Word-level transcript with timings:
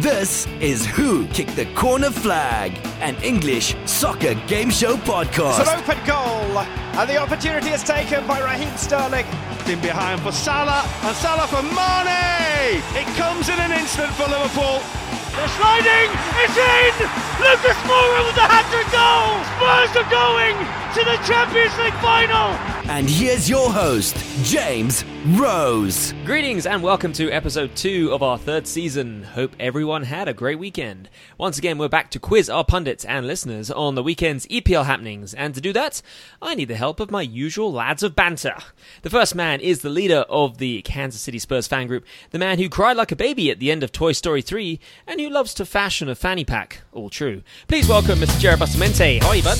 This 0.00 0.46
is 0.60 0.84
Who 0.84 1.26
Kicked 1.28 1.56
the 1.56 1.64
Corner 1.72 2.10
Flag, 2.10 2.78
an 3.00 3.16
English 3.22 3.74
soccer 3.86 4.34
game 4.46 4.68
show 4.68 4.96
podcast. 4.98 5.60
It's 5.60 5.70
podcast. 5.70 5.72
an 5.72 5.80
open 5.80 6.06
goal, 6.06 6.58
and 7.00 7.08
the 7.08 7.16
opportunity 7.16 7.70
is 7.70 7.82
taken 7.82 8.26
by 8.26 8.40
Raheem 8.40 8.76
Sterling. 8.76 9.24
In 9.66 9.80
behind 9.80 10.20
for 10.20 10.32
Salah, 10.32 10.84
and 11.00 11.16
Salah 11.16 11.46
for 11.48 11.62
Mane! 11.62 12.76
It 12.92 13.08
comes 13.16 13.48
in 13.48 13.58
an 13.58 13.72
instant 13.72 14.12
for 14.20 14.28
Liverpool. 14.28 14.84
They're 15.32 15.48
sliding! 15.56 16.12
It's 16.44 16.56
in! 16.60 16.92
Lucas 17.40 17.80
Moura 17.88 18.20
with 18.28 18.36
the 18.36 18.44
hat-trick 18.44 18.92
goal! 18.92 19.40
Spurs 19.56 19.96
are 19.96 20.10
going 20.12 20.60
to 20.92 21.00
the 21.08 21.16
Champions 21.24 21.72
League 21.78 21.96
final! 22.04 22.52
And 22.92 23.08
here's 23.08 23.48
your 23.48 23.72
host, 23.72 24.14
James 24.44 25.06
Rose. 25.34 26.14
Greetings 26.24 26.66
and 26.66 26.84
welcome 26.84 27.12
to 27.14 27.32
episode 27.32 27.74
2 27.74 28.12
of 28.12 28.22
our 28.22 28.38
third 28.38 28.64
season. 28.64 29.24
Hope 29.24 29.56
everyone 29.58 30.04
had 30.04 30.28
a 30.28 30.32
great 30.32 30.60
weekend. 30.60 31.10
Once 31.36 31.58
again, 31.58 31.78
we're 31.78 31.88
back 31.88 32.12
to 32.12 32.20
quiz 32.20 32.48
our 32.48 32.64
pundits 32.64 33.04
and 33.04 33.26
listeners 33.26 33.68
on 33.68 33.96
the 33.96 34.04
weekend's 34.04 34.46
EPL 34.46 34.84
happenings, 34.84 35.34
and 35.34 35.52
to 35.52 35.60
do 35.60 35.72
that, 35.72 36.00
I 36.40 36.54
need 36.54 36.68
the 36.68 36.76
help 36.76 37.00
of 37.00 37.10
my 37.10 37.22
usual 37.22 37.72
lads 37.72 38.04
of 38.04 38.14
banter. 38.14 38.54
The 39.02 39.10
first 39.10 39.34
man 39.34 39.58
is 39.60 39.80
the 39.80 39.90
leader 39.90 40.24
of 40.28 40.58
the 40.58 40.82
Kansas 40.82 41.22
City 41.22 41.40
Spurs 41.40 41.66
fan 41.66 41.88
group, 41.88 42.04
the 42.30 42.38
man 42.38 42.60
who 42.60 42.68
cried 42.68 42.96
like 42.96 43.10
a 43.10 43.16
baby 43.16 43.50
at 43.50 43.58
the 43.58 43.72
end 43.72 43.82
of 43.82 43.90
Toy 43.90 44.12
Story 44.12 44.42
3, 44.42 44.78
and 45.08 45.18
who 45.18 45.28
loves 45.28 45.54
to 45.54 45.66
fashion 45.66 46.08
a 46.08 46.14
fanny 46.14 46.44
pack. 46.44 46.82
All 46.92 47.10
true. 47.10 47.42
Please 47.66 47.88
welcome 47.88 48.20
Mr. 48.20 48.38
Jared 48.38 48.60
Bustamante. 48.60 49.18
How 49.18 49.30
are 49.30 49.36
you, 49.36 49.42
bud? 49.42 49.58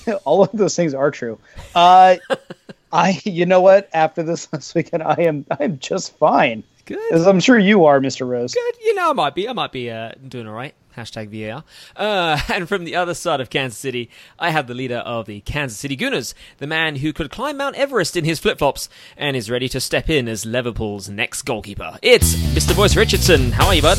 all 0.24 0.42
of 0.42 0.50
those 0.52 0.76
things 0.76 0.94
are 0.94 1.10
true. 1.10 1.38
Uh, 1.74 2.16
I, 2.92 3.20
you 3.24 3.46
know 3.46 3.60
what? 3.60 3.88
After 3.92 4.22
this 4.22 4.48
last 4.52 4.74
weekend, 4.74 5.02
I 5.02 5.14
am, 5.20 5.46
I 5.50 5.64
am 5.64 5.78
just 5.78 6.16
fine. 6.18 6.62
Good. 6.84 7.12
As 7.12 7.26
I'm 7.26 7.40
sure 7.40 7.58
you 7.58 7.84
are, 7.84 8.00
Mr. 8.00 8.26
Rose. 8.26 8.54
Good. 8.54 8.74
You 8.84 8.94
know, 8.94 9.10
I 9.10 9.12
might 9.12 9.34
be. 9.34 9.48
I 9.48 9.52
might 9.52 9.72
be 9.72 9.90
uh, 9.90 10.12
doing 10.26 10.48
all 10.48 10.54
right. 10.54 10.74
Hashtag 10.96 11.28
VAR. 11.28 11.64
Uh, 11.96 12.40
and 12.52 12.68
from 12.68 12.84
the 12.84 12.96
other 12.96 13.14
side 13.14 13.40
of 13.40 13.50
Kansas 13.50 13.78
City, 13.78 14.10
I 14.38 14.50
have 14.50 14.66
the 14.66 14.74
leader 14.74 14.98
of 14.98 15.26
the 15.26 15.40
Kansas 15.40 15.78
City 15.78 15.96
Gooners, 15.96 16.34
the 16.58 16.66
man 16.66 16.96
who 16.96 17.12
could 17.12 17.30
climb 17.30 17.56
Mount 17.56 17.76
Everest 17.76 18.16
in 18.16 18.24
his 18.24 18.40
flip 18.40 18.58
flops 18.58 18.88
and 19.16 19.36
is 19.36 19.48
ready 19.48 19.68
to 19.70 19.80
step 19.80 20.10
in 20.10 20.28
as 20.28 20.44
Liverpool's 20.44 21.08
next 21.08 21.42
goalkeeper. 21.42 21.98
It's 22.02 22.34
Mr. 22.34 22.76
Boyce 22.76 22.96
Richardson. 22.96 23.52
How 23.52 23.68
are 23.68 23.74
you, 23.74 23.82
bud? 23.82 23.98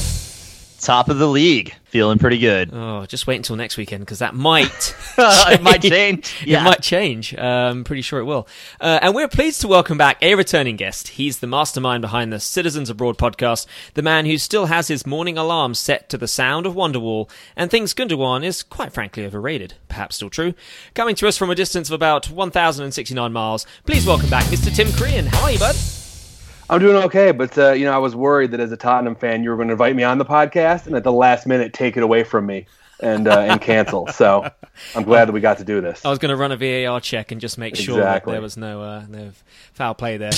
Top 0.84 1.09
of 1.09 1.17
the 1.17 1.28
league. 1.28 1.73
Feeling 1.86 2.17
pretty 2.17 2.39
good. 2.39 2.72
Oh, 2.73 3.06
just 3.06 3.28
wait 3.28 3.36
until 3.36 3.56
next 3.56 3.78
weekend 3.78 4.02
because 4.02 4.17
that 4.20 4.34
might 4.34 4.95
it 5.17 5.62
might 5.62 5.81
change. 5.84 6.42
It 6.42 6.48
Yeah. 6.48 6.64
might 6.64 6.81
change. 6.81 7.36
Um, 7.36 7.84
pretty 7.84 8.02
sure 8.02 8.20
it 8.20 8.23
will. 8.26 8.48
Uh, 8.81 8.98
and 9.02 9.14
we're 9.14 9.28
pleased 9.28 9.61
to 9.61 9.67
welcome 9.67 9.95
back 9.98 10.17
a 10.23 10.34
returning 10.34 10.76
guest. 10.76 11.09
He's 11.09 11.38
the 11.38 11.45
mastermind 11.45 12.02
behind 12.02 12.34
the 12.34 12.39
Citizens 12.39 12.89
Abroad 12.89 13.17
podcast, 13.20 13.67
the 13.94 14.02
man 14.02 14.26
who 14.26 14.39
still 14.39 14.66
has 14.66 14.88
his 14.88 15.06
morning 15.06 15.38
alarm 15.38 15.76
set 15.76 16.09
to 16.09 16.17
the 16.17 16.28
sound 16.28 16.66
of 16.66 16.73
Wonderwall, 16.73 17.30
and 17.56 17.70
thinks 17.70 17.94
Gundogan 17.94 18.44
is 18.44 18.64
quite 18.64 18.92
frankly 18.92 19.23
overrated. 19.23 19.76
Perhaps 19.88 20.16
still 20.16 20.31
true. 20.31 20.56
Coming 20.95 21.14
to 21.16 21.28
us 21.28 21.38
from 21.38 21.52
a 21.52 21.56
distance 21.56 21.89
of 21.89 21.94
about 21.94 22.30
1,069 22.31 23.31
miles, 23.31 23.67
please 23.86 24.06
welcome 24.08 24.30
back 24.31 24.45
Mr. 24.45 24.76
Tim 24.76 24.92
Crean. 24.94 25.28
How 25.28 25.44
are 25.44 25.52
you, 25.52 25.59
bud? 25.59 25.76
I'm 26.69 26.80
doing 26.80 26.95
okay, 27.06 27.31
but 27.31 27.58
uh, 27.58 27.72
you 27.73 27.86
know, 27.86 27.94
I 27.94 27.97
was 27.97 28.16
worried 28.16 28.52
that 28.52 28.59
as 28.59 28.72
a 28.72 28.78
Tottenham 28.78 29.16
fan, 29.16 29.44
you 29.44 29.50
were 29.50 29.56
going 29.56 29.67
to 29.67 29.73
invite 29.73 29.95
me 29.95 30.03
on 30.03 30.17
the 30.17 30.25
podcast, 30.25 30.88
and 30.88 30.95
at 30.95 31.03
the 31.03 31.11
last 31.11 31.45
minute, 31.45 31.73
take 31.73 31.97
it 31.97 32.03
away 32.03 32.23
from 32.23 32.45
me 32.45 32.67
and 33.00 33.28
uh, 33.28 33.39
and 33.39 33.61
cancel. 33.61 34.08
So 34.08 34.50
I'm 34.95 35.03
glad 35.03 35.28
that 35.28 35.33
we 35.33 35.42
got 35.42 35.58
to 35.58 35.64
do 35.64 35.81
this. 35.81 36.03
I 36.05 36.09
was 36.09 36.20
going 36.20 36.30
to 36.30 36.38
run 36.38 36.52
a 36.52 36.58
VAR 36.58 37.02
check 37.02 37.31
and 37.31 37.42
just 37.42 37.58
make 37.58 37.75
sure 37.75 38.00
that 38.00 38.25
there 38.25 38.42
was 38.42 38.58
no 38.58 38.81
uh, 38.81 39.05
no 39.08 39.31
foul 39.73 39.94
play 39.94 40.17
there. 40.17 40.31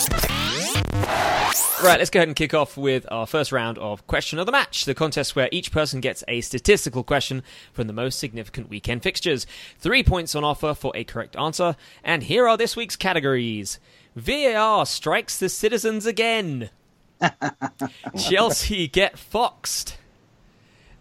Right, 1.83 1.99
let's 1.99 2.09
go 2.09 2.19
ahead 2.19 2.29
and 2.29 2.35
kick 2.35 2.53
off 2.53 2.77
with 2.77 3.05
our 3.11 3.27
first 3.27 3.51
round 3.51 3.77
of 3.77 4.07
Question 4.07 4.39
of 4.39 4.45
the 4.45 4.51
Match, 4.51 4.85
the 4.85 4.95
contest 4.95 5.35
where 5.35 5.49
each 5.51 5.71
person 5.71 5.99
gets 5.99 6.23
a 6.27 6.41
statistical 6.41 7.03
question 7.03 7.43
from 7.73 7.87
the 7.87 7.93
most 7.93 8.17
significant 8.17 8.69
weekend 8.69 9.03
fixtures. 9.03 9.45
Three 9.77 10.01
points 10.01 10.35
on 10.35 10.43
offer 10.43 10.73
for 10.73 10.91
a 10.95 11.03
correct 11.03 11.35
answer, 11.35 11.75
and 12.03 12.23
here 12.23 12.47
are 12.47 12.57
this 12.57 12.75
week's 12.75 12.95
categories. 12.95 13.77
VAR 14.15 14.85
strikes 14.85 15.37
the 15.37 15.49
citizens 15.49 16.05
again. 16.05 16.69
Chelsea 18.17 18.87
get 18.87 19.19
foxed. 19.19 19.97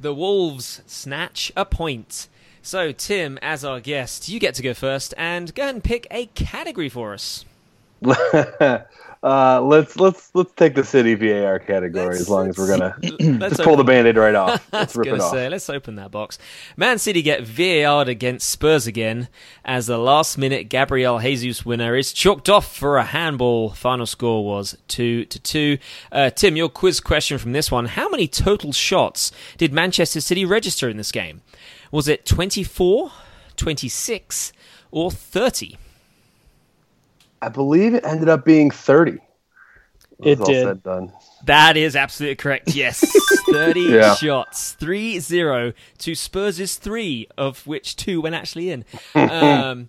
The 0.01 0.15
Wolves 0.15 0.83
snatch 0.87 1.53
a 1.57 1.65
point. 1.65 2.29
So, 2.61 2.93
Tim, 2.93 3.39
as 3.43 3.65
our 3.65 3.79
guest, 3.79 4.29
you 4.29 4.41
get 4.41 4.55
to 4.57 4.63
go 4.63 4.75
first 4.75 5.15
and 5.17 5.55
go 5.55 5.69
and 5.69 5.85
pick 5.85 6.07
a 6.11 6.27
category 6.27 6.89
for 6.89 7.13
us. 7.15 7.45
uh, 9.25 9.59
let's 9.63 9.97
let's 9.97 10.31
let's 10.35 10.53
take 10.53 10.75
the 10.75 10.85
city 10.85 11.15
VAR 11.15 11.59
category 11.59 12.09
Let's- 12.09 12.21
as 12.21 12.29
long 12.29 12.51
as 12.51 12.59
we're 12.59 12.69
gonna 12.69 12.95
just 13.49 13.63
pull 13.63 13.77
the 13.77 13.83
band-aid 13.83 14.19
right 14.19 14.35
off. 14.35 14.69
Let's 14.73 14.95
rip 14.95 15.07
it 15.09 15.19
off. 15.21 15.31
say, 15.33 15.49
let's 15.49 15.71
open 15.71 15.95
that 15.95 16.11
box. 16.11 16.39
Man 16.77 16.99
City 16.99 17.23
get 17.23 17.43
VAR'd 17.43 18.09
against 18.09 18.51
Spurs 18.51 18.87
again 18.87 19.29
as 19.65 19.87
the 19.87 19.97
last 19.97 20.37
minute 20.37 20.69
Gabriel 20.69 21.21
Jesus 21.21 21.65
winner 21.65 21.97
is 21.97 22.13
chalked 22.13 22.51
off 22.51 22.77
for 22.77 22.99
a 22.99 23.03
handball. 23.05 23.71
Final 23.71 24.05
score 24.05 24.45
was 24.45 24.77
2 24.89 25.25
to 25.25 25.39
2. 25.41 25.79
Uh, 26.13 26.29
Tim, 26.31 26.57
your 26.57 26.69
quiz 26.69 27.01
question 27.01 27.39
from 27.39 27.53
this 27.53 27.71
one 27.71 27.87
How 27.87 28.11
many 28.11 28.29
total 28.29 28.73
shots 28.73 29.33
did 29.57 29.73
Manchester 29.73 30.21
City 30.21 30.45
register 30.45 30.89
in 30.91 30.99
this 30.99 31.13
game? 31.13 31.41
Was 31.91 32.09
it 32.09 32.27
24, 32.27 33.11
26, 33.57 34.53
or 34.91 35.11
30? 35.11 35.79
I 37.45 37.49
believe 37.49 37.95
it 37.95 38.05
ended 38.05 38.29
up 38.29 38.45
being 38.45 38.71
30. 38.71 39.19
It 40.23 40.39
did. 40.45 40.83
done. 40.83 41.13
That 41.45 41.77
is 41.77 41.97
absolutely 41.97 42.37
correct. 42.37 42.75
Yes. 42.75 43.05
30 43.51 43.81
Yeah. 43.81 44.15
shots. 44.15 44.73
3 44.73 45.19
0 45.19 45.73
to 45.99 46.15
Spurs' 46.15 46.77
3, 46.77 47.29
of 47.37 47.67
which 47.67 47.97
2 47.97 48.21
went 48.21 48.35
actually 48.35 48.71
in. 48.71 48.85
Um, 49.15 49.89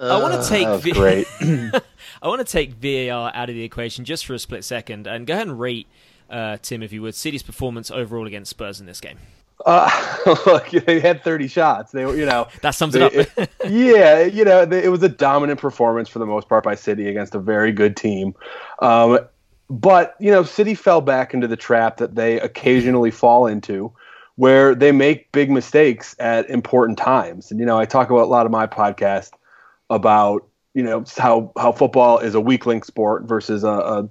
I 0.00 0.22
want 0.22 0.42
to 0.42 0.48
take 0.48 0.68
V- 0.80 0.92
great. 0.92 1.26
I 1.42 2.28
want 2.28 2.46
to 2.46 2.50
take 2.50 2.72
VAR 2.74 3.30
out 3.34 3.48
of 3.50 3.54
the 3.54 3.64
equation 3.64 4.04
just 4.04 4.24
for 4.24 4.32
a 4.34 4.38
split 4.38 4.64
second 4.64 5.06
and 5.06 5.26
go 5.26 5.34
ahead 5.34 5.46
and 5.48 5.58
rate 5.60 5.86
uh, 6.30 6.56
Tim, 6.62 6.82
if 6.82 6.92
you 6.92 7.02
would, 7.02 7.14
City's 7.14 7.42
performance 7.42 7.90
overall 7.90 8.26
against 8.26 8.50
Spurs 8.50 8.80
in 8.80 8.86
this 8.86 9.00
game. 9.00 9.18
Uh, 9.64 9.90
look, 10.46 10.68
they 10.70 11.00
had 11.00 11.22
30 11.22 11.48
shots. 11.48 11.92
They 11.92 12.04
were, 12.04 12.16
you 12.16 12.26
know, 12.26 12.48
That 12.62 12.72
sums 12.72 12.94
it 12.94 13.12
they- 13.36 13.42
up. 13.42 13.50
yeah, 13.68 14.22
you 14.22 14.44
know, 14.44 14.64
they, 14.64 14.84
it 14.84 14.88
was 14.88 15.02
a 15.02 15.08
dominant 15.08 15.60
performance 15.60 16.08
for 16.08 16.18
the 16.18 16.26
most 16.26 16.48
part 16.48 16.64
by 16.64 16.74
City 16.74 17.08
against 17.08 17.34
a 17.34 17.38
very 17.38 17.72
good 17.72 17.96
team. 17.96 18.34
Um, 18.80 19.20
but 19.70 20.14
you 20.20 20.30
know, 20.30 20.42
City 20.42 20.74
fell 20.74 21.00
back 21.00 21.32
into 21.34 21.46
the 21.48 21.56
trap 21.56 21.96
that 21.96 22.14
they 22.14 22.38
occasionally 22.40 23.10
fall 23.10 23.46
into, 23.46 23.92
where 24.36 24.74
they 24.74 24.92
make 24.92 25.32
big 25.32 25.50
mistakes 25.50 26.14
at 26.18 26.48
important 26.50 26.98
times. 26.98 27.50
And 27.50 27.58
you 27.58 27.66
know, 27.66 27.78
I 27.78 27.86
talk 27.86 28.10
about 28.10 28.24
a 28.24 28.26
lot 28.26 28.44
of 28.46 28.52
my 28.52 28.66
podcast 28.66 29.30
about 29.88 30.46
you 30.74 30.82
know 30.82 31.04
how 31.16 31.52
how 31.56 31.72
football 31.72 32.18
is 32.18 32.34
a 32.34 32.40
weak 32.40 32.66
link 32.66 32.84
sport 32.84 33.24
versus 33.24 33.64
a, 33.64 33.68
a 33.68 34.08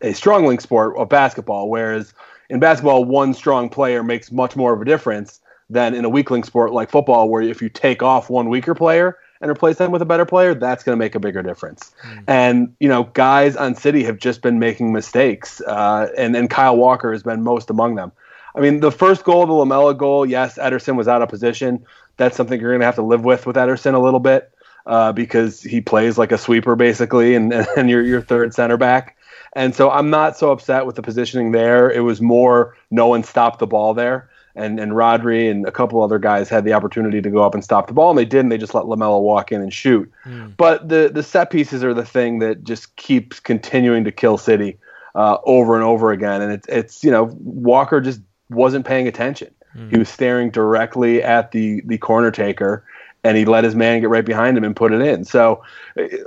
a 0.00 0.12
strong 0.14 0.46
link 0.46 0.60
sport 0.60 0.96
of 0.96 1.08
basketball, 1.08 1.68
whereas 1.68 2.14
in 2.54 2.60
basketball, 2.60 3.04
one 3.04 3.34
strong 3.34 3.68
player 3.68 4.04
makes 4.04 4.30
much 4.30 4.54
more 4.54 4.72
of 4.72 4.80
a 4.80 4.84
difference 4.84 5.40
than 5.68 5.92
in 5.92 6.04
a 6.04 6.08
weakling 6.08 6.44
sport 6.44 6.72
like 6.72 6.88
football, 6.88 7.28
where 7.28 7.42
if 7.42 7.60
you 7.60 7.68
take 7.68 8.00
off 8.00 8.30
one 8.30 8.48
weaker 8.48 8.76
player 8.76 9.18
and 9.40 9.50
replace 9.50 9.76
them 9.76 9.90
with 9.90 10.00
a 10.00 10.04
better 10.04 10.24
player, 10.24 10.54
that's 10.54 10.84
going 10.84 10.96
to 10.96 10.98
make 10.98 11.16
a 11.16 11.18
bigger 11.18 11.42
difference. 11.42 11.92
And 12.28 12.72
you 12.78 12.88
know, 12.88 13.04
guys 13.14 13.56
on 13.56 13.74
City 13.74 14.04
have 14.04 14.18
just 14.18 14.40
been 14.40 14.60
making 14.60 14.92
mistakes, 14.92 15.60
uh, 15.62 16.06
and 16.16 16.36
and 16.36 16.48
Kyle 16.48 16.76
Walker 16.76 17.10
has 17.10 17.24
been 17.24 17.42
most 17.42 17.70
among 17.70 17.96
them. 17.96 18.12
I 18.54 18.60
mean, 18.60 18.78
the 18.78 18.92
first 18.92 19.24
goal, 19.24 19.44
the 19.46 19.52
Lamela 19.52 19.92
goal, 19.92 20.24
yes, 20.24 20.56
Ederson 20.56 20.94
was 20.94 21.08
out 21.08 21.22
of 21.22 21.28
position. 21.28 21.84
That's 22.18 22.36
something 22.36 22.60
you're 22.60 22.70
going 22.70 22.80
to 22.80 22.86
have 22.86 22.94
to 22.94 23.02
live 23.02 23.24
with 23.24 23.46
with 23.46 23.56
Ederson 23.56 23.94
a 23.94 23.98
little 23.98 24.20
bit 24.20 24.53
uh, 24.86 25.12
because 25.12 25.62
he 25.62 25.80
plays 25.80 26.18
like 26.18 26.32
a 26.32 26.38
sweeper 26.38 26.76
basically, 26.76 27.34
and 27.34 27.52
and 27.76 27.90
you're 27.90 28.02
your 28.02 28.22
third 28.22 28.54
center 28.54 28.76
back. 28.76 29.16
And 29.56 29.74
so 29.74 29.90
I'm 29.90 30.10
not 30.10 30.36
so 30.36 30.50
upset 30.50 30.84
with 30.84 30.96
the 30.96 31.02
positioning 31.02 31.52
there. 31.52 31.90
It 31.90 32.00
was 32.00 32.20
more 32.20 32.76
no 32.90 33.06
one 33.06 33.22
stopped 33.22 33.60
the 33.60 33.66
ball 33.66 33.94
there. 33.94 34.28
And 34.56 34.78
and 34.78 34.92
Rodri 34.92 35.50
and 35.50 35.66
a 35.66 35.72
couple 35.72 36.00
other 36.00 36.18
guys 36.18 36.48
had 36.48 36.64
the 36.64 36.74
opportunity 36.74 37.20
to 37.20 37.30
go 37.30 37.42
up 37.42 37.54
and 37.54 37.64
stop 37.64 37.88
the 37.88 37.92
ball, 37.92 38.10
and 38.10 38.18
they 38.18 38.24
didn't. 38.24 38.50
They 38.50 38.58
just 38.58 38.74
let 38.74 38.86
Lamela 38.86 39.20
walk 39.20 39.50
in 39.50 39.60
and 39.60 39.72
shoot. 39.72 40.10
But 40.56 40.88
the 40.88 41.10
the 41.12 41.24
set 41.24 41.50
pieces 41.50 41.82
are 41.82 41.92
the 41.92 42.04
thing 42.04 42.38
that 42.38 42.62
just 42.62 42.94
keeps 42.94 43.40
continuing 43.40 44.04
to 44.04 44.12
kill 44.12 44.38
City 44.38 44.78
uh, 45.16 45.38
over 45.44 45.74
and 45.74 45.82
over 45.82 46.12
again. 46.12 46.40
And 46.40 46.52
it's 46.52 46.68
it's 46.68 47.02
you 47.02 47.10
know 47.10 47.24
Walker 47.40 48.00
just 48.00 48.20
wasn't 48.48 48.86
paying 48.86 49.08
attention. 49.08 49.52
He 49.90 49.98
was 49.98 50.08
staring 50.08 50.50
directly 50.50 51.20
at 51.20 51.50
the 51.50 51.82
the 51.84 51.98
corner 51.98 52.30
taker, 52.30 52.84
and 53.24 53.36
he 53.36 53.44
let 53.46 53.64
his 53.64 53.74
man 53.74 54.00
get 54.00 54.10
right 54.10 54.24
behind 54.24 54.56
him 54.56 54.62
and 54.64 54.76
put 54.76 54.92
it 54.92 55.00
in. 55.00 55.24
So, 55.24 55.62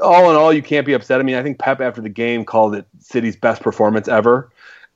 all 0.02 0.30
in 0.30 0.36
all, 0.36 0.52
you 0.52 0.62
can't 0.64 0.86
be 0.86 0.94
upset. 0.94 1.20
I 1.20 1.24
mean, 1.24 1.36
I 1.36 1.44
think 1.44 1.60
Pep 1.60 1.80
after 1.80 2.02
the 2.02 2.10
game 2.10 2.44
called 2.44 2.76
it 2.76 2.86
City's 3.00 3.36
best 3.38 3.62
performance 3.62 4.08
ever. 4.08 4.50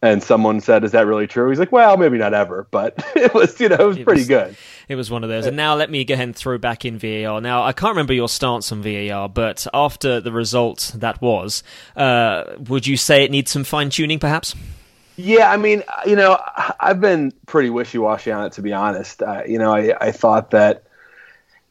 And 0.03 0.23
someone 0.23 0.61
said, 0.61 0.83
"Is 0.83 0.93
that 0.93 1.05
really 1.05 1.27
true?" 1.27 1.47
He's 1.49 1.59
like, 1.59 1.71
"Well, 1.71 1.95
maybe 1.95 2.17
not 2.17 2.33
ever, 2.33 2.67
but 2.71 2.95
it 3.15 3.35
was, 3.35 3.59
you 3.59 3.69
know, 3.69 3.75
it 3.75 3.85
was 3.85 3.97
It 3.97 4.03
pretty 4.03 4.21
was- 4.21 4.27
good." 4.27 4.55
It 4.89 4.95
was 4.95 5.11
one 5.11 5.23
of 5.23 5.29
those. 5.29 5.45
And 5.45 5.55
now 5.55 5.75
let 5.75 5.89
me 5.91 6.03
go 6.03 6.15
ahead 6.15 6.25
and 6.27 6.35
throw 6.35 6.57
back 6.57 6.83
in 6.83 6.97
VAR. 6.97 7.39
Now, 7.39 7.63
I 7.63 7.71
can't 7.71 7.91
remember 7.91 8.13
your 8.13 8.27
stance 8.27 8.71
on 8.73 8.81
VAR, 8.81 9.29
but 9.29 9.65
after 9.73 10.19
the 10.19 10.31
result 10.33 10.91
that 10.95 11.21
was, 11.21 11.63
uh, 11.95 12.43
would 12.67 12.87
you 12.87 12.97
say 12.97 13.23
it 13.23 13.31
needs 13.31 13.51
some 13.51 13.63
fine 13.63 13.89
tuning, 13.91 14.17
perhaps? 14.19 14.53
Yeah, 15.17 15.49
I 15.51 15.55
mean, 15.57 15.83
you 16.05 16.15
know, 16.17 16.37
I've 16.79 16.99
been 16.99 17.31
pretty 17.45 17.69
wishy-washy 17.69 18.31
on 18.31 18.45
it 18.47 18.53
to 18.53 18.61
be 18.63 18.73
honest. 18.73 19.21
Uh, 19.21 19.43
you 19.47 19.59
know, 19.59 19.71
I, 19.73 19.95
I 20.07 20.11
thought 20.11 20.49
that 20.51 20.83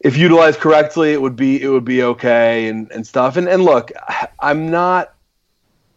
if 0.00 0.16
utilized 0.16 0.60
correctly, 0.60 1.12
it 1.12 1.20
would 1.20 1.36
be 1.36 1.62
it 1.62 1.68
would 1.68 1.84
be 1.84 2.02
okay 2.02 2.68
and, 2.68 2.90
and 2.90 3.06
stuff. 3.06 3.36
And 3.36 3.48
and 3.48 3.64
look, 3.64 3.92
I'm 4.40 4.70
not, 4.70 5.14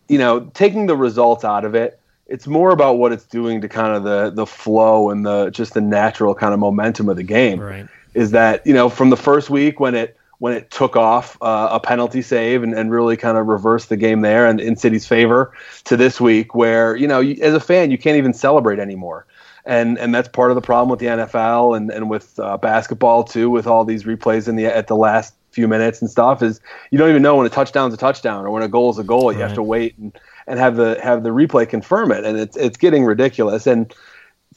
you 0.09 0.17
know, 0.17 0.41
taking 0.53 0.85
the 0.85 0.95
results 0.95 1.43
out 1.43 1.65
of 1.65 1.73
it. 1.73 1.99
It's 2.27 2.47
more 2.47 2.71
about 2.71 2.97
what 2.97 3.11
it's 3.11 3.25
doing 3.25 3.61
to 3.61 3.69
kind 3.69 3.95
of 3.95 4.03
the 4.03 4.29
the 4.29 4.45
flow 4.45 5.09
and 5.09 5.25
the 5.25 5.49
just 5.49 5.73
the 5.73 5.81
natural 5.81 6.35
kind 6.35 6.53
of 6.53 6.59
momentum 6.59 7.09
of 7.09 7.15
the 7.15 7.23
game. 7.23 7.59
Right. 7.59 7.87
Is 8.13 8.31
that 8.31 8.65
you 8.67 8.73
know 8.73 8.89
from 8.89 9.09
the 9.09 9.17
first 9.17 9.49
week 9.49 9.79
when 9.79 9.95
it 9.95 10.17
when 10.39 10.53
it 10.53 10.69
took 10.71 10.95
off 10.95 11.37
uh, 11.41 11.69
a 11.71 11.79
penalty 11.79 12.21
save 12.21 12.63
and, 12.63 12.73
and 12.73 12.91
really 12.91 13.15
kind 13.17 13.37
of 13.37 13.47
reversed 13.47 13.89
the 13.89 13.97
game 13.97 14.21
there 14.21 14.45
and 14.45 14.59
in 14.59 14.75
City's 14.75 15.07
favor 15.07 15.53
to 15.85 15.95
this 15.95 16.19
week 16.19 16.53
where 16.55 16.95
you 16.95 17.07
know 17.07 17.19
you, 17.19 17.41
as 17.41 17.53
a 17.53 17.59
fan 17.59 17.91
you 17.91 17.97
can't 17.97 18.17
even 18.17 18.33
celebrate 18.33 18.79
anymore. 18.79 19.25
And 19.65 19.97
and 19.97 20.13
that's 20.13 20.27
part 20.27 20.51
of 20.51 20.55
the 20.55 20.61
problem 20.61 20.89
with 20.89 20.99
the 20.99 21.05
NFL 21.05 21.77
and 21.77 21.89
and 21.89 22.09
with 22.09 22.37
uh, 22.39 22.57
basketball 22.57 23.23
too 23.23 23.49
with 23.49 23.67
all 23.67 23.85
these 23.85 24.03
replays 24.03 24.47
in 24.47 24.55
the 24.55 24.65
at 24.65 24.87
the 24.87 24.95
last 24.95 25.33
few 25.51 25.67
minutes 25.67 26.01
and 26.01 26.09
stuff 26.09 26.41
is 26.41 26.59
you 26.89 26.97
don't 26.97 27.09
even 27.09 27.21
know 27.21 27.35
when 27.35 27.45
a 27.45 27.49
touchdown's 27.49 27.93
a 27.93 27.97
touchdown 27.97 28.45
or 28.45 28.49
when 28.49 28.63
a 28.63 28.67
goal 28.67 28.89
is 28.89 28.97
a 28.97 29.03
goal. 29.03 29.31
You 29.31 29.39
have 29.39 29.53
to 29.53 29.63
wait 29.63 29.97
and, 29.97 30.17
and 30.47 30.59
have 30.59 30.75
the 30.75 30.99
have 31.01 31.23
the 31.23 31.29
replay 31.29 31.69
confirm 31.69 32.11
it. 32.11 32.25
And 32.25 32.37
it's 32.37 32.57
it's 32.57 32.77
getting 32.77 33.05
ridiculous. 33.05 33.67
And 33.67 33.93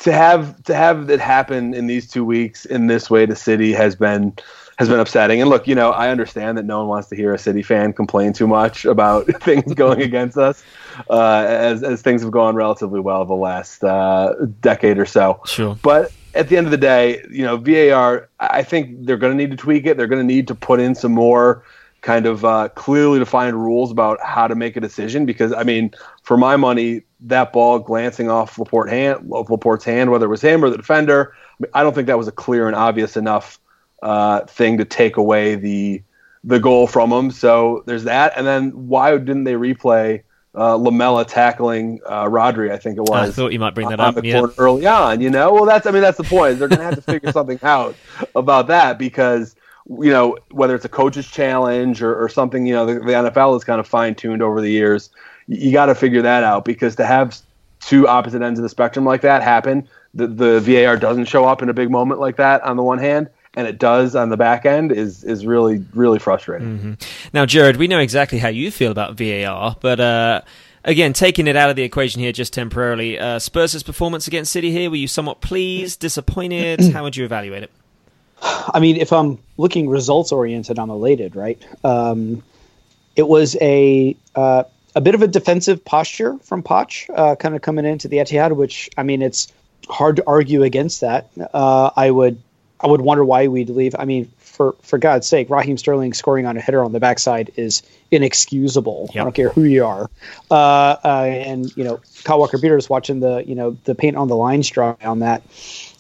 to 0.01 0.13
have 0.13 0.63
to 0.65 0.75
have 0.75 1.09
it 1.11 1.21
happen 1.21 1.75
in 1.75 1.87
these 1.87 2.09
two 2.09 2.25
weeks 2.25 2.65
in 2.65 2.87
this 2.87 3.09
way 3.09 3.27
to 3.27 3.37
City 3.37 3.73
has 3.73 3.95
been 3.95 4.35
has 4.79 4.89
been 4.89 5.01
upsetting. 5.01 5.41
And 5.41 5.49
look, 5.49 5.67
you 5.67 5.75
know, 5.75 5.91
I 5.91 6.11
understand 6.11 6.59
that 6.59 6.65
no 6.65 6.81
one 6.81 6.89
wants 6.89 7.09
to 7.09 7.17
hear 7.17 7.33
a 7.33 7.39
City 7.39 7.63
fan 7.63 7.93
complain 7.93 8.33
too 8.33 8.47
much 8.47 8.85
about 8.85 9.27
things 9.43 9.73
going 9.75 10.03
against 10.03 10.37
us, 10.37 10.63
uh, 11.11 11.45
as 11.49 11.83
as 11.83 12.03
things 12.03 12.23
have 12.23 12.31
gone 12.31 12.55
relatively 12.55 13.01
well 13.01 13.25
the 13.25 13.35
last 13.35 13.83
uh, 13.83 14.35
decade 14.61 14.99
or 14.99 15.07
so. 15.07 15.41
Sure. 15.47 15.77
But 15.83 16.13
at 16.35 16.49
the 16.49 16.57
end 16.57 16.67
of 16.67 16.71
the 16.71 16.77
day, 16.77 17.25
you 17.31 17.43
know, 17.43 17.57
VAR, 17.57 18.29
I 18.39 18.63
think 18.63 19.07
they're 19.07 19.17
going 19.17 19.37
to 19.37 19.37
need 19.37 19.51
to 19.51 19.57
tweak 19.57 19.87
it. 19.87 19.97
They're 19.97 20.07
going 20.07 20.27
to 20.27 20.35
need 20.35 20.47
to 20.49 20.55
put 20.55 20.81
in 20.81 20.95
some 20.95 21.13
more 21.13 21.65
kind 22.03 22.27
of 22.27 22.45
uh, 22.45 22.69
clearly 22.69 23.19
defined 23.19 23.57
rules 23.57 23.91
about 23.91 24.21
how 24.23 24.47
to 24.47 24.55
make 24.55 24.77
a 24.77 24.81
decision. 24.81 25.25
Because 25.25 25.53
I 25.55 25.63
mean, 25.63 25.93
for 26.23 26.37
my 26.37 26.57
money, 26.57 27.03
that 27.21 27.53
ball 27.55 27.79
glancing 27.79 28.31
off 28.31 28.59
Laporte 28.59 28.91
hand, 28.91 29.29
Laporte's 29.31 29.85
hand, 29.85 30.11
whether 30.11 30.27
it 30.27 30.29
was 30.29 30.43
him 30.43 30.63
or 30.63 30.69
the 30.69 30.77
defender, 30.77 31.33
I, 31.35 31.55
mean, 31.61 31.71
I 31.73 31.83
don't 31.83 31.95
think 31.95 32.09
that 32.09 32.19
was 32.19 32.29
a 32.29 32.33
clear 32.33 32.67
and 32.67 32.77
obvious 32.77 33.17
enough 33.17 33.59
uh, 34.07 34.41
thing 34.47 34.79
to 34.79 34.85
take 34.85 35.17
away 35.17 35.57
the 35.57 36.03
the 36.45 36.61
goal 36.61 36.87
from 36.87 37.13
him. 37.13 37.31
So 37.33 37.83
there's 37.87 38.05
that. 38.05 38.33
And 38.37 38.47
then 38.47 38.71
why 38.87 39.11
didn't 39.19 39.43
they 39.45 39.55
replay 39.55 40.23
uh, 40.55 40.77
Lamela 40.77 41.25
tackling 41.25 41.99
uh, 42.07 42.25
Rodri? 42.27 42.71
I 42.71 42.77
think 42.79 42.99
it 42.99 43.01
was. 43.03 43.31
I 43.31 43.33
thought 43.33 43.53
you 43.53 43.59
might 43.59 43.75
bring 43.75 43.89
that 43.89 43.99
on 43.99 44.17
up. 44.17 44.23
the 44.23 44.29
Yeah. 44.29 44.47
early 44.59 44.87
on. 44.87 45.21
You 45.21 45.31
know, 45.31 45.53
well 45.53 45.65
that's 45.65 45.87
I 45.87 45.91
mean 45.91 46.03
that's 46.03 46.19
the 46.19 46.25
point. 46.25 46.61
They're 46.61 46.69
going 46.69 46.79
to 46.79 46.85
have 46.85 46.95
to 46.95 47.03
figure 47.03 47.33
something 47.39 47.59
out 47.65 47.97
about 48.37 48.69
that 48.69 48.97
because 48.97 49.57
you 49.89 50.11
know 50.11 50.37
whether 50.53 50.77
it's 50.77 50.85
a 50.85 50.89
coach's 50.89 51.27
challenge 51.27 52.01
or, 52.01 52.15
or 52.23 52.29
something. 52.29 52.65
You 52.65 52.75
know, 52.75 52.87
the, 52.87 52.95
the 52.95 53.13
NFL 53.31 53.57
is 53.57 53.65
kind 53.65 53.81
of 53.81 53.89
fine 53.89 54.15
tuned 54.15 54.41
over 54.43 54.61
the 54.61 54.71
years. 54.71 55.11
You, 55.49 55.67
you 55.67 55.73
got 55.73 55.87
to 55.87 55.97
figure 55.97 56.23
that 56.23 56.45
out 56.45 56.65
because 56.65 56.95
to 56.97 57.07
have 57.07 57.37
two 57.81 58.07
opposite 58.07 58.41
ends 58.43 58.59
of 58.59 58.63
the 58.63 58.69
spectrum 58.69 59.05
like 59.05 59.23
that 59.23 59.43
happen, 59.43 59.89
the, 60.15 60.27
the 60.29 60.61
VAR 60.61 60.97
doesn't 60.97 61.27
show 61.27 61.45
up 61.45 61.61
in 61.63 61.69
a 61.69 61.75
big 61.75 61.91
moment 61.91 62.21
like 62.21 62.37
that 62.37 62.63
on 62.63 62.77
the 62.77 62.83
one 62.83 62.99
hand, 62.99 63.29
and 63.57 63.67
it 63.67 63.79
does 63.79 64.15
on 64.15 64.29
the 64.29 64.37
back 64.37 64.67
end 64.67 64.93
is 64.93 65.25
is 65.25 65.47
really 65.47 65.85
really 65.95 66.19
frustrating. 66.19 66.99
Now, 67.33 67.47
Jared, 67.47 67.77
we 67.77 67.89
know 67.89 67.99
exactly 67.99 68.39
how 68.39 68.49
you 68.49 68.71
feel 68.71 68.93
about 68.93 69.17
VAR, 69.17 69.77
but 69.81 69.99
uh, 69.99 70.43
again, 70.85 71.13
taking 71.13 71.47
it 71.49 71.57
out 71.57 71.71
of 71.71 71.77
the 71.77 71.83
equation 71.83 72.21
here 72.21 72.33
just 72.33 72.53
temporarily, 72.53 73.19
uh, 73.19 73.39
Spurs' 73.39 73.83
performance 73.83 74.27
against 74.29 74.53
City 74.53 74.71
here, 74.71 74.89
were 74.91 74.97
you 74.97 75.09
somewhat 75.09 75.41
pleased, 75.41 76.01
disappointed? 76.01 76.81
how 76.93 77.03
would 77.03 77.17
you 77.17 77.25
evaluate 77.25 77.65
it? 77.65 77.71
I 78.43 78.81
mean, 78.81 78.97
if 78.97 79.13
I'm 79.13 79.39
looking 79.57 79.89
results 79.89 80.31
oriented, 80.31 80.79
I'm 80.79 80.91
elated, 80.91 81.35
right? 81.35 81.61
Um, 81.83 82.43
it 83.17 83.27
was 83.27 83.57
a 83.61 84.15
uh, 84.35 84.65
a 84.95 85.01
bit 85.01 85.15
of 85.15 85.23
a 85.23 85.27
defensive 85.27 85.85
posture 85.85 86.39
from 86.39 86.63
Poch, 86.63 87.09
uh, 87.15 87.37
kind 87.37 87.55
of 87.55 87.63
coming 87.63 87.85
into 87.85 88.09
the 88.09 88.19
Etihad, 88.19 88.55
which 88.55 88.91
I 88.97 89.03
mean, 89.03 89.23
it's 89.23 89.53
hard 89.89 90.17
to 90.17 90.25
argue 90.27 90.63
against 90.63 91.01
that. 91.01 91.31
Uh, 91.55 91.91
I 91.97 92.11
would 92.11 92.41
I 92.81 92.87
would 92.89 93.01
wonder 93.01 93.25
why 93.25 93.49
we'd 93.49 93.71
leave. 93.71 93.95
I 93.99 94.05
mean, 94.05 94.31
for 94.39 94.75
for 94.83 94.99
God's 94.99 95.27
sake, 95.27 95.49
Raheem 95.51 95.77
Sterling 95.79 96.13
scoring 96.15 96.47
on 96.47 96.57
a 96.57 96.61
header 96.61 96.85
on 96.85 96.93
the 96.93 97.01
backside 97.01 97.51
is 97.57 97.83
inexcusable. 98.11 99.11
Yep. 99.15 99.21
I 99.21 99.25
don't 99.25 99.35
care 99.35 99.49
who 99.51 99.65
you 99.65 99.85
are. 99.85 100.11
Uh, 100.51 100.55
uh, 101.05 101.25
and 101.29 101.75
you 101.77 101.85
know, 101.85 102.01
Kyle 102.25 102.39
Walker 102.39 102.59
Peters 102.59 102.89
watching 102.91 103.21
the 103.21 103.45
you 103.47 103.55
know 103.55 103.77
the 103.85 103.95
paint 103.95 104.17
on 104.17 104.29
the 104.29 104.37
lines 104.37 104.69
dry 104.69 104.95
on 105.03 105.21
that. 105.21 105.43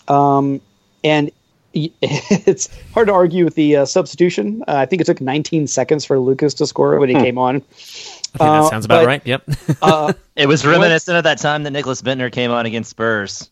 Um, 0.08 0.60
and 1.02 1.30
it's 1.74 2.68
hard 2.94 3.08
to 3.08 3.12
argue 3.12 3.44
with 3.44 3.54
the 3.54 3.76
uh, 3.76 3.84
substitution. 3.84 4.62
Uh, 4.66 4.76
I 4.76 4.86
think 4.86 5.02
it 5.02 5.04
took 5.04 5.20
19 5.20 5.66
seconds 5.66 6.04
for 6.06 6.18
Lucas 6.18 6.54
to 6.54 6.66
score 6.66 6.98
when 6.98 7.08
he 7.10 7.14
came 7.14 7.36
on. 7.36 7.56
I 7.56 7.58
think 7.58 8.40
Uh, 8.40 8.62
that 8.62 8.70
sounds 8.70 8.84
about 8.86 9.00
but- 9.02 9.06
right. 9.06 9.22
Yep. 9.26 9.42
Uh, 9.82 10.12
It 10.36 10.46
was 10.48 10.64
reminiscent 10.66 11.16
of 11.16 11.24
that 11.24 11.38
time 11.38 11.62
that 11.64 11.72
Nicklas 11.72 12.02
Bendtner 12.02 12.30
came 12.32 12.50
on 12.50 12.64
against 12.66 12.90
Spurs. 12.90 13.50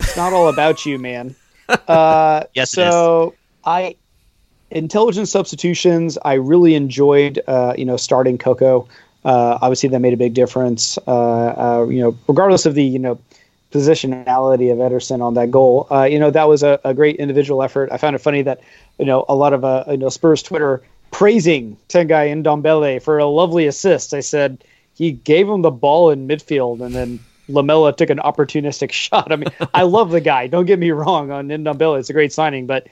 it's 0.00 0.16
not 0.16 0.32
all 0.32 0.48
about 0.48 0.84
you, 0.86 0.98
man. 0.98 1.34
Uh, 1.68 2.44
Yes, 2.54 2.70
so 2.70 3.34
I 3.64 3.96
intelligent 4.70 5.28
substitutions. 5.28 6.18
I 6.24 6.34
really 6.34 6.74
enjoyed, 6.74 7.40
uh, 7.46 7.74
you 7.78 7.84
know, 7.84 7.96
starting 7.96 8.38
Coco. 8.38 8.88
Uh, 9.24 9.58
obviously, 9.62 9.88
that 9.88 10.00
made 10.00 10.12
a 10.12 10.18
big 10.18 10.34
difference. 10.34 10.98
Uh, 11.06 11.10
uh, 11.10 11.86
you 11.88 12.00
know, 12.00 12.16
regardless 12.28 12.66
of 12.66 12.74
the 12.74 12.84
you 12.84 12.98
know 12.98 13.18
positionality 13.72 14.70
of 14.70 14.78
Ederson 14.78 15.22
on 15.22 15.34
that 15.34 15.50
goal, 15.50 15.86
uh, 15.90 16.04
you 16.04 16.18
know, 16.18 16.30
that 16.30 16.48
was 16.48 16.62
a, 16.62 16.78
a 16.84 16.92
great 16.94 17.16
individual 17.16 17.62
effort. 17.62 17.90
I 17.90 17.96
found 17.96 18.14
it 18.14 18.20
funny 18.20 18.42
that 18.42 18.60
you 18.98 19.06
know 19.06 19.24
a 19.28 19.34
lot 19.34 19.52
of 19.52 19.64
uh, 19.64 19.84
you 19.88 19.96
know 19.96 20.10
Spurs 20.10 20.42
Twitter 20.42 20.82
praising 21.10 21.76
Tanguy 21.88 22.42
Ndombele 22.42 23.00
for 23.00 23.18
a 23.18 23.26
lovely 23.26 23.66
assist. 23.66 24.12
I 24.12 24.20
said 24.20 24.64
he 24.94 25.12
gave 25.12 25.48
him 25.48 25.62
the 25.62 25.70
ball 25.70 26.10
in 26.10 26.28
midfield 26.28 26.80
and 26.80 26.94
then 26.94 27.20
Lamela 27.48 27.94
took 27.94 28.10
an 28.10 28.18
opportunistic 28.18 28.92
shot. 28.92 29.32
I 29.32 29.36
mean, 29.36 29.50
I 29.72 29.82
love 29.82 30.10
the 30.10 30.20
guy. 30.20 30.46
Don't 30.46 30.66
get 30.66 30.78
me 30.78 30.90
wrong 30.90 31.30
on 31.30 31.48
Ndombele. 31.48 31.98
It's 31.98 32.10
a 32.10 32.14
great 32.14 32.32
signing, 32.32 32.66
but 32.66 32.86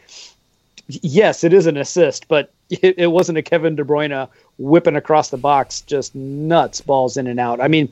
yes, 0.88 1.44
it 1.44 1.52
is 1.52 1.66
an 1.66 1.76
assist, 1.76 2.28
but 2.28 2.52
it, 2.70 2.98
it 2.98 3.06
wasn't 3.08 3.38
a 3.38 3.42
Kevin 3.42 3.76
De 3.76 3.84
Bruyne 3.84 4.28
whipping 4.58 4.96
across 4.96 5.30
the 5.30 5.36
box, 5.36 5.80
just 5.82 6.14
nuts 6.14 6.80
balls 6.80 7.16
in 7.16 7.26
and 7.26 7.40
out. 7.40 7.60
I 7.60 7.68
mean, 7.68 7.90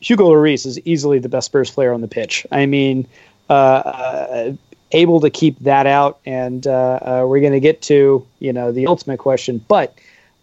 Hugo 0.00 0.28
Lloris 0.28 0.66
is 0.66 0.80
easily 0.80 1.18
the 1.18 1.28
best 1.28 1.46
Spurs 1.46 1.70
player 1.70 1.92
on 1.92 2.00
the 2.00 2.08
pitch. 2.08 2.46
I 2.50 2.66
mean, 2.66 3.06
uh, 3.48 3.52
uh, 3.52 4.52
able 4.90 5.20
to 5.20 5.30
keep 5.30 5.58
that 5.60 5.86
out, 5.86 6.18
and 6.26 6.66
uh, 6.66 6.72
uh, 6.72 7.24
we're 7.26 7.40
going 7.40 7.52
to 7.52 7.60
get 7.60 7.82
to 7.82 8.26
you 8.40 8.52
know 8.52 8.72
the 8.72 8.86
ultimate 8.88 9.18
question, 9.18 9.64
but 9.68 9.94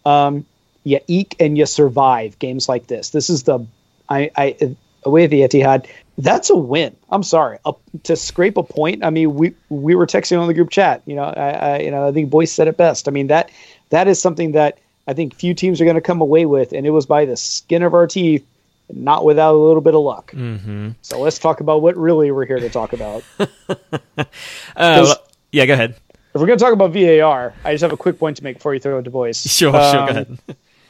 um, 0.04 0.46
you 0.84 1.00
eke 1.06 1.36
and 1.38 1.58
you 1.58 1.66
survive 1.66 2.38
games 2.38 2.68
like 2.68 2.86
this. 2.86 3.10
This 3.10 3.28
is 3.28 3.42
the 3.42 3.66
I, 4.08 4.30
I 4.36 4.76
away 5.04 5.24
at 5.24 5.30
the 5.30 5.40
Etihad. 5.40 5.86
That's 6.18 6.50
a 6.50 6.56
win. 6.56 6.96
I'm 7.10 7.22
sorry 7.22 7.58
uh, 7.64 7.72
to 8.04 8.16
scrape 8.16 8.56
a 8.56 8.62
point. 8.62 9.04
I 9.04 9.10
mean, 9.10 9.34
we 9.34 9.54
we 9.68 9.94
were 9.94 10.06
texting 10.06 10.40
on 10.40 10.48
the 10.48 10.54
group 10.54 10.70
chat. 10.70 11.02
You 11.06 11.16
know, 11.16 11.24
I, 11.24 11.50
I 11.50 11.78
you 11.80 11.90
know 11.90 12.06
I 12.06 12.12
think 12.12 12.30
Boyce 12.30 12.52
said 12.52 12.68
it 12.68 12.76
best. 12.76 13.08
I 13.08 13.10
mean 13.10 13.28
that 13.28 13.50
that 13.90 14.08
is 14.08 14.20
something 14.20 14.52
that 14.52 14.78
I 15.06 15.14
think 15.14 15.34
few 15.34 15.54
teams 15.54 15.80
are 15.80 15.84
going 15.84 15.96
to 15.96 16.02
come 16.02 16.20
away 16.20 16.46
with, 16.46 16.72
and 16.72 16.86
it 16.86 16.90
was 16.90 17.06
by 17.06 17.24
the 17.24 17.36
skin 17.36 17.82
of 17.82 17.94
our 17.94 18.06
teeth, 18.06 18.46
not 18.92 19.24
without 19.24 19.54
a 19.54 19.58
little 19.58 19.80
bit 19.80 19.94
of 19.94 20.02
luck. 20.02 20.32
mm-hmm. 20.32 20.90
So 21.02 21.20
let's 21.20 21.38
talk 21.38 21.60
about 21.60 21.82
what 21.82 21.96
really 21.96 22.30
we're 22.30 22.46
here 22.46 22.60
to 22.60 22.68
talk 22.68 22.92
about. 22.92 23.24
uh, 24.76 25.14
yeah, 25.52 25.66
go 25.66 25.72
ahead. 25.72 25.94
if 26.34 26.40
we're 26.40 26.46
going 26.46 26.58
to 26.58 26.64
talk 26.64 26.74
about 26.74 26.92
VAR, 26.92 27.54
I 27.64 27.72
just 27.72 27.82
have 27.82 27.92
a 27.92 27.96
quick 27.96 28.18
point 28.18 28.36
to 28.36 28.44
make 28.44 28.56
before 28.56 28.74
you 28.74 28.80
throw 28.80 28.98
it 28.98 29.02
to 29.04 29.10
Boyce. 29.10 29.44
Sure, 29.46 29.72
sure, 29.72 29.98
Um, 29.98 30.06
go 30.06 30.10
ahead. 30.10 30.38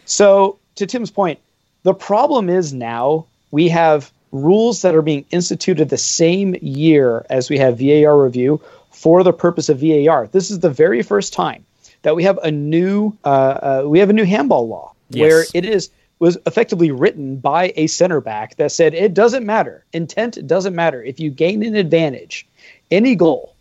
So, 0.05 0.59
to 0.75 0.87
Tim's 0.87 1.11
point, 1.11 1.39
the 1.83 1.95
problem 1.95 2.51
is 2.51 2.75
now 2.75 3.27
we 3.51 3.69
have 3.69 4.13
rules 4.33 4.83
that 4.83 4.95
are 4.95 5.03
being 5.03 5.25
instituted 5.31 5.89
the 5.89 5.99
same 5.99 6.55
year 6.63 7.27
as 7.31 7.51
we 7.51 7.59
have 7.59 7.79
VAR 7.79 8.23
review 8.23 8.61
for 8.91 9.23
the 9.23 9.33
purpose 9.33 9.69
of 9.69 9.81
VAR. 9.81 10.29
This 10.29 10.51
is 10.51 10.61
the 10.61 10.71
very 10.71 11.03
first 11.03 11.33
time 11.33 11.65
that 12.03 12.17
we 12.17 12.25
have 12.25 12.39
a 12.39 12.51
new 12.51 13.17
uh, 13.25 13.29
uh, 13.29 13.83
we 13.87 13.99
have 13.99 14.11
a 14.11 14.15
new 14.15 14.25
handball 14.25 14.69
law 14.69 14.93
Yes. 15.11 15.21
where 15.21 15.45
it 15.55 15.65
is 15.65 15.91
was 16.21 16.39
effectively 16.47 16.91
written 16.93 17.37
by 17.37 17.73
a 17.77 17.89
center 17.89 18.21
back 18.21 18.57
that 18.57 18.71
said 18.71 18.95
it 18.95 19.13
doesn't 19.13 19.45
matter 19.45 19.85
intent 19.93 20.47
doesn't 20.47 20.75
matter 20.75 21.03
if 21.03 21.19
you 21.19 21.31
gain 21.31 21.65
an 21.65 21.75
advantage 21.75 22.47
any 22.93 23.17
goal 23.17 23.55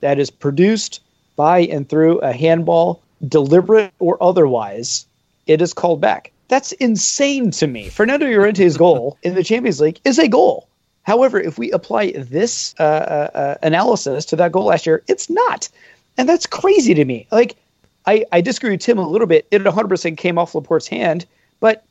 that 0.00 0.20
is 0.20 0.30
produced 0.30 1.00
by 1.34 1.60
and 1.60 1.88
through 1.88 2.18
a 2.20 2.32
handball 2.32 3.02
deliberate 3.26 3.92
or 3.98 4.22
otherwise 4.22 5.06
it 5.46 5.60
is 5.60 5.72
called 5.74 6.00
back. 6.00 6.30
That's 6.52 6.72
insane 6.72 7.50
to 7.52 7.66
me. 7.66 7.88
Fernando 7.88 8.26
Llorente's 8.26 8.76
goal 8.76 9.16
in 9.22 9.34
the 9.34 9.42
Champions 9.42 9.80
League 9.80 9.98
is 10.04 10.18
a 10.18 10.28
goal. 10.28 10.68
However, 11.02 11.40
if 11.40 11.56
we 11.56 11.70
apply 11.70 12.12
this 12.12 12.74
uh, 12.78 12.82
uh, 12.82 13.30
uh, 13.34 13.54
analysis 13.62 14.26
to 14.26 14.36
that 14.36 14.52
goal 14.52 14.66
last 14.66 14.84
year, 14.84 15.02
it's 15.08 15.30
not. 15.30 15.70
And 16.18 16.28
that's 16.28 16.44
crazy 16.44 16.92
to 16.92 17.06
me. 17.06 17.26
Like, 17.32 17.56
I, 18.04 18.26
I 18.32 18.42
disagree 18.42 18.72
with 18.72 18.82
Tim 18.82 18.98
a 18.98 19.08
little 19.08 19.26
bit. 19.26 19.46
It 19.50 19.62
100% 19.62 20.18
came 20.18 20.36
off 20.36 20.54
Laporte's 20.54 20.86
hand, 20.86 21.24
but 21.58 21.86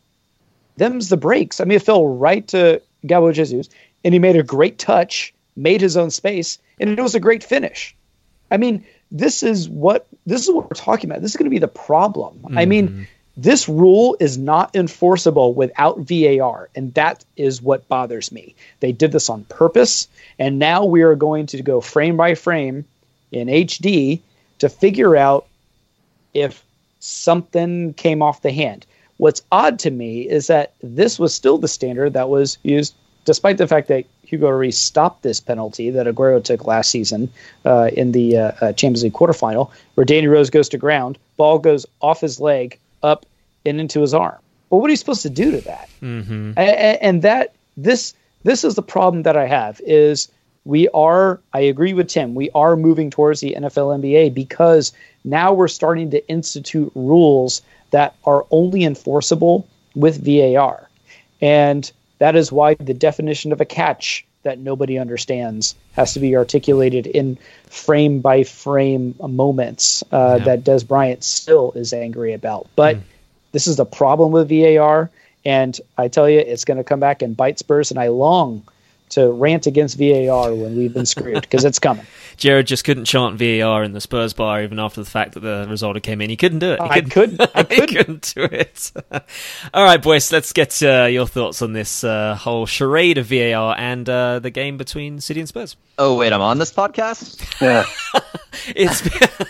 them's 0.77 1.09
the 1.09 1.17
breaks. 1.17 1.59
I 1.59 1.63
mean, 1.63 1.77
it 1.77 1.81
fell 1.81 2.05
right 2.05 2.47
to 2.49 2.83
Gabo 3.03 3.33
Jesus. 3.33 3.67
and 4.03 4.13
he 4.13 4.19
made 4.19 4.35
a 4.35 4.43
great 4.43 4.77
touch, 4.77 5.33
made 5.55 5.81
his 5.81 5.97
own 5.97 6.11
space, 6.11 6.59
and 6.79 6.87
it 6.87 7.01
was 7.01 7.15
a 7.15 7.19
great 7.19 7.43
finish. 7.43 7.95
I 8.51 8.57
mean, 8.57 8.85
this 9.09 9.41
is 9.41 9.67
what 9.67 10.05
this 10.27 10.43
is 10.43 10.51
what 10.51 10.65
we're 10.65 10.75
talking 10.75 11.09
about. 11.09 11.23
This 11.23 11.31
is 11.31 11.37
going 11.37 11.49
to 11.49 11.49
be 11.49 11.57
the 11.57 11.67
problem. 11.67 12.41
Mm-hmm. 12.43 12.57
I 12.59 12.65
mean, 12.65 13.07
this 13.41 13.67
rule 13.67 14.15
is 14.19 14.37
not 14.37 14.75
enforceable 14.75 15.53
without 15.53 15.97
VAR, 15.99 16.69
and 16.75 16.93
that 16.93 17.25
is 17.37 17.61
what 17.61 17.87
bothers 17.87 18.31
me. 18.31 18.53
They 18.81 18.91
did 18.91 19.11
this 19.11 19.29
on 19.29 19.45
purpose, 19.45 20.07
and 20.37 20.59
now 20.59 20.85
we 20.85 21.01
are 21.01 21.15
going 21.15 21.47
to 21.47 21.63
go 21.63 21.81
frame 21.81 22.17
by 22.17 22.35
frame 22.35 22.85
in 23.31 23.47
HD 23.47 24.19
to 24.59 24.69
figure 24.69 25.15
out 25.15 25.47
if 26.35 26.63
something 26.99 27.95
came 27.95 28.21
off 28.21 28.43
the 28.43 28.51
hand. 28.51 28.85
What's 29.17 29.41
odd 29.51 29.79
to 29.79 29.91
me 29.91 30.21
is 30.21 30.45
that 30.47 30.73
this 30.83 31.17
was 31.17 31.33
still 31.33 31.57
the 31.57 31.67
standard 31.67 32.13
that 32.13 32.29
was 32.29 32.59
used, 32.61 32.93
despite 33.25 33.57
the 33.57 33.67
fact 33.67 33.87
that 33.87 34.05
Hugo 34.23 34.49
Lloris 34.49 34.75
stopped 34.75 35.23
this 35.23 35.39
penalty 35.39 35.89
that 35.89 36.05
Aguero 36.05 36.43
took 36.43 36.67
last 36.67 36.91
season 36.91 37.27
uh, 37.65 37.89
in 37.93 38.11
the 38.11 38.37
uh, 38.37 38.51
uh, 38.61 38.73
Champions 38.73 39.03
League 39.03 39.13
quarterfinal, 39.13 39.71
where 39.95 40.05
Danny 40.05 40.27
Rose 40.27 40.51
goes 40.51 40.69
to 40.69 40.77
ground, 40.77 41.17
ball 41.37 41.57
goes 41.57 41.87
off 42.01 42.21
his 42.21 42.39
leg, 42.39 42.77
up 43.03 43.25
and 43.65 43.79
into 43.79 44.01
his 44.01 44.13
arm. 44.13 44.37
Well, 44.69 44.81
what 44.81 44.87
are 44.87 44.91
you 44.91 44.97
supposed 44.97 45.23
to 45.23 45.29
do 45.29 45.51
to 45.51 45.61
that? 45.61 45.89
Mm-hmm. 46.01 46.53
And, 46.57 47.01
and 47.01 47.21
that 47.23 47.53
this 47.77 48.13
this 48.43 48.63
is 48.63 48.75
the 48.75 48.81
problem 48.81 49.23
that 49.23 49.37
I 49.37 49.45
have 49.47 49.81
is 49.85 50.29
we 50.65 50.87
are 50.89 51.39
I 51.53 51.61
agree 51.61 51.93
with 51.93 52.07
Tim. 52.07 52.35
We 52.35 52.49
are 52.51 52.75
moving 52.75 53.09
towards 53.09 53.39
the 53.41 53.55
NFL 53.57 53.99
NBA 54.01 54.33
because 54.33 54.93
now 55.23 55.53
we're 55.53 55.67
starting 55.67 56.11
to 56.11 56.27
institute 56.27 56.91
rules 56.95 57.61
that 57.91 58.15
are 58.25 58.45
only 58.51 58.83
enforceable 58.83 59.67
with 59.95 60.23
VAR. 60.25 60.89
And 61.41 61.91
that 62.19 62.35
is 62.35 62.51
why 62.51 62.75
the 62.75 62.93
definition 62.93 63.51
of 63.51 63.61
a 63.61 63.65
catch 63.65 64.25
that 64.43 64.59
nobody 64.59 64.97
understands 64.97 65.75
has 65.93 66.13
to 66.13 66.19
be 66.19 66.35
articulated 66.35 67.05
in 67.05 67.37
frame 67.65 68.21
by 68.21 68.43
frame 68.43 69.15
moments 69.19 70.03
uh, 70.11 70.37
yeah. 70.39 70.45
that 70.45 70.63
Dez 70.63 70.87
Bryant 70.87 71.23
still 71.23 71.71
is 71.73 71.93
angry 71.93 72.33
about. 72.33 72.67
But 72.75 72.97
mm. 72.97 73.01
This 73.51 73.67
is 73.67 73.75
the 73.75 73.85
problem 73.85 74.31
with 74.31 74.49
VAR. 74.49 75.09
And 75.43 75.79
I 75.97 76.07
tell 76.07 76.29
you, 76.29 76.39
it's 76.39 76.65
going 76.65 76.77
to 76.77 76.83
come 76.83 76.99
back 76.99 77.21
and 77.21 77.35
bite 77.35 77.59
Spurs. 77.59 77.91
And 77.91 77.99
I 77.99 78.09
long 78.09 78.63
to 79.11 79.31
rant 79.31 79.67
against 79.67 79.97
VAR 79.97 80.53
when 80.53 80.75
we've 80.77 80.93
been 80.93 81.05
screwed 81.05 81.41
because 81.41 81.65
it's 81.65 81.79
coming. 81.79 82.05
Jared 82.37 82.65
just 82.65 82.83
couldn't 82.83 83.05
chant 83.05 83.37
VAR 83.37 83.83
in 83.83 83.93
the 83.93 84.01
Spurs 84.01 84.33
bar 84.33 84.63
even 84.63 84.79
after 84.79 85.03
the 85.03 85.09
fact 85.09 85.33
that 85.33 85.41
the 85.41 85.67
result 85.69 86.01
came 86.01 86.21
in. 86.21 86.29
He 86.29 86.37
couldn't 86.37 86.59
do 86.59 86.71
it. 86.71 86.81
He 86.81 87.01
couldn't, 87.01 87.41
I 87.41 87.43
couldn't. 87.43 87.51
I 87.55 87.63
couldn't. 87.63 87.89
he 87.89 87.95
couldn't 87.95 88.33
do 88.35 88.43
it. 88.43 88.91
All 89.73 89.83
right, 89.83 90.01
boys, 90.01 90.31
let's 90.31 90.51
get 90.53 90.81
uh, 90.81 91.05
your 91.05 91.27
thoughts 91.27 91.61
on 91.61 91.73
this 91.73 92.03
uh, 92.03 92.35
whole 92.35 92.65
charade 92.65 93.17
of 93.17 93.27
VAR 93.27 93.75
and 93.77 94.09
uh, 94.09 94.39
the 94.39 94.49
game 94.49 94.77
between 94.77 95.21
City 95.21 95.39
and 95.39 95.49
Spurs. 95.49 95.75
Oh 95.97 96.17
wait, 96.17 96.33
I'm 96.33 96.41
on 96.41 96.57
this 96.57 96.73
podcast. 96.73 97.39
Yeah, 97.61 97.85
it's 98.75 99.01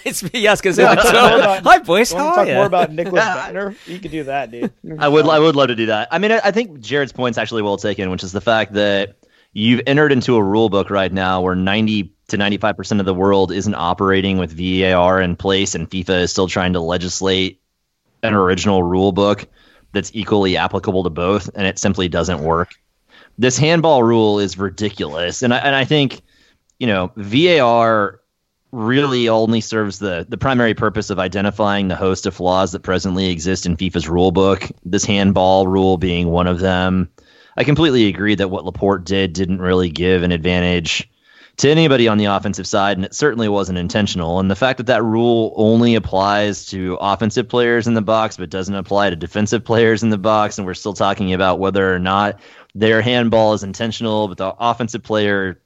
it's 0.05 0.23
me. 0.23 0.41
Yeah, 0.41 0.55
because 0.55 0.77
yeah, 0.77 1.61
hi 1.61 1.77
boys. 1.79 2.13
Want 2.13 2.33
to 2.33 2.35
talk 2.35 2.47
you? 2.47 2.55
more 2.55 2.65
about 2.65 2.91
Nicklas 2.91 3.21
Bendtner? 3.21 3.87
You 3.87 3.99
could 3.99 4.11
do 4.11 4.23
that, 4.25 4.51
dude. 4.51 4.73
I 4.99 5.07
would. 5.07 5.27
I 5.27 5.39
would 5.39 5.55
love 5.55 5.69
to 5.69 5.75
do 5.75 5.85
that. 5.85 6.09
I 6.11 6.17
mean, 6.17 6.33
I, 6.33 6.41
I 6.43 6.51
think 6.51 6.81
Jared's 6.81 7.13
point's 7.13 7.37
actually 7.37 7.61
well 7.61 7.77
taken, 7.77 8.09
which 8.09 8.23
is 8.23 8.33
the 8.33 8.41
fact 8.41 8.73
that 8.73 9.15
you've 9.53 9.81
entered 9.87 10.11
into 10.11 10.35
a 10.35 10.43
rule 10.43 10.69
book 10.69 10.89
right 10.89 11.11
now 11.11 11.41
where 11.41 11.55
90 11.55 12.13
to 12.29 12.37
95% 12.37 12.99
of 12.99 13.05
the 13.05 13.13
world 13.13 13.51
isn't 13.51 13.75
operating 13.75 14.37
with 14.37 14.51
VAR 14.51 15.21
in 15.21 15.35
place 15.35 15.75
and 15.75 15.89
FIFA 15.89 16.21
is 16.21 16.31
still 16.31 16.47
trying 16.47 16.73
to 16.73 16.79
legislate 16.79 17.61
an 18.23 18.33
original 18.33 18.83
rule 18.83 19.11
book 19.11 19.45
that's 19.91 20.11
equally 20.13 20.55
applicable 20.55 21.03
to 21.03 21.09
both 21.09 21.49
and 21.55 21.67
it 21.67 21.77
simply 21.77 22.07
doesn't 22.07 22.43
work. 22.43 22.71
This 23.37 23.57
handball 23.57 24.03
rule 24.03 24.39
is 24.39 24.57
ridiculous 24.57 25.41
and 25.41 25.53
I, 25.53 25.57
and 25.57 25.75
I 25.75 25.85
think 25.85 26.21
you 26.79 26.87
know 26.87 27.11
VAR 27.17 28.21
really 28.71 29.27
only 29.27 29.59
serves 29.59 29.99
the 29.99 30.25
the 30.29 30.37
primary 30.37 30.73
purpose 30.73 31.09
of 31.09 31.19
identifying 31.19 31.89
the 31.89 31.95
host 31.95 32.25
of 32.25 32.35
flaws 32.35 32.71
that 32.71 32.83
presently 32.83 33.29
exist 33.29 33.65
in 33.65 33.75
FIFA's 33.75 34.07
rule 34.07 34.31
book. 34.31 34.69
This 34.85 35.03
handball 35.03 35.67
rule 35.67 35.97
being 35.97 36.29
one 36.29 36.47
of 36.47 36.59
them. 36.59 37.09
I 37.57 37.63
completely 37.63 38.07
agree 38.07 38.35
that 38.35 38.49
what 38.49 38.65
Laporte 38.65 39.03
did 39.03 39.33
didn't 39.33 39.61
really 39.61 39.89
give 39.89 40.23
an 40.23 40.31
advantage 40.31 41.09
to 41.57 41.69
anybody 41.69 42.07
on 42.07 42.17
the 42.17 42.25
offensive 42.25 42.65
side, 42.65 42.97
and 42.97 43.05
it 43.05 43.13
certainly 43.13 43.49
wasn't 43.49 43.77
intentional. 43.77 44.39
And 44.39 44.49
the 44.49 44.55
fact 44.55 44.77
that 44.77 44.87
that 44.87 45.03
rule 45.03 45.53
only 45.55 45.95
applies 45.95 46.65
to 46.67 46.97
offensive 47.01 47.49
players 47.49 47.87
in 47.87 47.93
the 47.93 48.01
box, 48.01 48.37
but 48.37 48.49
doesn't 48.49 48.73
apply 48.73 49.09
to 49.09 49.15
defensive 49.15 49.63
players 49.63 50.01
in 50.01 50.09
the 50.09 50.17
box, 50.17 50.57
and 50.57 50.65
we're 50.65 50.73
still 50.73 50.93
talking 50.93 51.33
about 51.33 51.59
whether 51.59 51.93
or 51.93 51.99
not 51.99 52.39
their 52.73 53.01
handball 53.01 53.53
is 53.53 53.63
intentional, 53.63 54.27
but 54.27 54.37
the 54.37 54.55
offensive 54.59 55.03
player, 55.03 55.61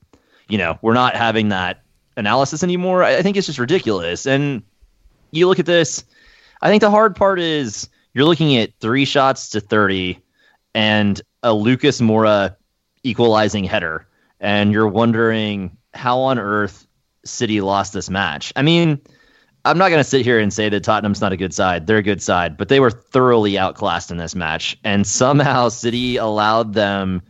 you 0.50 0.58
know, 0.58 0.78
we're 0.82 0.94
not 0.94 1.16
having 1.16 1.50
that 1.50 1.84
analysis 2.18 2.64
anymore. 2.64 3.04
I 3.04 3.22
think 3.22 3.38
it's 3.38 3.48
just 3.48 3.60
ridiculous. 3.60 4.26
And 4.26 4.64
you 5.32 5.48
look 5.48 5.60
at 5.60 5.66
this, 5.66 6.04
I 6.62 6.70
think 6.70 6.82
the 6.82 6.92
hard 6.92 7.16
part 7.16 7.40
is 7.40 7.90
you're 8.14 8.26
looking 8.26 8.58
at 8.58 8.72
three 8.80 9.06
shots 9.06 9.50
to 9.50 9.62
30 9.62 10.20
and 10.74 11.22
a 11.46 11.54
Lucas 11.54 12.02
Moura 12.02 12.56
equalizing 13.04 13.64
header, 13.64 14.08
and 14.40 14.72
you're 14.72 14.88
wondering 14.88 15.78
how 15.94 16.20
on 16.20 16.40
earth 16.40 16.88
City 17.24 17.62
lost 17.62 17.94
this 17.94 18.10
match. 18.10 18.52
I 18.56 18.64
mean, 18.64 19.00
I'm 19.64 19.78
not 19.78 19.90
going 19.90 20.00
to 20.00 20.10
sit 20.10 20.26
here 20.26 20.40
and 20.40 20.52
say 20.52 20.70
that 20.70 20.84
Tottenham's 20.84 21.22
not 21.22 21.34
a 21.34 21.38
good 21.38 21.54
side. 21.54 21.86
They're 21.86 21.98
a 21.98 22.04
good 22.04 22.22
side, 22.22 22.58
but 22.58 22.70
they 22.70 22.80
were 22.80 22.90
thoroughly 22.90 23.58
outclassed 23.60 24.10
in 24.10 24.18
this 24.18 24.34
match, 24.34 24.76
and 24.84 25.06
somehow 25.06 25.70
City 25.70 26.18
allowed 26.18 26.74
them 26.74 27.22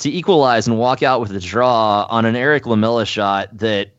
to 0.00 0.10
equalize 0.10 0.68
and 0.68 0.78
walk 0.78 1.02
out 1.02 1.20
with 1.20 1.32
a 1.32 1.40
draw 1.40 2.06
on 2.10 2.26
an 2.26 2.36
Eric 2.36 2.66
Lamela 2.66 3.06
shot 3.06 3.56
that 3.56 3.94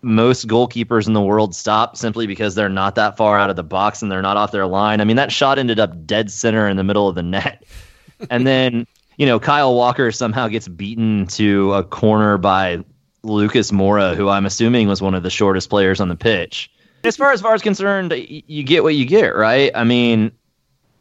most 0.00 0.48
goalkeepers 0.48 1.06
in 1.06 1.12
the 1.12 1.20
world 1.20 1.54
stop 1.54 1.98
simply 1.98 2.26
because 2.26 2.54
they're 2.54 2.70
not 2.70 2.94
that 2.94 3.18
far 3.18 3.38
out 3.38 3.50
of 3.50 3.56
the 3.56 3.62
box 3.62 4.00
and 4.00 4.10
they're 4.10 4.22
not 4.22 4.38
off 4.38 4.52
their 4.52 4.66
line. 4.66 5.02
I 5.02 5.04
mean, 5.04 5.16
that 5.16 5.30
shot 5.30 5.58
ended 5.58 5.78
up 5.78 6.06
dead 6.06 6.30
center 6.30 6.66
in 6.66 6.78
the 6.78 6.82
middle 6.82 7.08
of 7.08 7.14
the 7.14 7.22
net 7.22 7.64
and 8.30 8.46
then 8.46 8.86
you 9.16 9.26
know 9.26 9.38
Kyle 9.40 9.74
Walker 9.74 10.12
somehow 10.12 10.48
gets 10.48 10.68
beaten 10.68 11.26
to 11.28 11.72
a 11.74 11.84
corner 11.84 12.38
by 12.38 12.84
Lucas 13.22 13.70
Moura, 13.70 14.14
who 14.16 14.28
I'm 14.28 14.46
assuming 14.46 14.88
was 14.88 15.00
one 15.00 15.14
of 15.14 15.22
the 15.22 15.30
shortest 15.30 15.70
players 15.70 16.00
on 16.00 16.08
the 16.08 16.16
pitch. 16.16 16.70
As 17.04 17.16
far 17.16 17.32
as 17.32 17.40
VAR 17.40 17.54
is 17.54 17.62
concerned, 17.62 18.12
you 18.12 18.62
get 18.62 18.82
what 18.82 18.94
you 18.94 19.04
get, 19.04 19.34
right? 19.34 19.72
I 19.74 19.84
mean, 19.84 20.32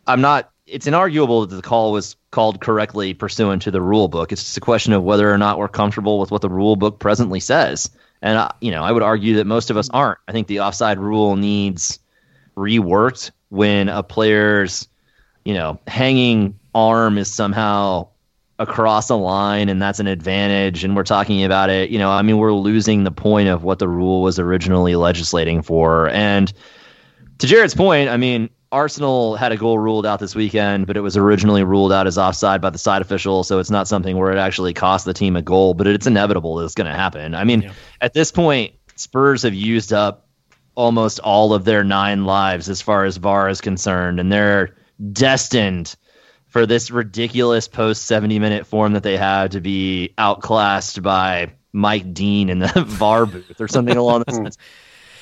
I'm 0.08 0.22
not. 0.22 0.52
It's 0.66 0.88
inarguable 0.88 1.50
that 1.50 1.56
the 1.56 1.62
call 1.62 1.92
was 1.92 2.16
called 2.32 2.62
correctly 2.62 3.14
pursuant 3.14 3.64
to 3.64 3.72
the 3.72 3.82
rule 3.82 4.08
book. 4.08 4.32
It's 4.32 4.44
just 4.44 4.58
a 4.58 4.62
question 4.62 4.94
of 4.94 5.04
whether 5.04 5.32
or 5.32 5.38
not 5.38 5.58
we're 5.58 5.68
comfortable 5.68 6.20
with 6.20 6.32
what 6.32 6.42
the 6.42 6.50
rule 6.50 6.76
book 6.76 7.00
presently 7.00 7.40
says. 7.40 7.90
And 8.22 8.38
I, 8.38 8.54
you 8.62 8.72
know, 8.72 8.84
I 8.84 8.92
would 8.92 9.04
argue 9.04 9.36
that 9.36 9.48
most 9.48 9.70
of 9.70 9.78
us 9.78 9.90
aren't. 9.90 10.20
I 10.28 10.32
think 10.32 10.48
the 10.48 10.62
offside 10.62 10.98
rule 11.00 11.36
needs 11.36 12.00
reworked 12.56 13.32
when 13.50 13.90
a 13.90 14.02
player's, 14.02 14.88
you 15.44 15.54
know, 15.54 15.80
hanging 15.88 16.58
arm 16.74 17.18
is 17.18 17.32
somehow 17.32 18.08
across 18.62 19.10
a 19.10 19.16
line 19.16 19.70
and 19.70 19.82
that's 19.82 20.00
an 20.00 20.08
advantage 20.08 20.84
and 20.84 20.96
we're 20.96 21.04
talking 21.04 21.44
about 21.44 21.70
it 21.70 21.90
you 21.90 21.98
know 21.98 22.12
i 22.12 22.22
mean 22.22 22.38
we're 22.38 22.54
losing 22.54 23.04
the 23.04 23.12
point 23.12 23.50
of 23.50 23.64
what 23.64 23.80
the 23.80 23.90
rule 23.90 24.22
was 24.22 24.38
originally 24.38 24.96
legislating 24.96 25.64
for 25.64 26.10
and 26.10 26.54
to 27.40 27.48
jared's 27.48 27.74
point 27.74 28.08
i 28.08 28.18
mean 28.18 28.48
arsenal 28.72 29.36
had 29.36 29.52
a 29.52 29.58
goal 29.58 29.80
ruled 29.80 30.06
out 30.06 30.20
this 30.20 30.36
weekend 30.36 30.86
but 30.86 30.96
it 30.96 31.02
was 31.02 31.18
originally 31.18 31.64
ruled 31.64 31.92
out 31.92 32.06
as 32.06 32.20
offside 32.20 32.62
by 32.62 32.70
the 32.70 32.78
side 32.78 33.02
official 33.02 33.44
so 33.44 33.58
it's 33.58 33.72
not 33.72 33.88
something 33.88 34.18
where 34.18 34.32
it 34.32 34.38
actually 34.38 34.74
cost 34.74 35.06
the 35.06 35.14
team 35.14 35.36
a 35.36 35.42
goal 35.42 35.74
but 35.74 35.88
it's 35.88 36.06
inevitable 36.06 36.56
that 36.56 36.66
it's 36.66 36.76
going 36.76 36.90
to 36.90 36.96
happen 36.96 37.34
i 37.34 37.44
mean 37.44 37.64
yeah. 37.64 37.74
at 38.02 38.14
this 38.14 38.32
point 38.32 38.72
spurs 38.96 39.42
have 39.42 39.56
used 39.56 39.92
up 39.92 40.28
almost 40.76 41.20
all 41.20 41.54
of 41.54 41.66
their 41.66 41.84
nine 41.84 42.26
lives 42.26 42.70
as 42.70 42.80
far 42.80 43.06
as 43.06 43.18
var 43.18 43.50
is 43.50 43.60
concerned 43.60 44.20
and 44.20 44.32
they're 44.32 44.76
destined 45.12 45.96
for 46.52 46.66
this 46.66 46.92
ridiculous 46.92 47.68
post 47.68 48.06
70 48.06 48.38
minute 48.38 48.68
form 48.68 48.94
that 48.94 49.04
they 49.04 49.18
had 49.18 49.52
to 49.54 49.62
be 49.62 50.14
outclassed 50.18 51.02
by 51.02 51.54
Mike 51.72 52.14
Dean 52.14 52.50
in 52.50 52.60
the 52.60 52.68
VAR 52.88 53.26
booth 53.26 53.60
or 53.60 53.70
something 53.70 53.98
along 53.98 54.26
those 54.28 54.38
lines. 54.38 54.58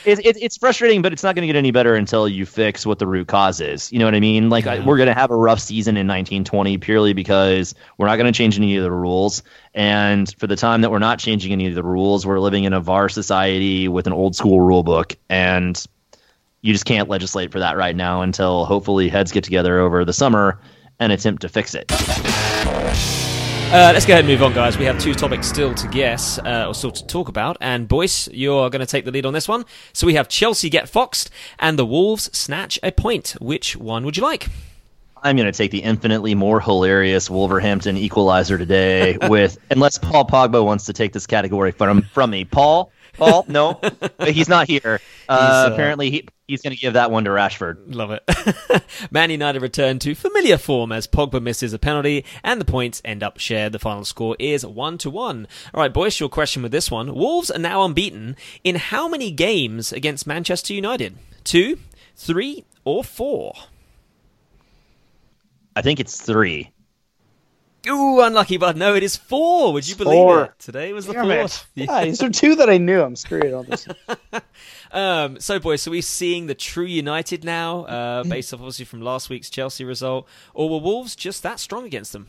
It, 0.05 0.25
it, 0.25 0.41
it's 0.41 0.55
frustrating, 0.55 1.01
but 1.01 1.11
it's 1.11 1.23
not 1.23 1.35
going 1.35 1.41
to 1.41 1.47
get 1.47 1.57
any 1.57 1.71
better 1.71 1.93
until 1.93 2.25
you 2.25 2.45
fix 2.45 2.85
what 2.85 2.99
the 2.99 3.05
root 3.05 3.27
cause 3.27 3.59
is. 3.59 3.91
You 3.91 3.99
know 3.99 4.05
what 4.05 4.15
I 4.15 4.21
mean? 4.21 4.49
Like, 4.49 4.63
yeah. 4.63 4.75
I, 4.75 4.79
we're 4.79 4.95
going 4.95 5.09
to 5.09 5.13
have 5.13 5.29
a 5.29 5.35
rough 5.35 5.59
season 5.59 5.97
in 5.97 6.07
1920 6.07 6.77
purely 6.77 7.11
because 7.11 7.75
we're 7.97 8.07
not 8.07 8.15
going 8.15 8.31
to 8.31 8.35
change 8.35 8.57
any 8.57 8.77
of 8.77 8.83
the 8.83 8.93
rules. 8.93 9.43
And 9.73 10.33
for 10.37 10.47
the 10.47 10.55
time 10.55 10.81
that 10.81 10.89
we're 10.89 10.99
not 10.99 11.19
changing 11.19 11.51
any 11.51 11.67
of 11.67 11.75
the 11.75 11.83
rules, 11.83 12.25
we're 12.25 12.39
living 12.39 12.63
in 12.63 12.71
a 12.71 12.79
VAR 12.79 13.09
society 13.09 13.89
with 13.89 14.07
an 14.07 14.13
old 14.13 14.37
school 14.37 14.61
rule 14.61 14.83
book. 14.83 15.17
And 15.27 15.85
you 16.61 16.71
just 16.71 16.85
can't 16.85 17.09
legislate 17.09 17.51
for 17.51 17.59
that 17.59 17.75
right 17.75 17.95
now 17.95 18.21
until 18.21 18.63
hopefully 18.63 19.09
heads 19.09 19.33
get 19.33 19.43
together 19.43 19.79
over 19.79 20.05
the 20.05 20.13
summer 20.13 20.61
and 20.99 21.11
attempt 21.11 21.41
to 21.41 21.49
fix 21.49 21.75
it. 21.75 21.91
Uh, 23.71 23.91
let's 23.93 24.03
go 24.03 24.13
ahead 24.13 24.25
and 24.25 24.27
move 24.27 24.41
on, 24.41 24.51
guys. 24.51 24.79
We 24.79 24.85
have 24.85 24.99
two 24.99 25.13
topics 25.13 25.47
still 25.47 25.75
to 25.75 25.87
guess, 25.89 26.39
uh, 26.39 26.65
or 26.67 26.73
still 26.73 26.89
to 26.89 27.05
talk 27.05 27.27
about. 27.27 27.55
And 27.61 27.87
Boyce, 27.87 28.27
you're 28.29 28.67
going 28.71 28.79
to 28.79 28.87
take 28.87 29.05
the 29.05 29.11
lead 29.11 29.27
on 29.27 29.33
this 29.33 29.47
one. 29.47 29.63
So 29.93 30.07
we 30.07 30.15
have 30.15 30.27
Chelsea 30.27 30.71
get 30.71 30.89
foxed 30.89 31.29
and 31.59 31.77
the 31.77 31.85
Wolves 31.85 32.35
snatch 32.35 32.79
a 32.81 32.91
point. 32.91 33.35
Which 33.39 33.75
one 33.75 34.05
would 34.05 34.17
you 34.17 34.23
like? 34.23 34.47
I'm 35.21 35.35
going 35.35 35.51
to 35.51 35.55
take 35.55 35.69
the 35.69 35.83
infinitely 35.83 36.33
more 36.33 36.59
hilarious 36.59 37.29
Wolverhampton 37.29 37.95
equalizer 37.95 38.57
today 38.57 39.17
with, 39.29 39.59
unless 39.69 39.99
Paul 39.99 40.25
Pogba 40.25 40.65
wants 40.65 40.85
to 40.85 40.93
take 40.93 41.13
this 41.13 41.27
category 41.27 41.71
from 41.71 42.01
from 42.13 42.31
me. 42.31 42.45
Paul, 42.45 42.91
Paul, 43.13 43.45
no, 43.47 43.79
he's 44.25 44.49
not 44.49 44.67
here. 44.67 44.99
Uh, 45.27 45.31
uh, 45.31 45.73
apparently, 45.73 46.09
he, 46.09 46.27
he's 46.49 46.61
going 46.61 46.75
to 46.75 46.79
give 46.81 46.93
that 46.93 47.11
one 47.11 47.23
to 47.25 47.29
Rashford. 47.29 47.77
Love 47.87 48.11
it. 48.11 48.83
Man 49.11 49.29
United 49.29 49.61
return 49.61 49.99
to 49.99 50.15
familiar 50.15 50.57
form 50.57 50.91
as 50.91 51.07
Pogba 51.07 51.41
misses 51.41 51.73
a 51.73 51.79
penalty, 51.79 52.25
and 52.43 52.59
the 52.59 52.65
points 52.65 53.01
end 53.05 53.23
up 53.23 53.37
shared. 53.37 53.71
The 53.71 53.79
final 53.79 54.03
score 54.03 54.35
is 54.39 54.65
one 54.65 54.97
to 54.99 55.09
one. 55.09 55.47
All 55.73 55.81
right, 55.81 55.93
boys, 55.93 56.19
your 56.19 56.29
question 56.29 56.63
with 56.63 56.71
this 56.71 56.89
one: 56.89 57.13
Wolves 57.13 57.51
are 57.51 57.59
now 57.59 57.83
unbeaten 57.83 58.35
in 58.63 58.75
how 58.75 59.07
many 59.07 59.31
games 59.31 59.93
against 59.93 60.27
Manchester 60.27 60.73
United? 60.73 61.17
Two, 61.43 61.77
three, 62.15 62.65
or 62.83 63.03
four? 63.03 63.53
I 65.75 65.81
think 65.81 65.99
it's 65.99 66.19
three. 66.19 66.71
Ooh, 67.87 68.21
unlucky, 68.21 68.57
but 68.57 68.75
no, 68.75 68.93
it 68.95 69.03
is 69.03 69.15
four. 69.15 69.71
Would 69.73 69.87
you 69.87 69.95
believe 69.95 70.17
four. 70.17 70.43
it? 70.45 70.59
Today 70.59 70.91
was 70.91 71.05
the 71.05 71.13
Damn 71.13 71.27
fourth. 71.27 71.69
Yeah, 71.75 72.03
these 72.03 72.21
are 72.21 72.29
two 72.29 72.55
that 72.55 72.69
I 72.69 72.77
knew. 72.77 73.01
I'm 73.01 73.15
screwed 73.15 73.53
on 73.53 73.67
this. 73.67 73.87
um, 74.91 75.39
so, 75.39 75.59
boys, 75.59 75.81
so 75.81 75.91
we're 75.91 76.01
seeing 76.01 76.47
the 76.47 76.55
true 76.55 76.85
United 76.85 77.45
now, 77.45 77.85
uh, 77.85 78.23
based 78.23 78.53
off 78.53 78.59
obviously 78.59 78.85
from 78.85 79.01
last 79.01 79.29
week's 79.29 79.49
Chelsea 79.49 79.85
result, 79.85 80.27
or 80.53 80.69
were 80.69 80.79
Wolves 80.79 81.15
just 81.15 81.41
that 81.43 81.59
strong 81.59 81.85
against 81.85 82.11
them? 82.11 82.27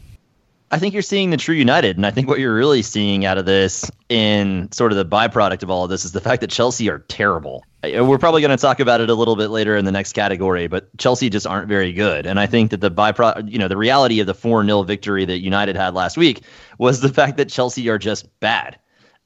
I 0.72 0.78
think 0.78 0.94
you're 0.94 1.02
seeing 1.02 1.30
the 1.30 1.36
true 1.36 1.54
United, 1.54 1.96
and 1.96 2.06
I 2.06 2.12
think 2.12 2.28
what 2.28 2.38
you're 2.38 2.54
really 2.54 2.82
seeing 2.82 3.24
out 3.24 3.38
of 3.38 3.44
this, 3.44 3.90
in 4.08 4.70
sort 4.70 4.92
of 4.92 4.98
the 4.98 5.04
byproduct 5.04 5.64
of 5.64 5.70
all 5.70 5.82
of 5.82 5.90
this, 5.90 6.04
is 6.04 6.12
the 6.12 6.20
fact 6.20 6.42
that 6.42 6.50
Chelsea 6.50 6.88
are 6.88 7.00
terrible. 7.00 7.64
We're 7.82 8.18
probably 8.18 8.40
going 8.40 8.56
to 8.56 8.60
talk 8.60 8.78
about 8.78 9.00
it 9.00 9.10
a 9.10 9.14
little 9.14 9.34
bit 9.34 9.48
later 9.48 9.76
in 9.76 9.84
the 9.84 9.90
next 9.90 10.12
category, 10.12 10.68
but 10.68 10.96
Chelsea 10.96 11.28
just 11.28 11.44
aren't 11.44 11.66
very 11.66 11.92
good. 11.92 12.24
And 12.24 12.38
I 12.38 12.46
think 12.46 12.70
that 12.70 12.80
the 12.80 12.90
byproduct, 12.90 13.50
you 13.50 13.58
know, 13.58 13.66
the 13.66 13.76
reality 13.76 14.20
of 14.20 14.28
the 14.28 14.34
4 14.34 14.64
0 14.64 14.82
victory 14.84 15.24
that 15.24 15.38
United 15.38 15.74
had 15.74 15.94
last 15.94 16.16
week 16.16 16.42
was 16.78 17.00
the 17.00 17.08
fact 17.08 17.38
that 17.38 17.48
Chelsea 17.48 17.88
are 17.88 17.98
just 17.98 18.28
bad. 18.38 18.78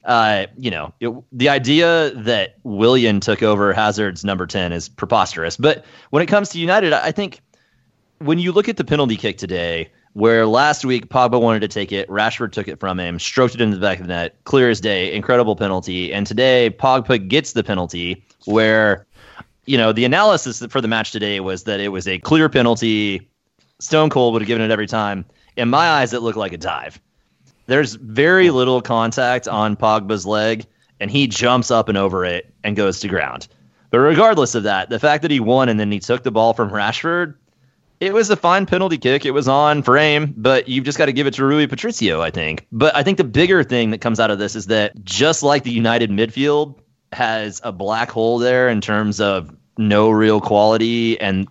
Uh, 0.03 0.47
you 0.57 0.71
know, 0.71 0.93
it, 0.99 1.13
the 1.31 1.49
idea 1.49 2.11
that 2.11 2.55
Willian 2.63 3.19
took 3.19 3.43
over 3.43 3.71
Hazard's 3.71 4.23
number 4.23 4.47
10 4.47 4.71
is 4.71 4.89
preposterous. 4.89 5.57
But 5.57 5.85
when 6.09 6.23
it 6.23 6.27
comes 6.27 6.49
to 6.49 6.59
United, 6.59 6.93
I 6.93 7.11
think 7.11 7.41
when 8.19 8.39
you 8.39 8.51
look 8.51 8.69
at 8.69 8.77
the 8.77 8.83
penalty 8.83 9.17
kick 9.17 9.37
today, 9.37 9.91
where 10.15 10.47
last 10.47 10.85
week 10.85 11.09
Pogba 11.09 11.41
wanted 11.41 11.59
to 11.59 11.67
take 11.67 11.91
it, 11.91 12.07
Rashford 12.07 12.53
took 12.53 12.69
it 12.69 12.79
from 12.79 12.97
him, 12.97 13.19
stroked 13.19 13.53
it 13.53 13.59
into 13.59 13.75
the 13.75 13.81
back 13.81 13.99
of 13.99 14.07
the 14.07 14.13
net, 14.13 14.37
clear 14.45 14.69
as 14.69 14.79
day, 14.79 15.13
incredible 15.13 15.57
penalty. 15.57 16.13
And 16.13 16.25
today 16.25 16.69
Pogba 16.69 17.27
gets 17.27 17.51
the 17.51 17.65
penalty 17.65 18.23
where, 18.45 19.05
you 19.65 19.77
know, 19.77 19.91
the 19.91 20.05
analysis 20.05 20.65
for 20.69 20.79
the 20.79 20.87
match 20.87 21.11
today 21.11 21.41
was 21.41 21.65
that 21.65 21.81
it 21.81 21.89
was 21.89 22.07
a 22.07 22.17
clear 22.17 22.47
penalty. 22.47 23.29
Stone 23.79 24.09
Cold 24.09 24.31
would 24.31 24.41
have 24.41 24.47
given 24.47 24.63
it 24.63 24.71
every 24.71 24.87
time. 24.87 25.25
In 25.57 25.69
my 25.69 25.85
eyes, 25.85 26.13
it 26.13 26.21
looked 26.21 26.37
like 26.37 26.53
a 26.53 26.57
dive. 26.57 26.97
There's 27.65 27.95
very 27.95 28.51
little 28.51 28.81
contact 28.81 29.49
on 29.49 29.75
Pogba's 29.75 30.25
leg, 30.25 30.65
and 31.01 31.11
he 31.11 31.27
jumps 31.27 31.71
up 31.71 31.89
and 31.89 31.97
over 31.97 32.23
it 32.23 32.53
and 32.63 32.77
goes 32.77 33.01
to 33.01 33.09
ground. 33.09 33.49
But 33.89 33.99
regardless 33.99 34.55
of 34.55 34.63
that, 34.63 34.89
the 34.89 34.99
fact 34.99 35.23
that 35.23 35.31
he 35.31 35.41
won 35.41 35.67
and 35.67 35.77
then 35.77 35.91
he 35.91 35.99
took 35.99 36.23
the 36.23 36.31
ball 36.31 36.53
from 36.53 36.69
Rashford, 36.69 37.35
it 37.99 38.13
was 38.13 38.29
a 38.29 38.35
fine 38.35 38.65
penalty 38.65 38.97
kick. 38.97 39.25
It 39.25 39.31
was 39.31 39.47
on 39.47 39.83
frame, 39.83 40.33
but 40.35 40.67
you've 40.67 40.85
just 40.85 40.97
got 40.97 41.05
to 41.05 41.13
give 41.13 41.27
it 41.27 41.35
to 41.35 41.45
Rui 41.45 41.67
Patricio, 41.67 42.21
I 42.21 42.31
think. 42.31 42.67
But 42.71 42.95
I 42.95 43.03
think 43.03 43.17
the 43.17 43.23
bigger 43.23 43.63
thing 43.63 43.91
that 43.91 44.01
comes 44.01 44.19
out 44.19 44.31
of 44.31 44.39
this 44.39 44.55
is 44.55 44.67
that 44.67 45.03
just 45.03 45.43
like 45.43 45.63
the 45.63 45.71
United 45.71 46.09
midfield 46.09 46.79
has 47.13 47.61
a 47.63 47.71
black 47.71 48.11
hole 48.11 48.39
there 48.39 48.67
in 48.69 48.81
terms 48.81 49.21
of 49.21 49.55
no 49.77 50.09
real 50.09 50.41
quality 50.41 51.19
and 51.19 51.47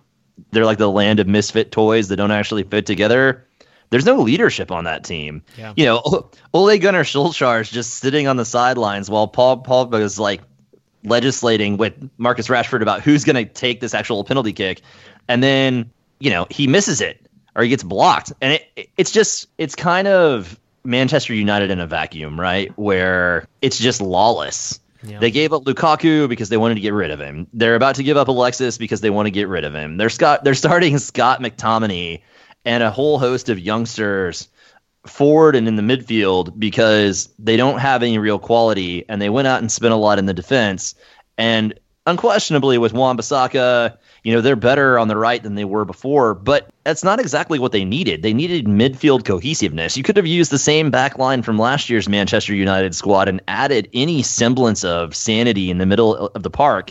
they're 0.51 0.65
like 0.65 0.77
the 0.77 0.89
land 0.89 1.19
of 1.19 1.27
misfit 1.27 1.71
toys 1.71 2.09
that 2.09 2.17
don't 2.17 2.31
actually 2.31 2.63
fit 2.63 2.85
together. 2.85 3.47
There's 3.89 4.05
no 4.05 4.21
leadership 4.21 4.71
on 4.71 4.83
that 4.85 5.03
team. 5.03 5.43
Yeah. 5.57 5.73
You 5.75 5.85
know, 5.85 6.29
Ole 6.53 6.77
Gunnar 6.77 7.03
Solskjaer 7.03 7.61
is 7.61 7.69
just 7.69 7.95
sitting 7.95 8.27
on 8.27 8.35
the 8.37 8.45
sidelines 8.45 9.09
while 9.09 9.27
Paul 9.27 9.57
Paul 9.57 9.93
is 9.95 10.19
like 10.19 10.41
legislating 11.03 11.77
with 11.77 11.93
Marcus 12.17 12.47
Rashford 12.47 12.81
about 12.81 13.01
who's 13.01 13.23
going 13.23 13.35
to 13.35 13.45
take 13.45 13.79
this 13.79 13.93
actual 13.93 14.23
penalty 14.23 14.53
kick. 14.53 14.81
And 15.27 15.41
then 15.41 15.91
you 16.19 16.29
know, 16.29 16.47
he 16.49 16.67
misses 16.67 17.01
it 17.01 17.25
or 17.55 17.63
he 17.63 17.69
gets 17.69 17.83
blocked. 17.83 18.33
And 18.41 18.53
it, 18.75 18.89
it's 18.97 19.11
just, 19.11 19.47
it's 19.57 19.75
kind 19.75 20.07
of 20.07 20.59
Manchester 20.83 21.33
United 21.33 21.71
in 21.71 21.79
a 21.79 21.87
vacuum, 21.87 22.39
right? 22.39 22.71
Where 22.77 23.47
it's 23.61 23.77
just 23.77 24.01
lawless. 24.01 24.79
Yeah. 25.03 25.19
They 25.19 25.31
gave 25.31 25.53
up 25.53 25.63
Lukaku 25.63 26.27
because 26.27 26.49
they 26.49 26.57
wanted 26.57 26.75
to 26.75 26.81
get 26.81 26.93
rid 26.93 27.11
of 27.11 27.19
him. 27.19 27.47
They're 27.53 27.75
about 27.75 27.95
to 27.95 28.03
give 28.03 28.17
up 28.17 28.27
Alexis 28.27 28.77
because 28.77 29.01
they 29.01 29.09
want 29.09 29.27
to 29.27 29.31
get 29.31 29.47
rid 29.47 29.63
of 29.63 29.73
him. 29.73 29.97
They're 29.97 30.09
Scott. 30.09 30.43
They're 30.43 30.55
starting 30.55 30.97
Scott 30.99 31.41
McTominay 31.41 32.21
and 32.63 32.83
a 32.83 32.89
whole 32.89 33.19
host 33.19 33.49
of 33.49 33.59
youngsters 33.59 34.49
forward 35.05 35.55
and 35.55 35.67
in 35.67 35.75
the 35.75 35.83
midfield 35.83 36.57
because 36.57 37.29
they 37.37 37.57
don't 37.57 37.79
have 37.79 38.01
any 38.01 38.17
real 38.17 38.39
quality, 38.39 39.05
and 39.07 39.21
they 39.21 39.29
went 39.29 39.47
out 39.47 39.61
and 39.61 39.71
spent 39.71 39.93
a 39.93 39.97
lot 39.97 40.17
in 40.17 40.25
the 40.25 40.33
defense. 40.33 40.95
And 41.37 41.79
unquestionably, 42.07 42.79
with 42.79 42.93
Wan-Bissaka 42.93 43.97
you 44.25 44.33
know, 44.33 44.41
they're 44.41 44.55
better 44.55 44.97
on 44.97 45.07
the 45.07 45.15
right 45.15 45.43
than 45.43 45.53
they 45.53 45.65
were 45.65 45.85
before, 45.85 46.33
but 46.33 46.67
that's 46.83 47.03
not 47.03 47.19
exactly 47.19 47.59
what 47.59 47.71
they 47.71 47.85
needed. 47.85 48.23
They 48.23 48.33
needed 48.33 48.65
midfield 48.65 49.23
cohesiveness. 49.23 49.95
You 49.95 50.01
could 50.01 50.17
have 50.17 50.25
used 50.25 50.51
the 50.51 50.57
same 50.57 50.89
back 50.89 51.19
line 51.19 51.43
from 51.43 51.59
last 51.59 51.91
year's 51.91 52.09
Manchester 52.09 52.55
United 52.55 52.95
squad 52.95 53.29
and 53.29 53.39
added 53.47 53.87
any 53.93 54.23
semblance 54.23 54.83
of 54.83 55.15
sanity 55.15 55.69
in 55.69 55.77
the 55.77 55.85
middle 55.85 56.15
of 56.15 56.41
the 56.41 56.49
park 56.49 56.89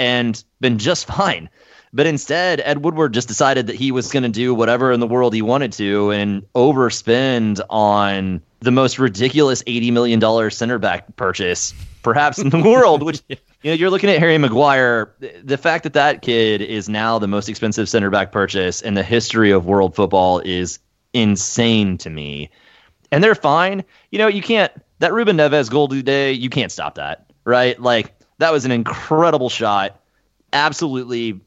and 0.00 0.42
been 0.60 0.78
just 0.78 1.06
fine. 1.16 1.48
But 1.92 2.06
instead, 2.06 2.60
Ed 2.64 2.84
Woodward 2.84 3.14
just 3.14 3.28
decided 3.28 3.68
that 3.68 3.76
he 3.76 3.92
was 3.92 4.10
going 4.10 4.24
to 4.24 4.28
do 4.28 4.52
whatever 4.52 4.90
in 4.90 4.98
the 4.98 5.06
world 5.06 5.32
he 5.32 5.42
wanted 5.42 5.70
to 5.74 6.10
and 6.10 6.42
overspend 6.54 7.60
on 7.70 8.42
the 8.58 8.72
most 8.72 8.98
ridiculous 8.98 9.62
$80 9.62 9.92
million 9.92 10.50
center 10.50 10.80
back 10.80 11.14
purchase, 11.14 11.72
perhaps 12.02 12.40
in 12.40 12.48
the 12.48 12.58
world, 12.64 13.04
which 13.04 13.22
you 13.64 13.70
know, 13.70 13.76
you're 13.76 13.90
looking 13.90 14.10
at 14.10 14.18
Harry 14.18 14.36
Maguire. 14.36 15.14
The 15.42 15.56
fact 15.56 15.84
that 15.84 15.94
that 15.94 16.20
kid 16.20 16.60
is 16.60 16.86
now 16.86 17.18
the 17.18 17.26
most 17.26 17.48
expensive 17.48 17.88
center 17.88 18.10
back 18.10 18.30
purchase 18.30 18.82
in 18.82 18.92
the 18.92 19.02
history 19.02 19.52
of 19.52 19.64
world 19.64 19.96
football 19.96 20.38
is 20.40 20.78
insane 21.14 21.96
to 21.98 22.10
me. 22.10 22.50
And 23.10 23.24
they're 23.24 23.34
fine. 23.34 23.82
You 24.10 24.18
know, 24.18 24.28
you 24.28 24.42
can't 24.42 24.70
that 24.98 25.14
Ruben 25.14 25.38
Neves 25.38 25.70
goal 25.70 25.88
today. 25.88 26.32
You 26.32 26.50
can't 26.50 26.70
stop 26.70 26.96
that, 26.96 27.32
right? 27.44 27.80
Like 27.80 28.14
that 28.36 28.52
was 28.52 28.66
an 28.66 28.70
incredible 28.70 29.48
shot. 29.48 29.98
Absolutely, 30.52 31.40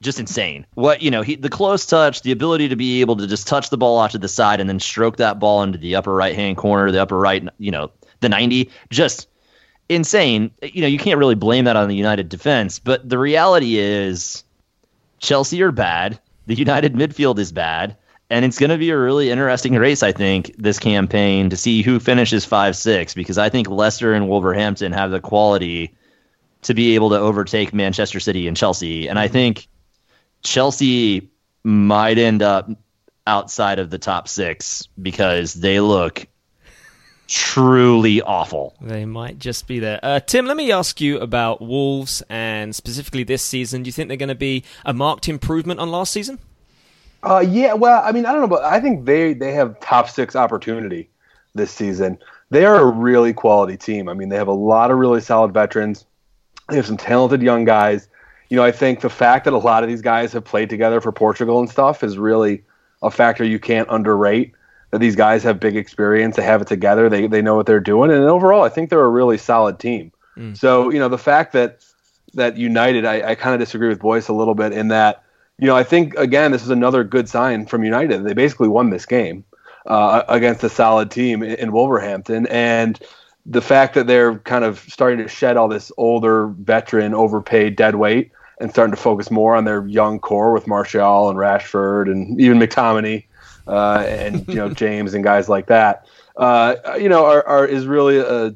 just 0.00 0.20
insane. 0.20 0.64
What 0.74 1.02
you 1.02 1.10
know, 1.10 1.22
he 1.22 1.34
the 1.34 1.48
close 1.48 1.84
touch, 1.86 2.22
the 2.22 2.30
ability 2.30 2.68
to 2.68 2.76
be 2.76 3.00
able 3.00 3.16
to 3.16 3.26
just 3.26 3.48
touch 3.48 3.70
the 3.70 3.78
ball 3.78 3.98
off 3.98 4.12
to 4.12 4.18
the 4.18 4.28
side 4.28 4.60
and 4.60 4.70
then 4.70 4.78
stroke 4.78 5.16
that 5.16 5.40
ball 5.40 5.64
into 5.64 5.78
the 5.78 5.96
upper 5.96 6.14
right 6.14 6.36
hand 6.36 6.56
corner, 6.56 6.92
the 6.92 7.02
upper 7.02 7.18
right, 7.18 7.48
you 7.58 7.72
know, 7.72 7.90
the 8.20 8.28
ninety. 8.28 8.70
Just 8.90 9.26
insane. 9.88 10.50
You 10.62 10.82
know, 10.82 10.88
you 10.88 10.98
can't 10.98 11.18
really 11.18 11.34
blame 11.34 11.64
that 11.64 11.76
on 11.76 11.88
the 11.88 11.96
United 11.96 12.28
defense, 12.28 12.78
but 12.78 13.08
the 13.08 13.18
reality 13.18 13.78
is 13.78 14.44
Chelsea 15.18 15.62
are 15.62 15.72
bad. 15.72 16.18
The 16.46 16.54
United 16.54 16.94
midfield 16.94 17.38
is 17.38 17.52
bad. 17.52 17.96
And 18.30 18.44
it's 18.44 18.58
going 18.58 18.70
to 18.70 18.76
be 18.76 18.90
a 18.90 18.98
really 18.98 19.30
interesting 19.30 19.74
race, 19.74 20.02
I 20.02 20.12
think, 20.12 20.54
this 20.58 20.78
campaign 20.78 21.48
to 21.48 21.56
see 21.56 21.80
who 21.80 21.98
finishes 21.98 22.44
5 22.44 22.76
6, 22.76 23.14
because 23.14 23.38
I 23.38 23.48
think 23.48 23.70
Leicester 23.70 24.12
and 24.12 24.28
Wolverhampton 24.28 24.92
have 24.92 25.10
the 25.10 25.20
quality 25.20 25.94
to 26.62 26.74
be 26.74 26.94
able 26.94 27.08
to 27.10 27.18
overtake 27.18 27.72
Manchester 27.72 28.20
City 28.20 28.46
and 28.46 28.56
Chelsea. 28.56 29.08
And 29.08 29.18
I 29.18 29.28
think 29.28 29.66
Chelsea 30.42 31.30
might 31.64 32.18
end 32.18 32.42
up 32.42 32.70
outside 33.26 33.78
of 33.78 33.88
the 33.88 33.98
top 33.98 34.28
six 34.28 34.86
because 35.00 35.54
they 35.54 35.80
look 35.80 36.26
truly 37.28 38.20
awful. 38.22 38.74
They 38.80 39.04
might 39.04 39.38
just 39.38 39.68
be 39.68 39.78
there. 39.78 40.00
Uh, 40.02 40.18
Tim, 40.18 40.46
let 40.46 40.56
me 40.56 40.72
ask 40.72 41.00
you 41.00 41.18
about 41.20 41.60
Wolves 41.60 42.22
and 42.28 42.74
specifically 42.74 43.22
this 43.22 43.42
season. 43.42 43.82
Do 43.82 43.88
you 43.88 43.92
think 43.92 44.08
they're 44.08 44.16
going 44.16 44.30
to 44.30 44.34
be 44.34 44.64
a 44.84 44.92
marked 44.92 45.28
improvement 45.28 45.78
on 45.78 45.90
last 45.90 46.12
season? 46.12 46.38
Uh, 47.22 47.44
yeah, 47.46 47.74
well, 47.74 48.02
I 48.04 48.12
mean, 48.12 48.26
I 48.26 48.32
don't 48.32 48.40
know, 48.40 48.48
but 48.48 48.64
I 48.64 48.80
think 48.80 49.04
they 49.04 49.34
they 49.34 49.52
have 49.52 49.78
top 49.80 50.08
six 50.08 50.34
opportunity 50.34 51.10
this 51.54 51.70
season. 51.70 52.18
They 52.50 52.64
are 52.64 52.76
a 52.76 52.86
really 52.86 53.32
quality 53.32 53.76
team. 53.76 54.08
I 54.08 54.14
mean, 54.14 54.28
they 54.28 54.36
have 54.36 54.48
a 54.48 54.52
lot 54.52 54.90
of 54.90 54.98
really 54.98 55.20
solid 55.20 55.52
veterans. 55.52 56.06
They 56.68 56.76
have 56.76 56.86
some 56.86 56.96
talented 56.96 57.42
young 57.42 57.64
guys. 57.64 58.08
You 58.48 58.56
know, 58.56 58.64
I 58.64 58.72
think 58.72 59.00
the 59.00 59.10
fact 59.10 59.44
that 59.44 59.52
a 59.52 59.58
lot 59.58 59.82
of 59.82 59.88
these 59.88 60.00
guys 60.00 60.32
have 60.32 60.44
played 60.44 60.70
together 60.70 61.00
for 61.00 61.12
Portugal 61.12 61.58
and 61.58 61.68
stuff 61.68 62.02
is 62.02 62.16
really 62.16 62.64
a 63.02 63.10
factor 63.10 63.44
you 63.44 63.58
can't 63.58 63.88
underrate 63.90 64.52
that 64.52 64.57
these 64.92 65.16
guys 65.16 65.42
have 65.42 65.60
big 65.60 65.76
experience. 65.76 66.36
They 66.36 66.42
have 66.42 66.62
it 66.62 66.68
together. 66.68 67.08
They 67.08 67.26
they 67.26 67.42
know 67.42 67.56
what 67.56 67.66
they're 67.66 67.80
doing, 67.80 68.10
and 68.10 68.24
overall, 68.24 68.62
I 68.62 68.68
think 68.68 68.90
they're 68.90 69.04
a 69.04 69.08
really 69.08 69.38
solid 69.38 69.78
team. 69.78 70.12
Mm. 70.36 70.56
So 70.56 70.90
you 70.90 70.98
know, 70.98 71.08
the 71.08 71.18
fact 71.18 71.52
that 71.52 71.84
that 72.34 72.56
United, 72.56 73.04
I, 73.04 73.30
I 73.30 73.34
kind 73.34 73.54
of 73.54 73.60
disagree 73.60 73.88
with 73.88 74.00
Boyce 74.00 74.28
a 74.28 74.32
little 74.32 74.54
bit 74.54 74.72
in 74.72 74.88
that. 74.88 75.24
You 75.58 75.66
know, 75.66 75.76
I 75.76 75.82
think 75.82 76.14
again, 76.14 76.52
this 76.52 76.62
is 76.62 76.70
another 76.70 77.02
good 77.04 77.28
sign 77.28 77.66
from 77.66 77.84
United. 77.84 78.24
They 78.24 78.32
basically 78.32 78.68
won 78.68 78.90
this 78.90 79.06
game 79.06 79.44
uh, 79.86 80.22
against 80.28 80.62
a 80.62 80.68
solid 80.68 81.10
team 81.10 81.42
in, 81.42 81.56
in 81.56 81.72
Wolverhampton, 81.72 82.46
and 82.46 82.98
the 83.44 83.62
fact 83.62 83.94
that 83.94 84.06
they're 84.06 84.38
kind 84.40 84.64
of 84.64 84.78
starting 84.78 85.18
to 85.18 85.28
shed 85.28 85.56
all 85.56 85.68
this 85.68 85.90
older, 85.96 86.48
veteran, 86.48 87.14
overpaid 87.14 87.76
dead 87.76 87.96
weight 87.96 88.30
and 88.60 88.70
starting 88.70 88.94
to 88.94 89.00
focus 89.00 89.30
more 89.30 89.54
on 89.54 89.64
their 89.64 89.86
young 89.86 90.18
core 90.18 90.52
with 90.52 90.66
Martial 90.66 91.30
and 91.30 91.38
Rashford 91.38 92.10
and 92.10 92.40
even 92.40 92.58
McTominay 92.58 93.24
uh, 93.68 94.04
and 94.06 94.46
you 94.48 94.54
know 94.54 94.70
James 94.70 95.14
and 95.14 95.22
guys 95.22 95.48
like 95.48 95.66
that. 95.66 96.06
Uh, 96.36 96.76
you 96.98 97.08
know, 97.08 97.24
are, 97.26 97.46
are 97.46 97.66
is 97.66 97.86
really 97.86 98.18
a 98.18 98.54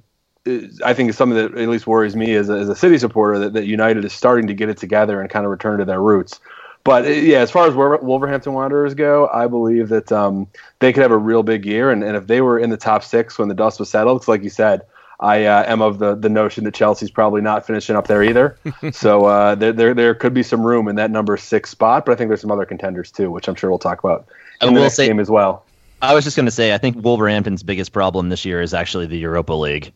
I 0.85 0.93
think 0.93 1.11
is 1.11 1.17
something 1.17 1.37
that 1.37 1.57
at 1.57 1.69
least 1.69 1.87
worries 1.87 2.17
me 2.17 2.35
as 2.35 2.49
a, 2.49 2.55
as 2.55 2.69
a 2.69 2.75
city 2.75 2.99
supporter 2.99 3.39
that, 3.39 3.53
that 3.53 3.67
United 3.67 4.05
is 4.05 4.13
starting 4.13 4.49
to 4.49 4.55
get 4.55 4.69
it 4.69 4.77
together 4.77 5.21
and 5.21 5.31
kind 5.31 5.45
of 5.45 5.51
return 5.51 5.79
to 5.79 5.85
their 5.85 6.03
roots. 6.03 6.41
But 6.85 7.05
uh, 7.05 7.11
yeah, 7.11 7.39
as 7.39 7.51
far 7.51 7.69
as 7.69 7.75
Wolverhampton 7.75 8.53
Wanderers 8.53 8.95
go, 8.95 9.29
I 9.33 9.47
believe 9.47 9.89
that 9.91 10.11
um, 10.11 10.49
they 10.81 10.93
could 10.93 11.03
have 11.03 11.13
a 11.13 11.19
real 11.19 11.45
big 11.45 11.65
year. 11.65 11.91
And, 11.91 12.03
and 12.03 12.17
if 12.17 12.27
they 12.27 12.41
were 12.41 12.59
in 12.59 12.71
the 12.71 12.77
top 12.77 13.05
six 13.05 13.39
when 13.39 13.49
the 13.49 13.55
dust 13.55 13.79
was 13.79 13.89
settled, 13.89 14.21
it's 14.21 14.29
like 14.29 14.43
you 14.43 14.51
said, 14.51 14.83
I 15.21 15.45
uh, 15.45 15.65
am 15.69 15.81
of 15.81 16.01
the, 16.01 16.17
the 16.17 16.29
notion 16.29 16.65
that 16.65 16.75
Chelsea's 16.75 17.13
probably 17.13 17.41
not 17.41 17.65
finishing 17.65 17.95
up 17.95 18.09
there 18.09 18.25
either. 18.25 18.59
so 18.93 19.27
uh, 19.27 19.55
there, 19.55 19.73
there 19.73 19.95
there 19.95 20.15
could 20.17 20.35
be 20.35 20.43
some 20.43 20.67
room 20.67 20.89
in 20.89 20.97
that 20.97 21.13
number 21.13 21.37
six 21.37 21.71
spot, 21.71 22.05
but 22.05 22.13
I 22.13 22.17
think 22.17 22.29
there's 22.29 22.41
some 22.41 22.51
other 22.51 22.67
contenders 22.67 23.13
too, 23.13 23.31
which 23.31 23.47
I'm 23.47 23.55
sure 23.55 23.71
we'll 23.71 23.79
talk 23.79 24.03
about 24.03 24.27
in 24.61 24.69
and 24.69 24.69
the 24.69 24.73
we'll 24.73 24.83
next 24.85 24.97
say, 24.97 25.07
game 25.07 25.21
as 25.21 25.31
well. 25.31 25.65
I 26.01 26.15
was 26.15 26.25
just 26.25 26.37
going 26.37 26.47
to 26.47 26.53
say, 26.53 26.75
I 26.75 26.79
think 26.79 26.97
Wolverhampton's 27.03 27.63
biggest 27.63 27.93
problem 27.93 28.29
this 28.29 28.45
year 28.45 28.61
is 28.61 28.75
actually 28.75 29.07
the 29.07 29.19
Europa 29.19 29.53
League. 29.53 29.93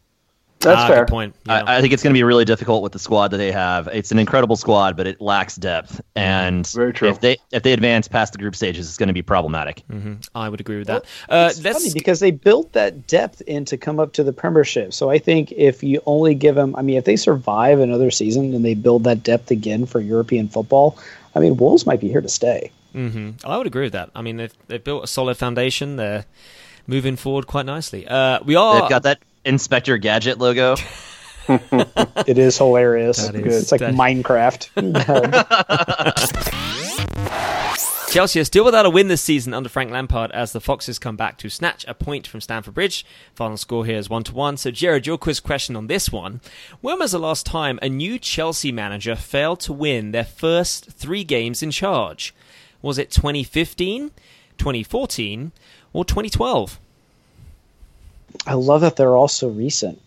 That's 0.61 0.81
ah, 0.81 0.89
fair. 0.89 1.07
point. 1.07 1.35
Yeah. 1.47 1.65
I, 1.65 1.77
I, 1.77 1.81
think 1.81 1.93
it's 1.93 2.03
going 2.03 2.15
to 2.15 2.19
be 2.19 2.23
really 2.23 2.45
difficult 2.45 2.83
with 2.83 2.93
the 2.93 2.99
squad 2.99 3.29
that 3.29 3.37
they 3.37 3.53
have. 3.53 3.89
It's 3.93 4.11
an 4.11 4.19
incredible 4.19 4.57
squad, 4.57 4.97
but 4.97 5.07
it 5.07 5.21
lacks 5.21 5.57
depth. 5.57 6.01
And 6.15 6.67
Very 6.69 6.93
true. 6.93 7.09
if 7.09 7.21
they 7.21 7.37
if 7.53 7.63
they 7.63 7.73
advance 7.73 8.09
past 8.09 8.33
the 8.33 8.39
group 8.39 8.57
stages, 8.57 8.89
it's 8.89 8.97
going 8.97 9.09
to 9.09 9.13
be 9.13 9.23
problematic. 9.23 9.83
Mm-hmm. 9.91 10.15
I 10.35 10.49
would 10.49 10.61
agree 10.61 10.79
with 10.79 10.87
that. 10.87 11.05
Well, 11.29 11.47
uh, 11.47 11.49
it's 11.51 11.61
funny 11.61 11.93
because 11.93 12.21
they 12.21 12.31
built 12.31 12.73
that 12.73 13.07
depth 13.07 13.43
in 13.43 13.65
to 13.67 13.77
come 13.77 14.01
up 14.01 14.15
to 14.15 14.25
the 14.25 14.33
Premiership. 14.33 14.95
So 14.95 15.11
I 15.11 15.19
think 15.19 15.53
if 15.53 15.83
you 15.83 16.01
only 16.07 16.35
give 16.35 16.55
them, 16.55 16.75
I 16.75 16.83
mean, 16.83 16.97
if 16.97 17.05
they 17.05 17.17
survive 17.17 17.79
another 17.79 18.11
season 18.11 18.55
and 18.55 18.65
they 18.65 18.75
build 18.75 19.05
that 19.05 19.23
depth 19.23 19.51
again 19.51 19.85
for 19.87 20.01
European 20.01 20.49
football, 20.49 20.99
I 21.35 21.41
mean, 21.41 21.59
Wolves 21.59 21.85
might 21.85 22.01
be 22.01 22.09
here 22.09 22.23
to 22.23 22.29
stay. 22.29 22.73
Mm-hmm. 22.97 23.47
I 23.47 23.59
would 23.59 23.67
agree 23.67 23.85
with 23.85 23.93
that. 23.93 24.11
I 24.15 24.23
mean, 24.23 24.39
they've, 24.39 24.55
they've 24.69 24.83
built 24.83 25.05
a 25.05 25.07
solid 25.07 25.37
foundation. 25.37 25.97
They're 25.97 26.25
moving 26.87 27.17
forward 27.17 27.47
quite 27.47 27.67
nicely. 27.67 28.09
Uh, 28.09 28.41
we 28.43 28.57
are. 28.57 28.81
They've 28.81 28.91
got 28.91 29.03
that 29.03 29.21
Inspector 29.45 29.97
Gadget 29.99 30.39
logo. 30.39 30.77
it 31.49 32.39
is 32.39 32.57
hilarious. 32.57 33.19
Is, 33.19 33.71
it's 33.71 33.73
like 33.73 33.83
Minecraft. 33.83 34.71
Chelsea 38.11 38.41
are 38.41 38.45
still 38.45 38.65
without 38.65 38.87
a 38.87 38.91
win 38.91 39.09
this 39.09 39.21
season 39.21 39.53
under 39.53 39.69
Frank 39.69 39.91
Lampard 39.91 40.31
as 40.31 40.53
the 40.53 40.61
Foxes 40.61 40.99
come 40.99 41.17
back 41.17 41.37
to 41.37 41.51
snatch 41.51 41.85
a 41.87 41.93
point 41.93 42.27
from 42.27 42.41
Stamford 42.41 42.73
Bridge. 42.73 43.05
Final 43.35 43.59
score 43.59 43.85
here 43.85 43.99
is 43.99 44.09
1 44.09 44.25
to 44.25 44.35
1. 44.35 44.57
So, 44.57 44.71
Jared, 44.71 45.07
your 45.07 45.19
quiz 45.19 45.39
question 45.39 45.77
on 45.77 45.87
this 45.87 46.11
one. 46.11 46.41
When 46.81 46.99
was 46.99 47.13
the 47.13 47.19
last 47.19 47.45
time 47.45 47.79
a 47.83 47.91
new 47.91 48.19
Chelsea 48.19 48.73
manager 48.73 49.17
failed 49.17 49.61
to 49.61 49.75
win 49.75 50.13
their 50.13 50.25
first 50.25 50.87
three 50.93 51.25
games 51.25 51.63
in 51.63 51.71
charge? 51.71 52.35
Was 52.87 52.99
it 52.99 53.11
2015, 53.11 54.13
2014, 54.59 55.53
or 55.93 56.05
2012? 56.05 56.79
I 58.47 58.55
love 58.55 58.83
that 58.83 58.95
they're 58.95 59.17
all 59.17 59.27
so 59.27 59.49
recent 59.49 60.01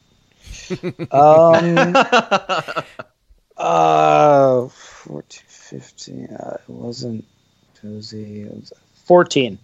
um, 1.11 1.93
uh, 3.57 4.67
14, 4.69 5.43
15. 5.45 6.27
Uh, 6.27 6.53
it 6.53 6.69
wasn't 6.69 7.25
Josie. 7.81 8.43
It 8.43 8.55
was 8.55 8.71
14. 9.03 9.59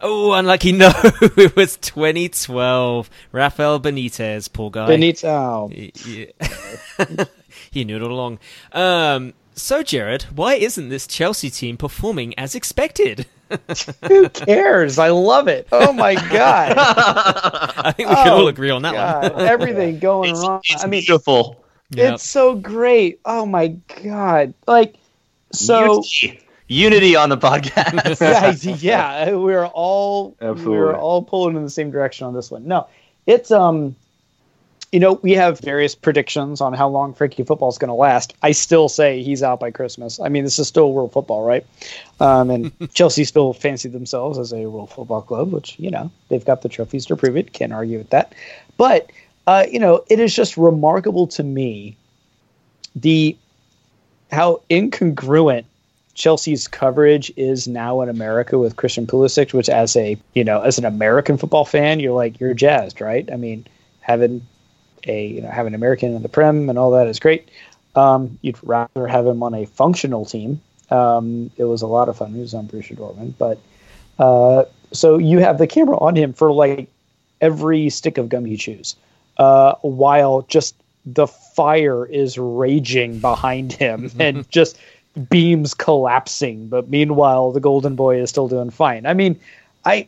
Oh, 0.00 0.30
unlucky. 0.32 0.70
No, 0.78 0.92
it 1.36 1.56
was 1.56 1.78
2012. 1.78 3.10
Rafael 3.32 3.80
Benitez, 3.80 4.52
poor 4.52 4.70
guy. 4.70 4.88
Benitez. 4.88 5.24
Oh. 5.24 5.68
Yeah. 5.72 7.24
he 7.72 7.84
knew 7.84 7.96
it 7.96 8.02
all 8.02 8.12
along. 8.12 8.38
Um, 8.70 9.34
so, 9.60 9.82
Jared, 9.82 10.24
why 10.34 10.54
isn't 10.54 10.88
this 10.88 11.06
Chelsea 11.06 11.50
team 11.50 11.76
performing 11.76 12.38
as 12.38 12.54
expected? 12.54 13.26
Who 14.08 14.28
cares? 14.28 14.98
I 14.98 15.08
love 15.08 15.48
it. 15.48 15.68
Oh 15.72 15.92
my 15.92 16.14
god! 16.14 16.74
I 16.78 17.92
think 17.92 18.08
we 18.08 18.14
oh, 18.14 18.22
can 18.22 18.32
all 18.32 18.48
agree 18.48 18.70
on 18.70 18.82
that 18.82 18.94
god. 18.94 19.34
one. 19.34 19.46
Everything 19.46 19.98
going 19.98 20.30
it's, 20.30 20.40
wrong. 20.40 20.60
It's 20.64 20.84
I 20.84 20.86
mean, 20.86 21.00
beautiful. 21.00 21.64
Yep. 21.90 22.14
It's 22.14 22.28
so 22.28 22.54
great. 22.54 23.20
Oh 23.24 23.46
my 23.46 23.68
god! 24.02 24.54
Like 24.66 24.94
so. 25.52 25.80
Unity, 25.80 26.40
Unity 26.68 27.16
on 27.16 27.30
the 27.30 27.36
podcast. 27.36 28.80
yeah, 28.80 29.26
yeah. 29.26 29.34
We're 29.34 29.66
all 29.66 30.36
Absolutely. 30.40 30.78
we're 30.78 30.96
all 30.96 31.24
pulling 31.24 31.56
in 31.56 31.64
the 31.64 31.70
same 31.70 31.90
direction 31.90 32.28
on 32.28 32.34
this 32.34 32.48
one. 32.48 32.68
No, 32.68 32.86
it's 33.26 33.50
um 33.50 33.96
you 34.92 34.98
know, 34.98 35.14
we 35.22 35.32
have 35.32 35.60
various 35.60 35.94
predictions 35.94 36.60
on 36.60 36.72
how 36.72 36.88
long 36.88 37.14
Frankie 37.14 37.44
football 37.44 37.68
is 37.68 37.78
going 37.78 37.90
to 37.90 37.94
last. 37.94 38.34
I 38.42 38.50
still 38.50 38.88
say 38.88 39.22
he's 39.22 39.42
out 39.42 39.60
by 39.60 39.70
Christmas. 39.70 40.18
I 40.18 40.28
mean, 40.28 40.42
this 40.42 40.58
is 40.58 40.66
still 40.66 40.92
world 40.92 41.12
football, 41.12 41.44
right? 41.44 41.64
Um, 42.18 42.50
and 42.50 42.90
Chelsea 42.94 43.24
still 43.24 43.52
fancy 43.52 43.88
themselves 43.88 44.36
as 44.36 44.52
a 44.52 44.66
world 44.66 44.90
football 44.90 45.22
club, 45.22 45.52
which, 45.52 45.78
you 45.78 45.90
know, 45.90 46.10
they've 46.28 46.44
got 46.44 46.62
the 46.62 46.68
trophies 46.68 47.06
to 47.06 47.16
prove 47.16 47.36
it. 47.36 47.52
Can't 47.52 47.72
argue 47.72 47.98
with 47.98 48.10
that. 48.10 48.34
But, 48.76 49.12
uh, 49.46 49.66
you 49.70 49.78
know, 49.78 50.04
it 50.08 50.18
is 50.18 50.34
just 50.34 50.56
remarkable 50.56 51.28
to 51.28 51.44
me 51.44 51.96
the 52.96 53.36
how 54.32 54.62
incongruent 54.70 55.64
Chelsea's 56.14 56.66
coverage 56.66 57.32
is 57.36 57.68
now 57.68 58.00
in 58.00 58.08
America 58.08 58.58
with 58.58 58.76
Christian 58.76 59.06
Pulisic, 59.06 59.52
which 59.52 59.68
as 59.68 59.94
a, 59.94 60.16
you 60.34 60.42
know, 60.42 60.60
as 60.62 60.78
an 60.78 60.84
American 60.84 61.36
football 61.36 61.64
fan, 61.64 62.00
you're 62.00 62.12
like, 62.12 62.40
you're 62.40 62.54
jazzed, 62.54 63.00
right? 63.00 63.30
I 63.32 63.36
mean, 63.36 63.66
having 64.00 64.42
a 65.04 65.26
you 65.26 65.42
know 65.42 65.48
have 65.48 65.66
an 65.66 65.74
American 65.74 66.14
in 66.14 66.22
the 66.22 66.28
Prem 66.28 66.68
and 66.68 66.78
all 66.78 66.92
that 66.92 67.06
is 67.06 67.18
great. 67.18 67.48
Um, 67.94 68.38
you'd 68.42 68.58
rather 68.62 69.06
have 69.06 69.26
him 69.26 69.42
on 69.42 69.54
a 69.54 69.66
functional 69.66 70.24
team. 70.24 70.60
Um, 70.90 71.50
it 71.56 71.64
was 71.64 71.82
a 71.82 71.86
lot 71.86 72.08
of 72.08 72.16
fun. 72.16 72.32
He 72.32 72.40
was 72.40 72.54
on 72.54 72.68
Borussia 72.68 72.96
Dortmund, 72.96 73.34
but 73.38 73.58
uh, 74.18 74.64
so 74.92 75.18
you 75.18 75.38
have 75.38 75.58
the 75.58 75.66
camera 75.66 75.98
on 75.98 76.16
him 76.16 76.32
for 76.32 76.52
like 76.52 76.88
every 77.40 77.90
stick 77.90 78.18
of 78.18 78.28
gum 78.28 78.46
you 78.46 78.56
choose, 78.56 78.96
uh, 79.38 79.74
while 79.82 80.42
just 80.42 80.74
the 81.06 81.26
fire 81.26 82.04
is 82.04 82.38
raging 82.38 83.18
behind 83.18 83.72
him 83.72 84.10
and 84.18 84.48
just 84.50 84.78
beams 85.28 85.74
collapsing. 85.74 86.68
But 86.68 86.88
meanwhile, 86.88 87.52
the 87.52 87.60
Golden 87.60 87.96
Boy 87.96 88.20
is 88.20 88.30
still 88.30 88.48
doing 88.48 88.70
fine. 88.70 89.06
I 89.06 89.14
mean, 89.14 89.38
I 89.84 90.06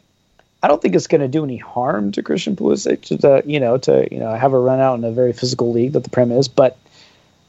I 0.62 0.68
don't 0.68 0.80
think 0.80 0.94
it's 0.94 1.08
going 1.08 1.22
to 1.22 1.28
do 1.28 1.42
any 1.42 1.56
harm 1.56 2.12
to 2.12 2.22
Christian 2.22 2.54
Pulisic 2.54 3.02
to, 3.20 3.42
you 3.44 3.58
know 3.58 3.78
to 3.78 4.06
you 4.12 4.20
know 4.20 4.32
have 4.32 4.52
a 4.52 4.58
run 4.58 4.80
out 4.80 4.98
in 4.98 5.04
a 5.04 5.10
very 5.10 5.32
physical 5.32 5.72
league 5.72 5.92
that 5.92 6.04
the 6.04 6.10
Prem 6.10 6.30
is. 6.30 6.48
But 6.48 6.78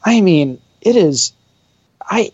I 0.04 0.20
mean, 0.20 0.60
it 0.80 0.96
is. 0.96 1.32
I 2.02 2.32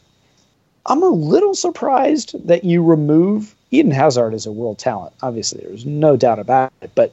I'm 0.87 1.03
a 1.03 1.09
little 1.09 1.55
surprised 1.55 2.47
that 2.47 2.65
you 2.65 2.83
remove 2.83 3.55
Eden 3.71 3.93
Hazard 3.93 4.35
as 4.35 4.47
a 4.47 4.53
world 4.53 4.79
talent. 4.79 5.13
Obviously, 5.23 5.63
there's 5.65 5.85
no 5.85 6.17
doubt 6.17 6.39
about 6.39 6.73
it. 6.81 6.93
But 6.95 7.13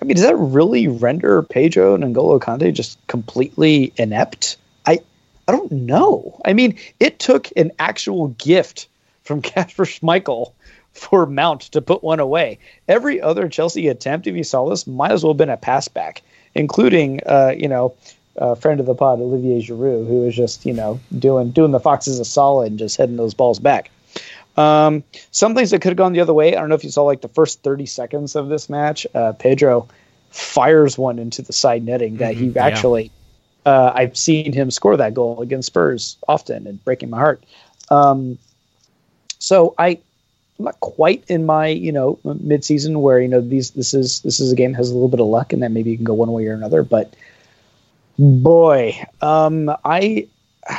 I 0.00 0.04
mean, 0.04 0.16
does 0.16 0.24
that 0.24 0.36
really 0.36 0.88
render 0.88 1.42
Pedro 1.42 1.94
and 1.94 2.02
N'Golo 2.02 2.40
Kante 2.40 2.72
just 2.74 2.98
completely 3.06 3.92
inept? 3.96 4.56
I 4.86 4.98
I 5.46 5.52
don't 5.52 5.70
know. 5.70 6.40
I 6.44 6.52
mean, 6.52 6.76
it 6.98 7.20
took 7.20 7.48
an 7.56 7.70
actual 7.78 8.28
gift 8.28 8.88
from 9.22 9.40
Kasper 9.42 9.84
Schmeichel 9.84 10.52
for 10.92 11.26
Mount 11.26 11.62
to 11.62 11.80
put 11.80 12.02
one 12.02 12.20
away. 12.20 12.58
Every 12.88 13.20
other 13.20 13.48
Chelsea 13.48 13.88
attempt, 13.88 14.26
if 14.26 14.36
you 14.36 14.44
saw 14.44 14.68
this, 14.68 14.86
might 14.86 15.12
as 15.12 15.22
well 15.22 15.32
have 15.32 15.38
been 15.38 15.48
a 15.48 15.56
pass 15.56 15.88
back, 15.88 16.22
including, 16.54 17.20
uh, 17.26 17.54
you 17.56 17.68
know, 17.68 17.94
a 18.36 18.56
friend 18.56 18.80
of 18.80 18.86
the 18.86 18.94
pod, 18.94 19.20
Olivier 19.20 19.60
Giroud, 19.60 20.06
who 20.06 20.22
was 20.22 20.34
just, 20.34 20.64
you 20.64 20.72
know, 20.72 21.00
doing 21.18 21.50
doing 21.50 21.70
the 21.70 21.80
Foxes 21.80 22.18
a 22.18 22.24
solid 22.24 22.72
and 22.72 22.78
just 22.78 22.96
heading 22.96 23.16
those 23.16 23.34
balls 23.34 23.58
back. 23.58 23.90
Um, 24.56 25.02
some 25.30 25.54
things 25.54 25.70
that 25.70 25.80
could 25.80 25.90
have 25.90 25.96
gone 25.96 26.12
the 26.12 26.20
other 26.20 26.34
way. 26.34 26.54
I 26.54 26.60
don't 26.60 26.68
know 26.68 26.74
if 26.74 26.84
you 26.84 26.90
saw 26.90 27.04
like 27.04 27.22
the 27.22 27.28
first 27.28 27.62
30 27.62 27.86
seconds 27.86 28.36
of 28.36 28.48
this 28.48 28.68
match. 28.68 29.06
Uh, 29.14 29.32
Pedro 29.32 29.88
fires 30.30 30.98
one 30.98 31.18
into 31.18 31.42
the 31.42 31.52
side 31.52 31.84
netting 31.84 32.16
that 32.18 32.34
mm-hmm, 32.34 32.52
he 32.52 32.58
actually, 32.58 33.10
yeah. 33.64 33.72
uh, 33.72 33.92
I've 33.94 34.16
seen 34.16 34.52
him 34.52 34.70
score 34.70 34.96
that 34.96 35.14
goal 35.14 35.40
against 35.40 35.66
Spurs 35.66 36.16
often 36.28 36.66
and 36.66 36.82
breaking 36.84 37.10
my 37.10 37.18
heart. 37.18 37.44
Um, 37.90 38.38
so 39.38 39.74
I, 39.78 40.00
I'm 40.62 40.66
not 40.66 40.78
quite 40.78 41.24
in 41.26 41.44
my 41.44 41.66
you 41.66 41.90
know 41.90 42.20
midseason 42.24 43.00
where 43.00 43.20
you 43.20 43.26
know 43.26 43.40
these 43.40 43.72
this 43.72 43.94
is 43.94 44.20
this 44.20 44.38
is 44.38 44.52
a 44.52 44.54
game 44.54 44.74
has 44.74 44.90
a 44.90 44.94
little 44.94 45.08
bit 45.08 45.18
of 45.18 45.26
luck 45.26 45.52
and 45.52 45.60
then 45.60 45.72
maybe 45.72 45.90
you 45.90 45.96
can 45.96 46.04
go 46.04 46.14
one 46.14 46.30
way 46.30 46.46
or 46.46 46.54
another. 46.54 46.84
But 46.84 47.14
boy, 48.16 49.04
um, 49.20 49.74
I 49.84 50.28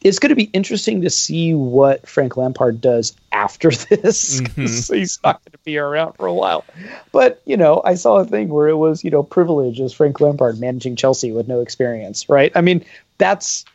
it's 0.00 0.18
going 0.18 0.30
to 0.30 0.36
be 0.36 0.44
interesting 0.44 1.02
to 1.02 1.10
see 1.10 1.52
what 1.52 2.08
Frank 2.08 2.38
Lampard 2.38 2.80
does 2.80 3.14
after 3.30 3.70
this. 3.90 4.40
Mm-hmm. 4.40 4.94
he's 4.94 5.18
not 5.22 5.44
going 5.44 5.52
to 5.52 5.58
be 5.64 5.76
around 5.76 6.14
for 6.14 6.26
a 6.26 6.32
while. 6.32 6.64
But 7.12 7.42
you 7.44 7.58
know, 7.58 7.82
I 7.84 7.94
saw 7.94 8.16
a 8.16 8.24
thing 8.24 8.48
where 8.48 8.68
it 8.68 8.76
was 8.76 9.04
you 9.04 9.10
know 9.10 9.22
privilege 9.22 9.82
as 9.82 9.92
Frank 9.92 10.18
Lampard 10.18 10.58
managing 10.58 10.96
Chelsea 10.96 11.30
with 11.30 11.46
no 11.46 11.60
experience, 11.60 12.26
right? 12.30 12.52
I 12.54 12.62
mean, 12.62 12.86
that's 13.18 13.66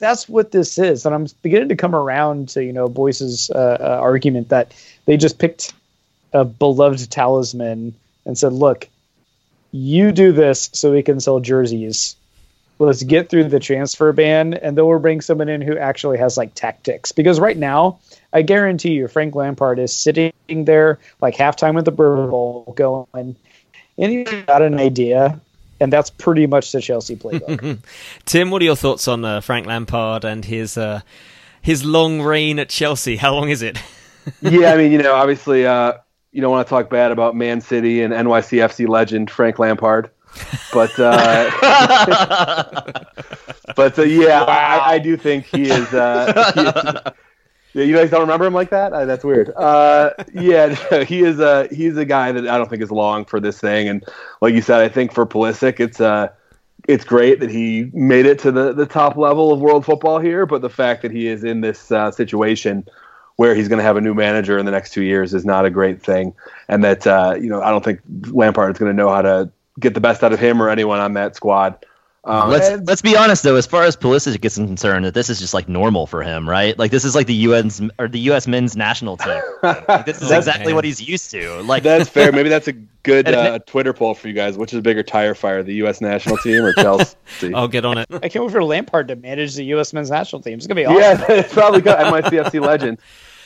that's 0.00 0.28
what 0.28 0.50
this 0.50 0.78
is, 0.78 1.06
and 1.06 1.14
I'm 1.14 1.26
beginning 1.42 1.68
to 1.68 1.76
come 1.76 1.94
around 1.94 2.48
to 2.50 2.64
you 2.64 2.72
know 2.72 2.88
Boyce's 2.88 3.50
uh, 3.50 3.78
uh, 3.80 3.98
argument 4.00 4.48
that 4.48 4.74
they 5.04 5.16
just 5.16 5.38
picked 5.38 5.72
a 6.32 6.44
beloved 6.44 7.10
talisman 7.10 7.94
and 8.26 8.36
said, 8.36 8.52
"Look, 8.52 8.88
you 9.70 10.10
do 10.12 10.32
this 10.32 10.70
so 10.72 10.92
we 10.92 11.02
can 11.02 11.20
sell 11.20 11.40
jerseys, 11.40 12.16
let's 12.80 13.02
get 13.02 13.28
through 13.28 13.44
the 13.44 13.60
transfer 13.60 14.12
ban, 14.12 14.54
and 14.54 14.76
then 14.76 14.86
we'll 14.86 14.98
bring 14.98 15.20
someone 15.20 15.48
in 15.48 15.60
who 15.60 15.76
actually 15.76 16.18
has 16.18 16.36
like 16.36 16.54
tactics. 16.54 17.12
Because 17.12 17.38
right 17.38 17.56
now, 17.56 18.00
I 18.32 18.42
guarantee 18.42 18.92
you, 18.92 19.06
Frank 19.06 19.34
Lampard 19.34 19.78
is 19.78 19.94
sitting 19.94 20.32
there 20.48 20.98
like 21.20 21.36
halftime 21.36 21.74
with 21.74 21.84
the 21.84 21.92
Bourbon 21.92 22.30
Bowl, 22.30 22.72
going, 22.76 23.36
and 23.98 24.46
got 24.46 24.62
an 24.62 24.80
idea, 24.80 25.40
and 25.80 25.92
that's 25.92 26.10
pretty 26.10 26.46
much 26.46 26.72
the 26.72 26.80
Chelsea 26.80 27.16
playbook. 27.16 27.78
Tim, 28.24 28.50
what 28.50 28.62
are 28.62 28.64
your 28.64 28.76
thoughts 28.76 29.08
on 29.08 29.24
uh, 29.24 29.40
Frank 29.40 29.66
Lampard 29.66 30.24
and 30.24 30.44
his 30.44 30.76
uh, 30.76 31.00
his 31.62 31.84
long 31.84 32.20
reign 32.20 32.58
at 32.58 32.68
Chelsea? 32.68 33.16
How 33.16 33.34
long 33.34 33.48
is 33.48 33.62
it? 33.62 33.78
yeah, 34.42 34.72
I 34.72 34.76
mean, 34.76 34.92
you 34.92 34.98
know, 34.98 35.14
obviously, 35.14 35.66
uh, 35.66 35.94
you 36.32 36.40
don't 36.40 36.50
want 36.50 36.66
to 36.66 36.70
talk 36.70 36.90
bad 36.90 37.10
about 37.10 37.34
Man 37.34 37.60
City 37.60 38.02
and 38.02 38.12
NYCFC 38.12 38.88
legend 38.88 39.30
Frank 39.30 39.58
Lampard 39.58 40.10
but 40.72 40.98
uh, 40.98 41.50
but 43.76 43.98
uh, 43.98 44.02
yeah, 44.02 44.42
wow. 44.42 44.80
I, 44.84 44.92
I, 44.94 44.98
do 44.98 45.16
think 45.16 45.46
he 45.46 45.70
is. 45.70 45.92
Uh, 45.92 46.52
he 46.54 46.60
is 46.60 47.14
yeah, 47.72 47.84
you 47.84 47.94
guys 47.94 48.10
don't 48.10 48.20
remember 48.20 48.46
him 48.46 48.54
like 48.54 48.70
that? 48.70 48.92
Uh, 48.92 49.04
that's 49.04 49.24
weird. 49.24 49.52
Uh, 49.56 50.10
yeah, 50.32 50.74
he 51.04 51.22
is 51.22 51.38
a 51.38 51.68
he's 51.68 51.96
a 51.96 52.04
guy 52.04 52.32
that 52.32 52.48
I 52.48 52.58
don't 52.58 52.68
think 52.68 52.82
is 52.82 52.90
long 52.90 53.24
for 53.24 53.40
this 53.40 53.58
thing. 53.60 53.88
And 53.88 54.04
like 54.40 54.54
you 54.54 54.62
said, 54.62 54.80
I 54.80 54.88
think 54.88 55.12
for 55.12 55.26
Pulisic, 55.26 55.78
it's 55.78 56.00
uh, 56.00 56.28
it's 56.88 57.04
great 57.04 57.40
that 57.40 57.50
he 57.50 57.90
made 57.92 58.26
it 58.26 58.38
to 58.40 58.50
the, 58.50 58.72
the 58.72 58.86
top 58.86 59.16
level 59.16 59.52
of 59.52 59.60
world 59.60 59.84
football 59.84 60.18
here. 60.18 60.46
But 60.46 60.62
the 60.62 60.70
fact 60.70 61.02
that 61.02 61.12
he 61.12 61.28
is 61.28 61.44
in 61.44 61.60
this 61.60 61.92
uh, 61.92 62.10
situation 62.10 62.86
where 63.36 63.54
he's 63.54 63.68
going 63.68 63.78
to 63.78 63.84
have 63.84 63.96
a 63.96 64.00
new 64.00 64.14
manager 64.14 64.58
in 64.58 64.66
the 64.66 64.72
next 64.72 64.90
two 64.92 65.02
years 65.02 65.32
is 65.32 65.44
not 65.44 65.64
a 65.64 65.70
great 65.70 66.02
thing. 66.02 66.34
And 66.68 66.82
that 66.84 67.06
uh, 67.06 67.36
you 67.40 67.48
know, 67.48 67.62
I 67.62 67.70
don't 67.70 67.84
think 67.84 68.00
Lampard 68.32 68.72
is 68.72 68.78
going 68.78 68.90
to 68.90 68.96
know 68.96 69.10
how 69.10 69.22
to 69.22 69.50
get 69.78 69.94
the 69.94 70.00
best 70.00 70.24
out 70.24 70.32
of 70.32 70.40
him 70.40 70.60
or 70.60 70.68
anyone 70.68 70.98
on 70.98 71.14
that 71.14 71.36
squad. 71.36 71.86
Um, 72.24 72.50
let's 72.50 72.68
and, 72.68 72.86
let's 72.86 73.00
be 73.00 73.16
honest 73.16 73.42
though, 73.42 73.56
as 73.56 73.66
far 73.66 73.84
as 73.84 73.96
Pulisic 73.96 74.44
is 74.44 74.56
concerned, 74.56 75.06
that 75.06 75.14
this 75.14 75.30
is 75.30 75.40
just 75.40 75.54
like 75.54 75.70
normal 75.70 76.06
for 76.06 76.22
him, 76.22 76.46
right? 76.46 76.78
Like 76.78 76.90
this 76.90 77.04
is 77.04 77.14
like 77.14 77.26
the 77.26 77.46
UN's 77.46 77.80
or 77.98 78.08
the 78.08 78.20
U.S. 78.20 78.46
men's 78.46 78.76
national 78.76 79.16
team. 79.16 79.40
Like, 79.62 80.06
this 80.06 80.22
is 80.22 80.30
exactly 80.30 80.72
what 80.72 80.84
he's 80.84 81.00
used 81.06 81.30
to. 81.32 81.62
Like 81.62 81.82
that's 81.82 82.08
fair. 82.08 82.32
Maybe 82.40 82.48
that's 82.48 82.68
a 82.68 82.72
good 82.72 83.28
uh, 83.28 83.58
Twitter 83.60 83.92
poll 83.92 84.14
for 84.14 84.28
you 84.28 84.34
guys. 84.34 84.56
Which 84.56 84.72
is 84.72 84.78
a 84.78 84.82
bigger 84.82 85.02
tire 85.02 85.34
fire, 85.34 85.62
the 85.62 85.74
U.S. 85.74 86.00
national 86.00 86.36
team 86.38 86.64
or 86.64 86.72
Chelsea? 86.74 87.16
I'll 87.54 87.68
get 87.68 87.84
on 87.84 87.98
it. 87.98 88.06
I 88.10 88.28
can't 88.28 88.44
wait 88.44 88.52
for 88.52 88.64
Lampard 88.64 89.08
to 89.08 89.16
manage 89.16 89.54
the 89.54 89.64
U.S. 89.64 89.92
men's 89.92 90.10
national 90.10 90.42
team. 90.42 90.54
It's 90.54 90.66
gonna 90.66 90.80
be 90.80 90.86
awesome. 90.86 91.24
Yeah, 91.28 91.40
it's 91.40 91.52
probably 91.52 91.80
good. 91.80 91.96
NYCFC 91.96 92.60
legend. 92.60 92.98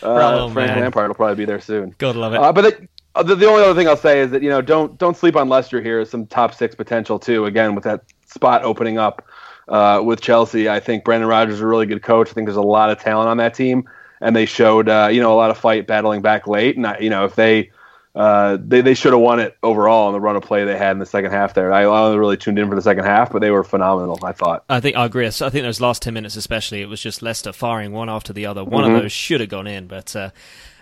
Uh, 0.03 0.45
oh, 0.45 0.51
Frank 0.51 0.73
man. 0.73 0.81
Lampard 0.81 1.09
will 1.09 1.15
probably 1.15 1.37
be 1.37 1.45
there 1.45 1.61
soon. 1.61 1.95
God 1.99 2.17
love 2.17 2.35
it. 2.35 2.39
Uh, 2.39 2.53
but 2.53 2.81
uh, 3.15 3.23
the, 3.23 3.35
the 3.35 3.47
only 3.47 3.63
other 3.63 3.75
thing 3.75 3.89
I'll 3.89 3.97
say 3.97 4.21
is 4.21 4.31
that 4.33 4.43
you 4.43 4.51
know 4.51 4.61
don't 4.61 4.99
don't 4.99 5.17
sleep 5.17 5.37
on 5.37 5.49
Leicester 5.49 5.81
here. 5.81 6.05
Some 6.05 6.27
top 6.27 6.55
six 6.55 6.75
potential 6.75 7.19
too. 7.19 7.47
Again, 7.47 7.75
with 7.75 7.85
that 7.85 8.03
spot 8.35 8.64
opening 8.64 8.99
up 8.99 9.27
uh, 9.68 10.03
with 10.05 10.20
Chelsea, 10.20 10.68
I 10.68 10.81
think 10.81 11.05
Brendan 11.05 11.29
Rodgers 11.29 11.55
is 11.55 11.61
a 11.61 11.66
really 11.66 11.87
good 11.87 12.03
coach. 12.03 12.29
I 12.31 12.33
think 12.33 12.47
there's 12.47 12.57
a 12.57 12.62
lot 12.62 12.90
of 12.90 12.99
talent 13.01 13.29
on 13.29 13.38
that 13.38 13.55
team, 13.55 13.88
and 14.20 14.37
they 14.37 14.47
showed 14.47 14.88
uh, 14.88 15.09
you 15.11 15.20
know 15.20 15.33
a 15.33 15.37
lot 15.37 15.51
of 15.51 15.59
fight 15.59 15.87
battling 15.87 16.23
back 16.23 16.47
late. 16.47 16.77
And 16.77 16.87
I, 16.87 16.99
you 16.99 17.11
know 17.11 17.25
if 17.25 17.35
they 17.35 17.70
uh, 18.14 18.59
they 18.61 18.83
they 18.83 18.94
should 18.94 19.12
have 19.12 19.23
won 19.23 19.40
it 19.40 19.57
overall 19.62 20.09
in 20.09 20.12
the 20.12 20.20
run 20.20 20.37
of 20.37 20.42
play 20.42 20.64
they 20.64 20.77
had 20.77 20.92
in 20.92 20.99
the 20.99 21.07
second 21.07 21.31
half. 21.31 21.55
There, 21.55 21.73
I 21.73 21.85
only 21.85 22.18
really 22.18 22.37
tuned 22.37 22.59
in 22.59 22.68
for 22.68 22.75
the 22.75 22.83
second 22.83 23.05
half, 23.05 23.33
but 23.33 23.40
they 23.40 23.51
were 23.51 23.64
phenomenal. 23.64 24.18
I 24.23 24.33
thought. 24.33 24.64
I 24.68 24.81
think 24.81 24.97
I 24.97 25.07
agree. 25.07 25.27
I 25.27 25.31
think 25.31 25.53
those 25.53 25.81
last 25.81 26.03
ten 26.03 26.14
minutes, 26.14 26.37
especially, 26.37 26.83
it 26.83 26.88
was 26.88 27.01
just 27.01 27.23
Leicester 27.23 27.53
firing 27.53 27.92
one 27.92 28.11
after 28.11 28.33
the 28.33 28.47
other. 28.47 28.62
One 28.64 28.85
mm-hmm. 28.85 28.97
of 28.97 29.03
those 29.03 29.12
should 29.12 29.40
have 29.40 29.51
gone 29.51 29.66
in, 29.66 29.87
but 29.87 30.14
uh, 30.14 30.31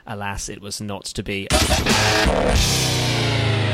alas, 0.06 0.48
it 0.48 0.60
was 0.60 0.80
not 0.80 1.04
to 1.04 1.22
be. 1.22 1.46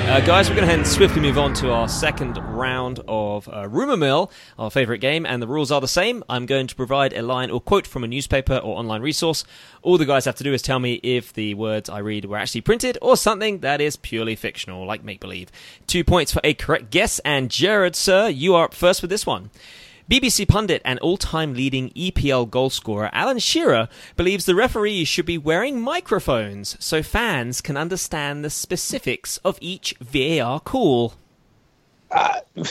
Uh, 0.08 0.20
guys, 0.20 0.48
we're 0.48 0.56
going 0.56 0.66
to 0.66 0.70
head 0.70 0.78
and 0.78 0.88
swiftly 0.88 1.20
move 1.20 1.36
on 1.36 1.52
to 1.52 1.70
our 1.70 1.86
second 1.86 2.38
round 2.38 2.98
of 3.06 3.46
uh, 3.46 3.68
Rumour 3.68 3.98
Mill, 3.98 4.32
our 4.58 4.70
favourite 4.70 5.02
game, 5.02 5.26
and 5.26 5.42
the 5.42 5.46
rules 5.46 5.70
are 5.70 5.82
the 5.82 5.86
same. 5.86 6.24
I'm 6.30 6.46
going 6.46 6.66
to 6.66 6.74
provide 6.74 7.12
a 7.12 7.20
line 7.20 7.50
or 7.50 7.60
quote 7.60 7.86
from 7.86 8.04
a 8.04 8.08
newspaper 8.08 8.56
or 8.56 8.78
online 8.78 9.02
resource. 9.02 9.44
All 9.82 9.98
the 9.98 10.06
guys 10.06 10.24
have 10.24 10.36
to 10.36 10.44
do 10.44 10.54
is 10.54 10.62
tell 10.62 10.78
me 10.78 10.94
if 11.02 11.34
the 11.34 11.52
words 11.52 11.90
I 11.90 11.98
read 11.98 12.24
were 12.24 12.38
actually 12.38 12.62
printed 12.62 12.96
or 13.02 13.18
something 13.18 13.58
that 13.58 13.82
is 13.82 13.96
purely 13.96 14.34
fictional, 14.34 14.86
like 14.86 15.04
make 15.04 15.20
believe. 15.20 15.50
Two 15.86 16.04
points 16.04 16.32
for 16.32 16.40
a 16.42 16.54
correct 16.54 16.90
guess, 16.90 17.18
and 17.18 17.50
Jared, 17.50 17.94
sir, 17.94 18.28
you 18.28 18.54
are 18.54 18.64
up 18.64 18.74
first 18.74 19.02
with 19.02 19.10
this 19.10 19.26
one. 19.26 19.50
BBC 20.10 20.48
pundit 20.48 20.80
and 20.86 20.98
all-time 21.00 21.52
leading 21.52 21.90
EPL 21.90 22.48
goalscorer 22.48 23.10
Alan 23.12 23.38
Shearer 23.38 23.88
believes 24.16 24.46
the 24.46 24.54
referees 24.54 25.06
should 25.06 25.26
be 25.26 25.36
wearing 25.36 25.80
microphones 25.80 26.76
so 26.82 27.02
fans 27.02 27.60
can 27.60 27.76
understand 27.76 28.42
the 28.42 28.48
specifics 28.48 29.36
of 29.38 29.58
each 29.60 29.94
VAR 30.00 30.60
call. 30.60 31.14
Uh, 32.10 32.40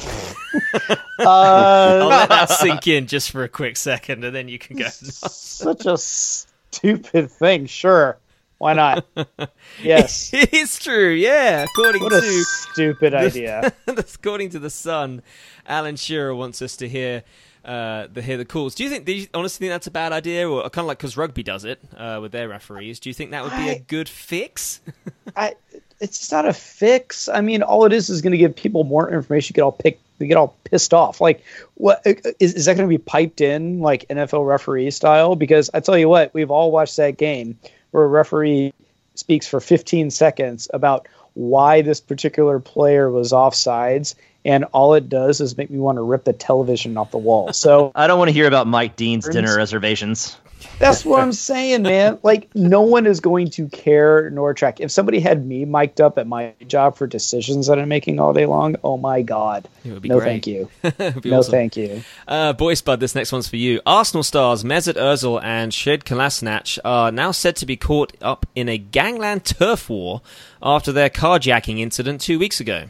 I'll 1.18 2.08
let 2.08 2.28
that 2.28 2.50
sink 2.50 2.86
in 2.86 3.06
just 3.06 3.30
for 3.30 3.42
a 3.42 3.48
quick 3.48 3.76
second, 3.76 4.24
and 4.24 4.34
then 4.34 4.48
you 4.48 4.58
can 4.58 4.76
go. 4.76 4.86
Such 4.88 5.86
a 5.86 5.96
stupid 5.98 7.30
thing. 7.30 7.66
Sure, 7.66 8.18
why 8.60 8.74
not? 8.74 9.06
Yes, 9.82 10.30
it's 10.34 10.78
true. 10.78 11.10
Yeah, 11.10 11.64
according 11.64 12.02
what 12.02 12.10
to 12.10 12.18
a 12.18 12.42
stupid 12.72 13.14
idea. 13.14 13.72
according 13.86 14.50
to 14.50 14.58
the 14.58 14.68
Sun, 14.68 15.22
Alan 15.66 15.96
Shearer 15.96 16.34
wants 16.34 16.60
us 16.60 16.76
to 16.76 16.88
hear 16.88 17.22
uh, 17.64 18.08
the 18.12 18.20
hear 18.20 18.36
the 18.36 18.44
calls. 18.44 18.74
Do 18.74 18.84
you 18.84 18.90
think? 18.90 19.06
Do 19.06 19.12
you 19.12 19.26
honestly 19.32 19.64
think 19.64 19.74
that's 19.74 19.86
a 19.86 19.90
bad 19.90 20.12
idea, 20.12 20.46
or 20.46 20.62
kind 20.64 20.84
of 20.84 20.88
like 20.88 20.98
because 20.98 21.16
rugby 21.16 21.42
does 21.42 21.64
it 21.64 21.80
uh, 21.96 22.18
with 22.20 22.32
their 22.32 22.48
referees? 22.48 23.00
Do 23.00 23.08
you 23.08 23.14
think 23.14 23.30
that 23.30 23.42
would 23.42 23.52
be 23.52 23.70
I, 23.70 23.74
a 23.74 23.78
good 23.78 24.08
fix? 24.08 24.80
I, 25.36 25.54
it's 25.98 26.18
just 26.18 26.32
not 26.32 26.46
a 26.46 26.52
fix. 26.52 27.28
I 27.28 27.40
mean, 27.40 27.62
all 27.62 27.86
it 27.86 27.94
is 27.94 28.10
is 28.10 28.20
going 28.20 28.32
to 28.32 28.38
give 28.38 28.54
people 28.54 28.84
more 28.84 29.10
information. 29.10 29.54
Get 29.54 29.62
all 29.62 29.72
picked. 29.72 30.02
They 30.18 30.26
get 30.26 30.36
all 30.36 30.54
pissed 30.64 30.92
off. 30.92 31.22
Like, 31.22 31.42
what 31.74 32.02
is, 32.04 32.52
is 32.52 32.64
that 32.66 32.76
going 32.76 32.86
to 32.86 32.92
be 32.92 32.98
piped 32.98 33.40
in 33.40 33.80
like 33.80 34.06
NFL 34.08 34.46
referee 34.46 34.90
style? 34.90 35.34
Because 35.36 35.70
I 35.72 35.80
tell 35.80 35.96
you 35.96 36.10
what, 36.10 36.34
we've 36.34 36.50
all 36.50 36.70
watched 36.70 36.98
that 36.98 37.16
game 37.16 37.58
where 37.90 38.04
a 38.04 38.08
referee 38.08 38.72
speaks 39.14 39.46
for 39.46 39.60
15 39.60 40.10
seconds 40.10 40.68
about 40.72 41.06
why 41.34 41.82
this 41.82 42.00
particular 42.00 42.58
player 42.58 43.10
was 43.10 43.32
offsides 43.32 44.14
and 44.44 44.64
all 44.72 44.94
it 44.94 45.08
does 45.08 45.40
is 45.40 45.56
make 45.56 45.70
me 45.70 45.78
want 45.78 45.96
to 45.96 46.02
rip 46.02 46.24
the 46.24 46.32
television 46.32 46.96
off 46.96 47.10
the 47.10 47.18
wall. 47.18 47.52
So 47.52 47.92
I 47.94 48.06
don't 48.06 48.18
want 48.18 48.28
to 48.28 48.32
hear 48.32 48.46
about 48.46 48.66
Mike 48.66 48.96
Dean's 48.96 49.28
dinner 49.28 49.56
reservations. 49.56 50.36
That's 50.78 51.04
what 51.04 51.20
I'm 51.20 51.32
saying, 51.32 51.82
man. 51.82 52.18
Like 52.22 52.54
no 52.54 52.82
one 52.82 53.06
is 53.06 53.20
going 53.20 53.50
to 53.50 53.68
care 53.68 54.30
nor 54.30 54.54
track. 54.54 54.80
If 54.80 54.90
somebody 54.90 55.20
had 55.20 55.44
me 55.44 55.64
mic'd 55.64 56.00
up 56.00 56.18
at 56.18 56.26
my 56.26 56.54
job 56.66 56.96
for 56.96 57.06
decisions 57.06 57.66
that 57.66 57.78
I'm 57.78 57.88
making 57.88 58.18
all 58.18 58.32
day 58.32 58.46
long, 58.46 58.76
oh 58.82 58.96
my 58.96 59.22
god, 59.22 59.68
no, 59.84 59.98
great. 59.98 60.22
thank 60.22 60.46
you, 60.46 60.70
no, 61.24 61.38
awesome. 61.38 61.52
thank 61.52 61.76
you. 61.76 62.02
Uh, 62.26 62.52
boy, 62.52 62.74
Spud, 62.74 63.00
this 63.00 63.14
next 63.14 63.32
one's 63.32 63.48
for 63.48 63.56
you. 63.56 63.80
Arsenal 63.86 64.22
stars 64.22 64.64
Mesut 64.64 64.94
Ozil 64.94 65.42
and 65.42 65.72
Sead 65.72 66.04
Kolasinac 66.04 66.78
are 66.84 67.12
now 67.12 67.30
said 67.30 67.56
to 67.56 67.66
be 67.66 67.76
caught 67.76 68.16
up 68.20 68.46
in 68.54 68.68
a 68.68 68.78
gangland 68.78 69.44
turf 69.44 69.88
war 69.88 70.22
after 70.62 70.92
their 70.92 71.10
carjacking 71.10 71.78
incident 71.78 72.20
two 72.20 72.38
weeks 72.38 72.60
ago. 72.60 72.86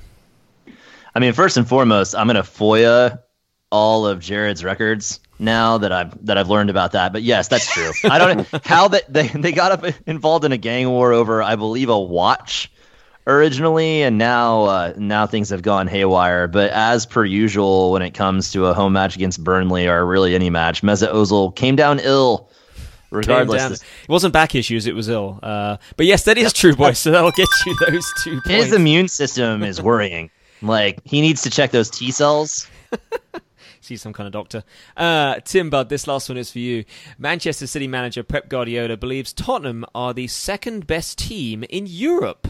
I 1.14 1.18
mean, 1.18 1.32
first 1.32 1.56
and 1.56 1.68
foremost, 1.68 2.14
I'm 2.14 2.26
gonna 2.26 2.42
FOIA 2.42 3.20
all 3.70 4.06
of 4.06 4.20
Jared's 4.20 4.64
records 4.64 5.20
now 5.38 5.78
that 5.78 5.92
I've 5.92 6.26
that 6.26 6.36
I've 6.36 6.48
learned 6.48 6.70
about 6.70 6.92
that. 6.92 7.12
But 7.12 7.22
yes, 7.22 7.48
that's 7.48 7.72
true. 7.72 7.90
I 8.04 8.18
don't 8.18 8.52
know 8.52 8.60
how 8.64 8.88
that 8.88 9.12
they 9.12 9.28
they 9.28 9.52
got 9.52 9.72
up 9.72 9.94
involved 10.06 10.44
in 10.44 10.52
a 10.52 10.58
gang 10.58 10.88
war 10.88 11.12
over, 11.12 11.42
I 11.42 11.56
believe, 11.56 11.88
a 11.88 11.98
watch 11.98 12.70
originally, 13.26 14.02
and 14.02 14.18
now 14.18 14.64
uh, 14.64 14.92
now 14.96 15.26
things 15.26 15.50
have 15.50 15.62
gone 15.62 15.86
haywire. 15.86 16.48
But 16.48 16.70
as 16.70 17.06
per 17.06 17.24
usual, 17.24 17.92
when 17.92 18.02
it 18.02 18.12
comes 18.12 18.52
to 18.52 18.66
a 18.66 18.74
home 18.74 18.92
match 18.92 19.16
against 19.16 19.42
Burnley 19.42 19.86
or 19.86 20.04
really 20.04 20.34
any 20.34 20.50
match, 20.50 20.82
Mesut 20.82 21.12
Ozil 21.12 21.54
came 21.54 21.76
down 21.76 22.00
ill. 22.00 22.48
Regardless, 23.12 23.82
it 23.82 24.08
wasn't 24.08 24.32
back 24.32 24.54
issues; 24.54 24.86
it 24.86 24.94
was 24.94 25.08
ill. 25.08 25.40
Uh, 25.42 25.78
but 25.96 26.06
yes, 26.06 26.24
that 26.24 26.38
is 26.38 26.52
true, 26.52 26.76
boys. 26.76 27.00
So 27.00 27.10
that'll 27.10 27.32
get 27.32 27.48
you 27.66 27.76
those 27.86 28.12
two. 28.22 28.40
Points. 28.42 28.48
His 28.48 28.72
immune 28.72 29.08
system 29.08 29.62
is 29.62 29.80
worrying. 29.82 30.30
Like 30.62 31.00
he 31.04 31.22
needs 31.22 31.40
to 31.44 31.50
check 31.50 31.70
those 31.70 31.88
T 31.88 32.10
cells. 32.10 32.68
See 33.80 33.96
some 33.96 34.12
kind 34.12 34.26
of 34.26 34.32
doctor. 34.32 34.62
Uh, 34.96 35.36
Tim 35.44 35.70
Bud, 35.70 35.88
this 35.88 36.06
last 36.06 36.28
one 36.28 36.36
is 36.36 36.50
for 36.50 36.58
you. 36.58 36.84
Manchester 37.18 37.66
City 37.66 37.88
manager 37.88 38.22
Pep 38.22 38.48
Guardiola 38.48 38.96
believes 38.96 39.32
Tottenham 39.32 39.86
are 39.94 40.12
the 40.12 40.26
second 40.26 40.86
best 40.86 41.18
team 41.18 41.64
in 41.70 41.86
Europe. 41.86 42.48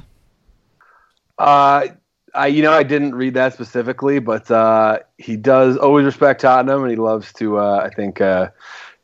Uh, 1.39 1.87
I, 2.35 2.49
you 2.49 2.63
know, 2.63 2.73
I 2.73 2.83
didn't 2.83 3.15
read 3.15 3.35
that 3.35 3.55
specifically, 3.55 4.19
but 4.19 4.51
uh, 4.51 5.01
he 5.19 5.37
does 5.37 5.77
always 5.77 6.05
respect 6.05 6.41
Tottenham, 6.41 6.83
and 6.83 6.91
he 6.91 6.97
loves 6.97 7.33
to, 7.35 7.59
uh, 7.59 7.81
I 7.85 7.95
think, 7.95 8.21
uh, 8.21 8.51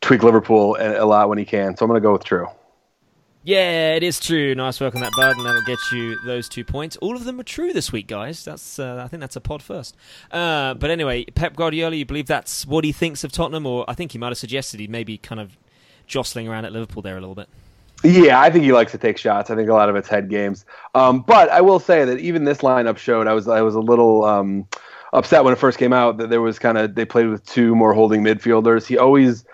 tweak 0.01 0.23
Liverpool 0.23 0.75
a, 0.79 1.03
a 1.03 1.05
lot 1.05 1.29
when 1.29 1.37
he 1.37 1.45
can. 1.45 1.75
So 1.75 1.85
I'm 1.85 1.89
going 1.89 2.01
to 2.01 2.05
go 2.05 2.13
with 2.13 2.23
true. 2.23 2.47
Yeah, 3.47 3.95
it 3.95 4.03
is 4.03 4.19
true. 4.19 4.53
Nice 4.55 4.81
work 4.81 4.93
on 4.93 4.99
that, 4.99 5.13
bud, 5.15 5.37
and 5.37 5.45
that'll 5.45 5.61
get 5.61 5.79
you 5.93 6.19
those 6.25 6.49
two 6.49 6.65
points. 6.65 6.97
All 6.97 7.15
of 7.15 7.23
them 7.23 7.39
are 7.39 7.43
true 7.43 7.71
this 7.71 7.93
week, 7.93 8.05
guys. 8.05 8.43
That's 8.43 8.77
uh, 8.77 9.01
I 9.01 9.07
think 9.07 9.21
that's 9.21 9.37
a 9.37 9.39
pod 9.39 9.63
first. 9.63 9.95
Uh, 10.29 10.73
but 10.73 10.89
anyway, 10.89 11.23
Pep 11.23 11.55
Guardiola, 11.55 11.95
you 11.95 12.03
believe 12.03 12.27
that's 12.27 12.67
what 12.67 12.83
he 12.83 12.91
thinks 12.91 13.23
of 13.23 13.31
Tottenham, 13.31 13.65
or 13.65 13.85
I 13.87 13.93
think 13.93 14.11
he 14.11 14.17
might 14.17 14.31
have 14.31 14.37
suggested 14.37 14.81
he 14.81 14.87
maybe 14.87 15.17
kind 15.17 15.39
of 15.39 15.55
jostling 16.07 16.49
around 16.49 16.65
at 16.65 16.73
Liverpool 16.73 17.01
there 17.01 17.15
a 17.15 17.21
little 17.21 17.35
bit. 17.35 17.47
Yeah, 18.03 18.41
I 18.41 18.49
think 18.49 18.65
he 18.65 18.73
likes 18.73 18.91
to 18.91 18.97
take 18.97 19.17
shots. 19.17 19.49
I 19.49 19.55
think 19.55 19.69
a 19.69 19.73
lot 19.73 19.87
of 19.87 19.95
it's 19.95 20.09
head 20.09 20.29
games. 20.29 20.65
Um, 20.93 21.21
but 21.21 21.47
I 21.47 21.61
will 21.61 21.79
say 21.79 22.03
that 22.03 22.19
even 22.19 22.43
this 22.43 22.57
lineup 22.57 22.97
showed 22.97 23.27
I 23.27 23.33
was 23.33 23.47
I 23.47 23.61
was 23.61 23.75
a 23.75 23.79
little 23.79 24.25
um, 24.25 24.67
upset 25.13 25.45
when 25.45 25.53
it 25.53 25.57
first 25.57 25.79
came 25.79 25.93
out 25.93 26.17
that 26.17 26.29
there 26.29 26.41
was 26.41 26.59
kind 26.59 26.77
of 26.77 26.95
they 26.95 27.05
played 27.05 27.29
with 27.29 27.45
two 27.45 27.77
more 27.77 27.93
holding 27.93 28.23
midfielders. 28.23 28.85
He 28.85 28.97
always 28.97 29.45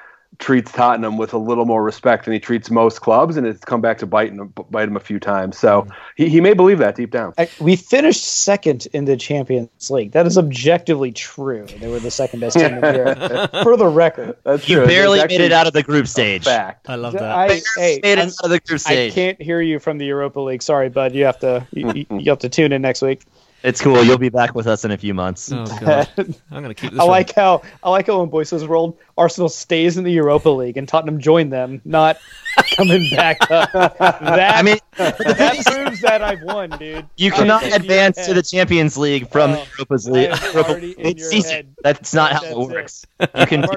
treats 0.44 0.74
Tottenham 0.74 1.18
with 1.18 1.34
a 1.34 1.38
little 1.38 1.66
more 1.66 1.82
respect 1.82 2.26
than 2.26 2.34
he 2.34 2.40
treats 2.40 2.70
most 2.70 3.02
clubs, 3.02 3.38
and 3.38 3.48
it's 3.48 3.64
come 3.64 3.80
back 3.80 3.98
to 4.00 4.06
bite 4.06 4.34
him, 4.34 4.54
bite 4.70 4.90
him 4.90 4.98
a 4.98 5.00
few 5.00 5.18
times. 5.18 5.58
So 5.58 5.84
mm-hmm. 5.84 5.92
he, 6.18 6.30
he 6.30 6.42
may 6.42 6.54
believe 6.54 6.80
that 6.80 6.96
deep 6.96 7.12
down. 7.12 7.34
We 7.62 7.78
finished 7.78 8.26
second 8.26 8.88
in 8.92 9.06
the 9.06 9.16
Champions 9.16 9.90
League. 9.90 10.12
That 10.12 10.28
is 10.28 10.38
objectively 10.38 11.14
true. 11.14 11.66
They 11.80 11.88
were 11.88 12.00
the 12.00 12.12
second 12.12 12.42
best 12.42 12.58
team 12.58 12.74
in 12.74 12.96
Europe, 12.96 13.52
for 13.64 13.78
the 13.78 13.88
record. 13.88 14.36
That's 14.44 14.68
You 14.68 14.78
true. 14.78 14.86
barely 14.88 15.20
It's 15.20 15.32
made 15.32 15.42
it 15.42 15.54
out 15.54 15.66
of 15.66 15.74
the 15.74 15.84
group 15.84 16.08
stage. 16.08 16.44
Fact. 16.44 16.90
I 16.90 16.96
love 16.96 17.14
that. 17.14 17.24
I, 17.24 17.62
hey, 17.78 18.00
made 18.04 18.14
it 18.14 18.20
I'm- 18.20 18.28
out 18.28 18.44
of 18.44 18.50
the 18.50 18.60
group 18.60 18.82
stage. 18.82 19.14
I 19.14 19.16
can't 19.16 19.42
hear 19.42 19.62
you 19.62 19.80
from 19.80 19.98
the 19.98 20.06
Europa 20.06 20.42
League. 20.42 20.62
Sorry, 20.62 20.90
bud. 20.90 21.16
You 21.16 21.24
have 21.24 21.40
to 21.40 21.66
you, 21.72 21.92
you- 21.94 22.06
you 22.20 22.32
have 22.32 22.40
to 22.40 22.50
tune 22.50 22.74
in 22.74 22.82
next 22.82 23.02
week. 23.02 23.24
It's 23.64 23.80
cool. 23.82 24.04
You'll 24.04 24.18
be 24.18 24.28
back 24.30 24.56
with 24.56 24.68
us 24.68 24.84
in 24.84 24.92
a 24.92 24.98
few 24.98 25.14
months. 25.14 25.52
Oh 25.52 25.64
god, 25.80 26.10
I'm 26.18 26.62
gonna 26.62 26.74
keep 26.74 26.92
this. 26.92 27.00
I 27.00 27.04
one. 27.04 27.12
like 27.12 27.34
how 27.34 27.62
I 27.82 27.90
like 27.90 28.08
how 28.08 28.22
in 28.22 28.30
Boyce's 28.30 28.68
world, 28.68 28.98
Arsenal 29.18 29.48
stays 29.48 29.98
in 29.98 30.04
the 30.04 30.12
Europa 30.12 30.50
League 30.50 30.76
and 30.76 30.86
Tottenham 30.88 31.20
join 31.20 31.50
them, 31.50 31.82
not 31.86 32.18
coming 32.76 33.10
back 33.16 33.38
up. 33.50 33.72
That 33.72 34.58
I 34.58 34.62
mean, 34.64 34.78
that 34.98 35.18
proves 35.66 36.02
that 36.02 36.22
I've 36.22 36.42
won, 36.44 36.72
dude. 36.72 37.06
you 37.16 37.32
cannot 37.32 37.64
advance 37.64 38.26
to 38.26 38.34
the 38.34 38.44
Champions 38.44 38.98
League 38.98 39.32
from 39.32 39.52
Oh, 39.52 39.66
Europa's 39.78 40.10
League. 40.10 40.34
Europa 40.54 40.74
League 40.74 40.98
your 41.20 41.30
season. 41.30 41.74
That's 41.84 42.14
not 42.14 42.34
how 42.34 42.42
That's 42.42 42.54
it 42.56 42.60
it. 42.60 42.68
works. 42.70 43.06
You 43.22 43.46
can 43.48 43.64
I've 43.64 43.70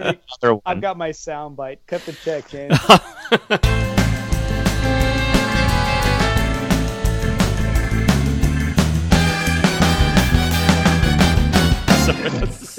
already- 0.43 0.61
I've 0.67 0.81
got 0.81 0.97
my 0.99 1.13
sound 1.13 1.57
bite. 1.57 1.79
Cut 1.87 2.05
the 2.07 2.13
check, 2.13 2.49
James. 2.49 3.96
Sorry, 12.07 12.31
that's, 12.31 12.79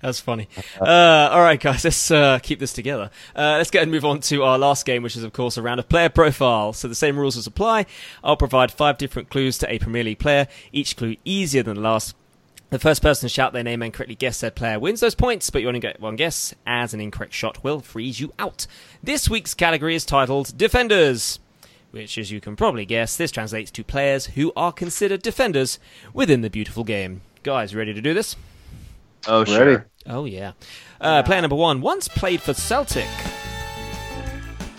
that's 0.00 0.20
funny. 0.20 0.48
Uh, 0.80 1.28
all 1.32 1.40
right, 1.40 1.58
guys, 1.58 1.82
let's 1.82 2.10
uh, 2.12 2.38
keep 2.40 2.60
this 2.60 2.72
together. 2.72 3.10
Uh, 3.34 3.56
let's 3.56 3.70
get 3.70 3.82
and 3.82 3.90
move 3.90 4.04
on 4.04 4.20
to 4.20 4.44
our 4.44 4.56
last 4.56 4.86
game, 4.86 5.02
which 5.02 5.16
is, 5.16 5.24
of 5.24 5.32
course, 5.32 5.56
a 5.56 5.62
round 5.62 5.80
of 5.80 5.88
player 5.88 6.08
profile. 6.08 6.72
So 6.72 6.86
the 6.86 6.94
same 6.94 7.18
rules 7.18 7.36
as 7.36 7.48
apply. 7.48 7.86
I'll 8.22 8.36
provide 8.36 8.70
five 8.70 8.98
different 8.98 9.30
clues 9.30 9.58
to 9.58 9.72
a 9.72 9.80
Premier 9.80 10.04
League 10.04 10.20
player, 10.20 10.46
each 10.70 10.96
clue 10.96 11.16
easier 11.24 11.64
than 11.64 11.74
the 11.74 11.80
last. 11.80 12.14
The 12.70 12.78
first 12.78 13.02
person 13.02 13.28
to 13.28 13.34
shout 13.34 13.52
their 13.52 13.64
name 13.64 13.82
and 13.82 13.92
correctly 13.92 14.14
guess 14.14 14.38
said 14.38 14.54
player 14.54 14.78
wins 14.78 15.00
those 15.00 15.16
points, 15.16 15.50
but 15.50 15.60
you 15.60 15.66
only 15.66 15.80
get 15.80 16.00
one 16.00 16.14
guess, 16.14 16.54
as 16.64 16.94
an 16.94 17.00
incorrect 17.00 17.34
shot 17.34 17.64
will 17.64 17.80
freeze 17.80 18.20
you 18.20 18.32
out. 18.38 18.68
This 19.02 19.28
week's 19.28 19.54
category 19.54 19.96
is 19.96 20.06
titled 20.06 20.56
Defenders, 20.56 21.40
which, 21.90 22.16
as 22.16 22.30
you 22.30 22.40
can 22.40 22.54
probably 22.54 22.86
guess, 22.86 23.16
this 23.16 23.32
translates 23.32 23.72
to 23.72 23.82
players 23.82 24.26
who 24.26 24.52
are 24.54 24.72
considered 24.72 25.20
defenders 25.20 25.80
within 26.14 26.42
the 26.42 26.48
beautiful 26.48 26.84
game. 26.84 27.22
Guys, 27.42 27.74
ready 27.74 27.92
to 27.92 28.00
do 28.00 28.14
this? 28.14 28.36
Oh, 29.26 29.40
Ready? 29.44 29.54
sure. 29.54 29.86
Oh 30.06 30.24
yeah. 30.24 30.52
Uh, 31.00 31.22
player 31.22 31.40
number 31.40 31.56
one 31.56 31.80
once 31.80 32.08
played 32.08 32.40
for 32.40 32.54
Celtic. 32.54 33.08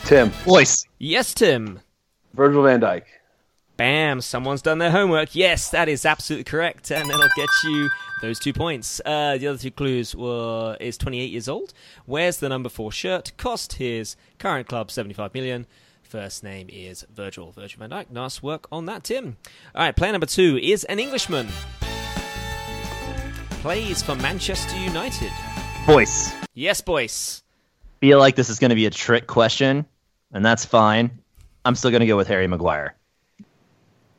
Tim, 0.06 0.32
Boyce. 0.46 0.86
Yes, 1.00 1.34
Tim. 1.34 1.80
Virgil 2.34 2.64
van 2.64 2.82
Dijk. 2.82 3.04
Bam! 3.78 4.22
Someone's 4.22 4.62
done 4.62 4.78
their 4.78 4.92
homework. 4.92 5.34
Yes, 5.34 5.70
that 5.72 5.90
is 5.90 6.06
absolutely 6.06 6.44
correct, 6.44 6.92
and 6.92 7.10
that'll 7.10 7.28
get 7.36 7.50
you 7.64 7.90
those 8.22 8.38
two 8.38 8.54
points. 8.54 9.02
Uh, 9.04 9.38
the 9.38 9.48
other 9.48 9.58
two 9.58 9.72
clues 9.72 10.16
were: 10.16 10.78
is 10.80 10.98
28 10.98 11.32
years 11.32 11.48
old, 11.48 11.74
wears 12.06 12.38
the 12.38 12.50
number 12.50 12.70
four 12.70 12.92
shirt, 12.92 13.32
cost 13.38 13.74
his 13.74 14.16
current 14.38 14.68
club 14.68 14.92
75 14.92 15.34
million. 15.34 15.66
First 16.04 16.44
name 16.44 16.68
is 16.72 17.04
Virgil. 17.12 17.52
Virgil 17.52 17.80
van 17.80 17.90
Dijk. 17.90 18.12
Nice 18.12 18.44
work 18.44 18.68
on 18.72 18.86
that, 18.86 19.06
Tim. 19.06 19.38
All 19.74 19.84
right, 19.84 19.96
player 19.96 20.12
number 20.12 20.28
two 20.28 20.60
is 20.62 20.84
an 20.84 21.00
Englishman. 21.00 21.48
Plays 23.64 24.04
for 24.04 24.16
Manchester 24.16 24.76
United. 24.78 25.32
Boyce. 25.88 26.34
Yes, 26.54 26.82
Boyce. 26.82 27.44
Feel 28.02 28.20
like 28.20 28.36
this 28.36 28.50
is 28.50 28.60
going 28.60 28.72
to 28.72 28.76
be 28.76 28.88
a 28.88 28.90
trick 28.90 29.26
question, 29.26 29.86
and 30.34 30.46
that's 30.46 30.66
fine. 30.66 31.22
I'm 31.64 31.74
still 31.76 31.90
going 31.90 32.02
to 32.02 32.06
go 32.06 32.18
with 32.18 32.28
Harry 32.28 32.46
Maguire. 32.46 32.94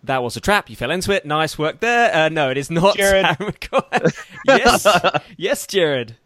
That 0.05 0.23
was 0.23 0.39
a 0.39 0.41
trap. 0.41 0.71
You 0.71 0.77
fell 0.77 0.91
into 0.91 1.13
it. 1.13 1.27
Nice 1.27 1.59
work 1.59 1.81
there. 1.81 2.15
Uh, 2.15 2.31
no, 2.31 2.51
it 2.51 2.57
is 2.57 2.71
not. 2.71 2.97
Jared. 2.97 3.27
Harry 3.39 3.53
Maguire. 3.53 4.11
yes, 4.47 4.87
yes, 5.37 5.67
Jared. 5.67 6.17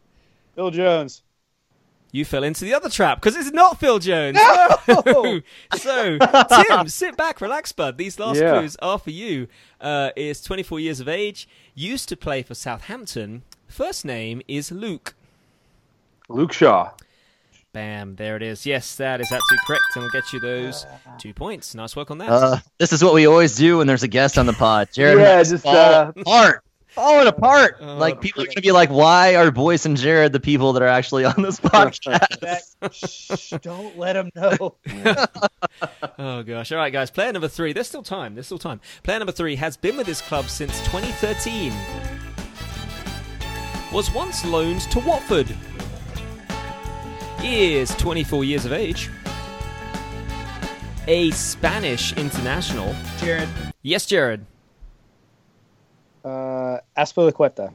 Phil 0.54 0.70
Jones. 0.70 1.24
You 2.10 2.24
fell 2.24 2.42
into 2.42 2.64
the 2.64 2.72
other 2.74 2.88
trap 2.88 3.18
because 3.20 3.36
it's 3.36 3.50
not 3.52 3.78
Phil 3.78 3.98
Jones. 3.98 4.38
No! 4.38 5.40
so, 5.76 6.18
Tim, 6.18 6.88
sit 6.88 7.16
back, 7.16 7.40
relax, 7.40 7.72
bud. 7.72 7.98
These 7.98 8.18
last 8.18 8.40
Yeah. 8.40 8.52
clues 8.58 8.76
are 8.80 8.98
for 8.98 9.10
you. 9.10 9.46
Uh, 9.80 10.10
is 10.16 10.40
24 10.42 10.80
years 10.80 11.00
of 11.00 11.08
age, 11.08 11.48
used 11.74 12.08
to 12.08 12.16
play 12.16 12.42
for 12.42 12.54
Southampton. 12.54 13.42
First 13.66 14.04
name 14.04 14.40
is 14.48 14.72
Luke. 14.72 15.14
Luke 16.30 16.52
Shaw. 16.52 16.92
Bam, 17.74 18.16
there 18.16 18.34
it 18.36 18.42
is. 18.42 18.64
Yes, 18.64 18.96
that 18.96 19.20
is 19.20 19.30
absolutely 19.30 19.58
correct, 19.66 19.82
and 19.94 20.02
we'll 20.02 20.10
get 20.10 20.32
you 20.32 20.40
those 20.40 20.86
two 21.18 21.34
points. 21.34 21.74
Nice 21.74 21.94
work 21.94 22.10
on 22.10 22.18
that. 22.18 22.30
Uh, 22.30 22.58
this 22.78 22.92
is 22.94 23.04
what 23.04 23.12
we 23.12 23.26
always 23.26 23.54
do 23.54 23.78
when 23.78 23.86
there's 23.86 24.02
a 24.02 24.08
guest 24.08 24.38
on 24.38 24.46
the 24.46 24.54
pod. 24.54 24.88
Jared, 24.92 25.18
Yeah, 25.20 25.42
just, 25.42 25.62
fall 25.62 25.76
uh, 25.76 26.12
apart, 26.16 26.64
falling 26.98 27.28
apart. 27.28 27.76
Oh, 27.80 27.96
like 27.96 28.20
people 28.20 28.42
are 28.42 28.46
going 28.46 28.56
to 28.56 28.62
be 28.62 28.72
like, 28.72 28.90
"Why 28.90 29.36
are 29.36 29.50
Boyce 29.50 29.86
and 29.86 29.96
Jared 29.96 30.32
the 30.32 30.40
people 30.40 30.72
that 30.72 30.82
are 30.82 30.88
actually 30.88 31.24
on 31.24 31.40
this 31.42 31.60
podcast?" 31.60 32.40
That, 32.40 32.94
shh, 32.94 33.54
don't 33.62 33.96
let 33.96 34.14
them 34.14 34.30
know. 34.34 34.76
Oh 36.20 36.42
gosh! 36.42 36.72
All 36.72 36.78
right, 36.78 36.92
guys. 36.92 37.10
Player 37.10 37.32
number 37.32 37.46
three. 37.48 37.72
There's 37.72 37.86
still 37.86 38.02
time. 38.02 38.34
There's 38.34 38.46
still 38.46 38.58
time. 38.58 38.80
Player 39.04 39.20
number 39.20 39.32
three 39.32 39.54
has 39.56 39.76
been 39.76 39.96
with 39.96 40.06
this 40.06 40.20
club 40.20 40.48
since 40.48 40.76
2013. 40.86 41.72
Was 43.92 44.12
once 44.12 44.44
loaned 44.44 44.80
to 44.90 44.98
Watford. 45.00 45.54
Is 47.42 47.94
24 47.96 48.42
years 48.44 48.64
of 48.64 48.72
age. 48.72 49.10
A 51.06 51.30
Spanish 51.30 52.12
international. 52.14 52.94
Jared. 53.18 53.48
Yes, 53.82 54.06
Jared. 54.06 54.44
Uh, 56.24 56.78
Azpilicueta. 56.96 57.74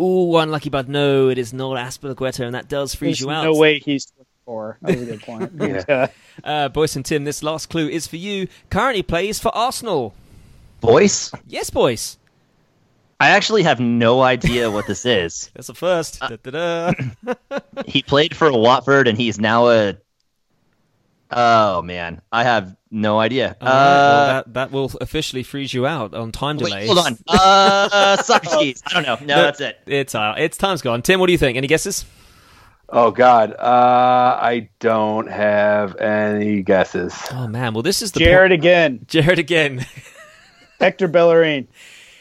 Ooh, 0.00 0.36
unlucky, 0.36 0.70
but 0.70 0.88
no, 0.88 1.28
it 1.28 1.38
is 1.38 1.52
not 1.52 1.76
Azpilicueta, 1.76 2.44
and 2.44 2.54
that 2.54 2.68
does 2.68 2.94
freeze 2.94 3.18
There's 3.18 3.20
you 3.26 3.30
out. 3.30 3.44
no 3.44 3.54
way 3.54 3.80
he's 3.80 4.06
24. 4.46 4.78
That 4.82 4.94
was 4.98 5.02
a 5.02 5.06
good 5.06 5.22
point. 5.22 5.52
yeah. 5.88 6.06
Uh, 6.44 6.68
Boyce 6.68 6.94
and 6.96 7.04
Tim, 7.04 7.24
this 7.24 7.42
last 7.42 7.68
clue 7.68 7.88
is 7.88 8.06
for 8.06 8.16
you. 8.16 8.46
Currently 8.70 9.02
plays 9.02 9.38
for 9.40 9.54
Arsenal. 9.56 10.14
Boyce, 10.80 11.32
Yes, 11.46 11.70
Boyce. 11.70 12.16
I 13.20 13.30
actually 13.30 13.64
have 13.64 13.80
no 13.80 14.22
idea 14.22 14.70
what 14.70 14.86
this 14.86 15.04
is. 15.04 15.50
That's 15.54 15.68
a 15.68 15.74
first. 15.74 16.22
Uh, 16.22 16.92
He 17.86 18.02
played 18.02 18.36
for 18.36 18.52
Watford, 18.52 19.08
and 19.08 19.18
he's 19.18 19.40
now 19.40 19.68
a. 19.70 19.96
Oh 21.30 21.82
man, 21.82 22.22
I 22.32 22.44
have 22.44 22.74
no 22.90 23.18
idea. 23.20 23.54
All 23.60 23.66
right, 23.68 23.74
well, 23.74 24.20
Uh, 24.20 24.26
that 24.32 24.54
that 24.54 24.70
will 24.72 24.90
officially 25.00 25.42
freeze 25.42 25.74
you 25.74 25.86
out 25.86 26.14
on 26.14 26.32
time 26.32 26.56
wait, 26.56 26.66
delays. 26.70 26.86
hold 26.86 26.98
on. 27.00 27.18
Uh, 27.28 28.16
Sokratis. 28.18 28.82
I 28.86 28.94
don't 28.94 29.02
know. 29.02 29.16
No, 29.26 29.36
No. 29.36 29.42
that's 29.42 29.60
it. 29.60 29.78
It's 29.86 30.14
uh, 30.14 30.34
it's 30.38 30.56
time's 30.56 30.80
gone. 30.82 31.02
Tim, 31.02 31.20
what 31.20 31.26
do 31.26 31.32
you 31.32 31.38
think? 31.38 31.56
Any 31.58 31.66
guesses? 31.66 32.04
Oh 32.90 33.10
God, 33.10 33.52
uh, 33.52 34.38
I 34.40 34.70
don't 34.80 35.28
have 35.30 35.96
any 35.96 36.62
guesses. 36.62 37.14
Oh 37.32 37.46
man, 37.46 37.74
well 37.74 37.82
this 37.82 38.00
is 38.00 38.12
the 38.12 38.20
Jared 38.20 38.52
again. 38.52 39.00
po- 39.00 39.04
Jared 39.08 39.38
again. 39.38 39.84
Hector 40.80 41.08
Bellerin. 41.08 41.68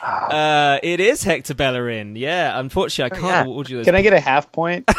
uh, 0.02 0.80
it 0.84 1.00
is 1.00 1.24
Hector 1.24 1.54
Bellerin. 1.54 2.16
Yeah, 2.18 2.60
unfortunately, 2.60 3.18
I 3.18 3.22
can't 3.22 3.32
yeah. 3.34 3.44
award 3.46 3.70
you 3.70 3.84
Can 3.84 3.96
I 3.96 4.02
get 4.02 4.12
a 4.14 4.20
half 4.20 4.52
point? 4.52 4.90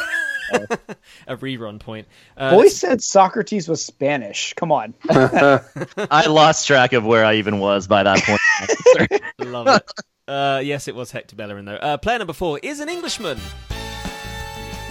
A 1.27 1.37
rerun 1.37 1.79
point. 1.79 2.07
Uh, 2.37 2.53
Boyce 2.53 2.77
said 2.77 2.99
Sokratis 2.99 3.69
was 3.69 3.85
Spanish. 3.85 4.55
Come 4.55 4.73
on. 4.73 4.95
I 5.11 6.27
lost 6.27 6.67
track 6.67 6.93
of 6.93 7.05
where 7.05 7.25
I 7.25 7.35
even 7.35 7.59
was 7.59 7.87
by 7.87 8.03
that 8.03 8.23
point. 8.23 9.23
love 9.39 9.69
it. 9.69 9.83
Uh, 10.27 10.61
yes, 10.63 10.89
it 10.89 10.95
was 10.95 11.11
Hector 11.11 11.37
Bellerin 11.37 11.65
though. 11.65 11.77
Uh, 11.77 11.97
player 11.97 12.19
number 12.19 12.33
four 12.33 12.59
is 12.63 12.81
an 12.81 12.89
Englishman. 12.89 13.39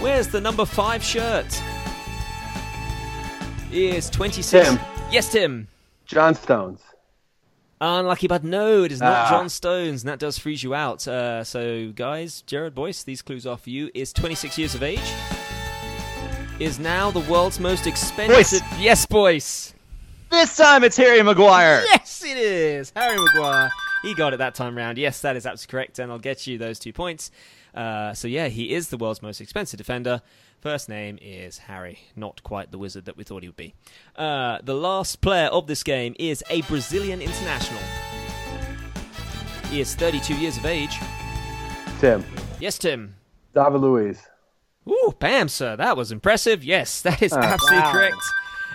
Where's 0.00 0.28
the 0.28 0.40
number 0.40 0.64
five 0.64 1.02
shirt? 1.02 1.62
Is 3.70 4.08
twenty 4.10 4.42
six. 4.42 4.68
Tim. 4.68 4.80
Yes, 5.10 5.30
Tim. 5.30 5.68
John 6.06 6.34
Stones. 6.34 6.82
Unlucky, 7.80 8.26
but 8.26 8.42
no, 8.42 8.82
it 8.82 8.90
is 8.92 9.00
not 9.00 9.26
Ah. 9.26 9.30
John 9.30 9.48
Stones, 9.48 10.02
and 10.02 10.08
that 10.10 10.18
does 10.18 10.36
freeze 10.38 10.62
you 10.64 10.74
out. 10.74 11.06
Uh, 11.06 11.44
so, 11.44 11.92
guys, 11.94 12.42
Jared 12.42 12.74
Boyce, 12.74 13.04
these 13.04 13.22
clues 13.22 13.46
are 13.46 13.56
for 13.56 13.70
you. 13.70 13.90
Is 13.94 14.12
26 14.12 14.58
years 14.58 14.74
of 14.74 14.82
age. 14.82 14.98
Is 16.58 16.80
now 16.80 17.12
the 17.12 17.20
world's 17.20 17.60
most 17.60 17.86
expensive. 17.86 18.62
Yes, 18.80 19.06
Boyce. 19.06 19.74
this 20.30 20.56
time 20.56 20.82
it's 20.82 20.96
Harry 20.96 21.22
Maguire. 21.22 21.84
Yes, 21.84 22.24
it 22.24 22.36
is. 22.36 22.92
Harry 22.96 23.16
Maguire. 23.16 23.70
He 24.02 24.12
got 24.14 24.34
it 24.34 24.38
that 24.38 24.56
time 24.56 24.76
round. 24.76 24.98
Yes, 24.98 25.20
that 25.20 25.36
is 25.36 25.46
absolutely 25.46 25.70
correct, 25.70 25.98
and 26.00 26.10
I'll 26.10 26.18
get 26.18 26.48
you 26.48 26.58
those 26.58 26.80
two 26.80 26.92
points. 26.92 27.30
Uh, 27.78 28.12
so, 28.12 28.26
yeah, 28.26 28.48
he 28.48 28.74
is 28.74 28.88
the 28.88 28.96
world's 28.96 29.22
most 29.22 29.40
expensive 29.40 29.78
defender. 29.78 30.20
First 30.60 30.88
name 30.88 31.16
is 31.22 31.58
Harry, 31.58 32.00
not 32.16 32.42
quite 32.42 32.72
the 32.72 32.78
wizard 32.78 33.04
that 33.04 33.16
we 33.16 33.22
thought 33.22 33.44
he 33.44 33.48
would 33.48 33.56
be. 33.56 33.74
Uh, 34.16 34.58
the 34.64 34.74
last 34.74 35.20
player 35.20 35.46
of 35.46 35.68
this 35.68 35.84
game 35.84 36.16
is 36.18 36.42
a 36.50 36.62
Brazilian 36.62 37.22
international. 37.22 37.80
He 39.70 39.80
is 39.80 39.94
32 39.94 40.34
years 40.34 40.56
of 40.56 40.66
age. 40.66 40.98
Tim. 42.00 42.24
Yes, 42.58 42.78
Tim. 42.78 43.14
David 43.54 43.80
Luiz. 43.80 44.20
Ooh, 44.88 45.14
bam, 45.20 45.48
sir. 45.48 45.76
That 45.76 45.96
was 45.96 46.10
impressive. 46.10 46.64
Yes, 46.64 47.00
that 47.02 47.22
is 47.22 47.32
absolutely 47.32 47.78
wow. 47.78 47.92
correct. 47.92 48.22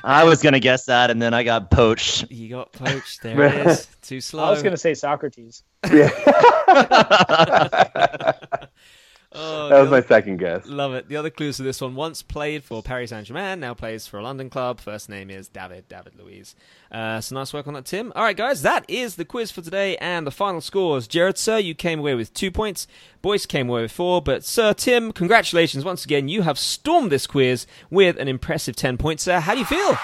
I 0.06 0.26
was 0.26 0.42
gonna 0.42 0.60
guess 0.60 0.86
that, 0.86 1.12
and 1.12 1.22
then 1.22 1.34
I 1.34 1.44
got 1.44 1.72
poached. 1.72 2.30
You 2.30 2.50
got 2.50 2.74
poached. 2.74 3.22
There 3.22 3.42
it 3.44 3.68
is. 3.68 3.88
Too 4.02 4.20
slow. 4.20 4.44
I 4.44 4.50
was 4.50 4.62
going 4.62 4.74
to 4.74 4.78
say 4.78 4.92
Sokratis. 4.92 5.64
Yeah, 5.90 6.10
Oh, 9.36 9.70
that 9.70 9.82
was 9.82 9.90
my 9.90 10.02
second 10.02 10.38
guess. 10.38 10.68
Love 10.68 10.94
it. 10.94 11.10
The 11.10 11.16
other 11.16 11.32
clues 11.32 11.58
to 11.58 11.64
this 11.64 11.82
one: 11.82 11.96
once 11.96 12.22
played 12.22 12.64
for 12.64 12.84
Paris 12.84 13.10
Saint 13.10 13.26
Germain, 13.26 13.60
now 13.60 13.74
plays 13.74 14.06
for 14.06 14.20
a 14.20 14.24
London 14.24 14.50
club. 14.50 14.80
First 14.80 15.10
name 15.10 15.32
is 15.32 15.48
David. 15.48 15.90
David 15.90 16.14
Luiz. 16.16 16.56
Uh, 16.92 17.20
so 17.20 17.34
nice 17.34 17.52
work 17.52 17.68
on 17.68 17.74
that, 17.74 17.86
Tim. 17.86 18.14
All 18.16 18.24
right, 18.24 18.38
guys, 18.38 18.62
that 18.62 18.86
is 18.88 19.16
the 19.16 19.26
quiz 19.26 19.50
for 19.50 19.62
today, 19.62 19.98
and 19.98 20.28
the 20.28 20.32
final 20.32 20.62
scores. 20.62 21.08
Jared, 21.08 21.40
sir, 21.40 21.58
you 21.58 21.74
came 21.74 22.00
away 22.00 22.14
with 22.14 22.34
two 22.34 22.52
points. 22.52 22.86
Boyce 23.24 23.48
came 23.48 23.70
away 23.70 23.82
with 23.82 23.92
four, 23.92 24.22
but 24.22 24.44
Sir 24.44 24.74
Tim, 24.74 25.12
congratulations 25.12 25.84
once 25.84 26.06
again. 26.06 26.28
You 26.28 26.44
have 26.44 26.60
stormed 26.60 27.12
this 27.12 27.26
quiz 27.26 27.66
with 27.90 28.18
an 28.18 28.28
impressive 28.28 28.76
ten 28.76 28.98
points. 28.98 29.24
Sir, 29.24 29.40
how 29.40 29.54
do 29.54 29.60
you 29.60 29.66
feel? 29.66 29.98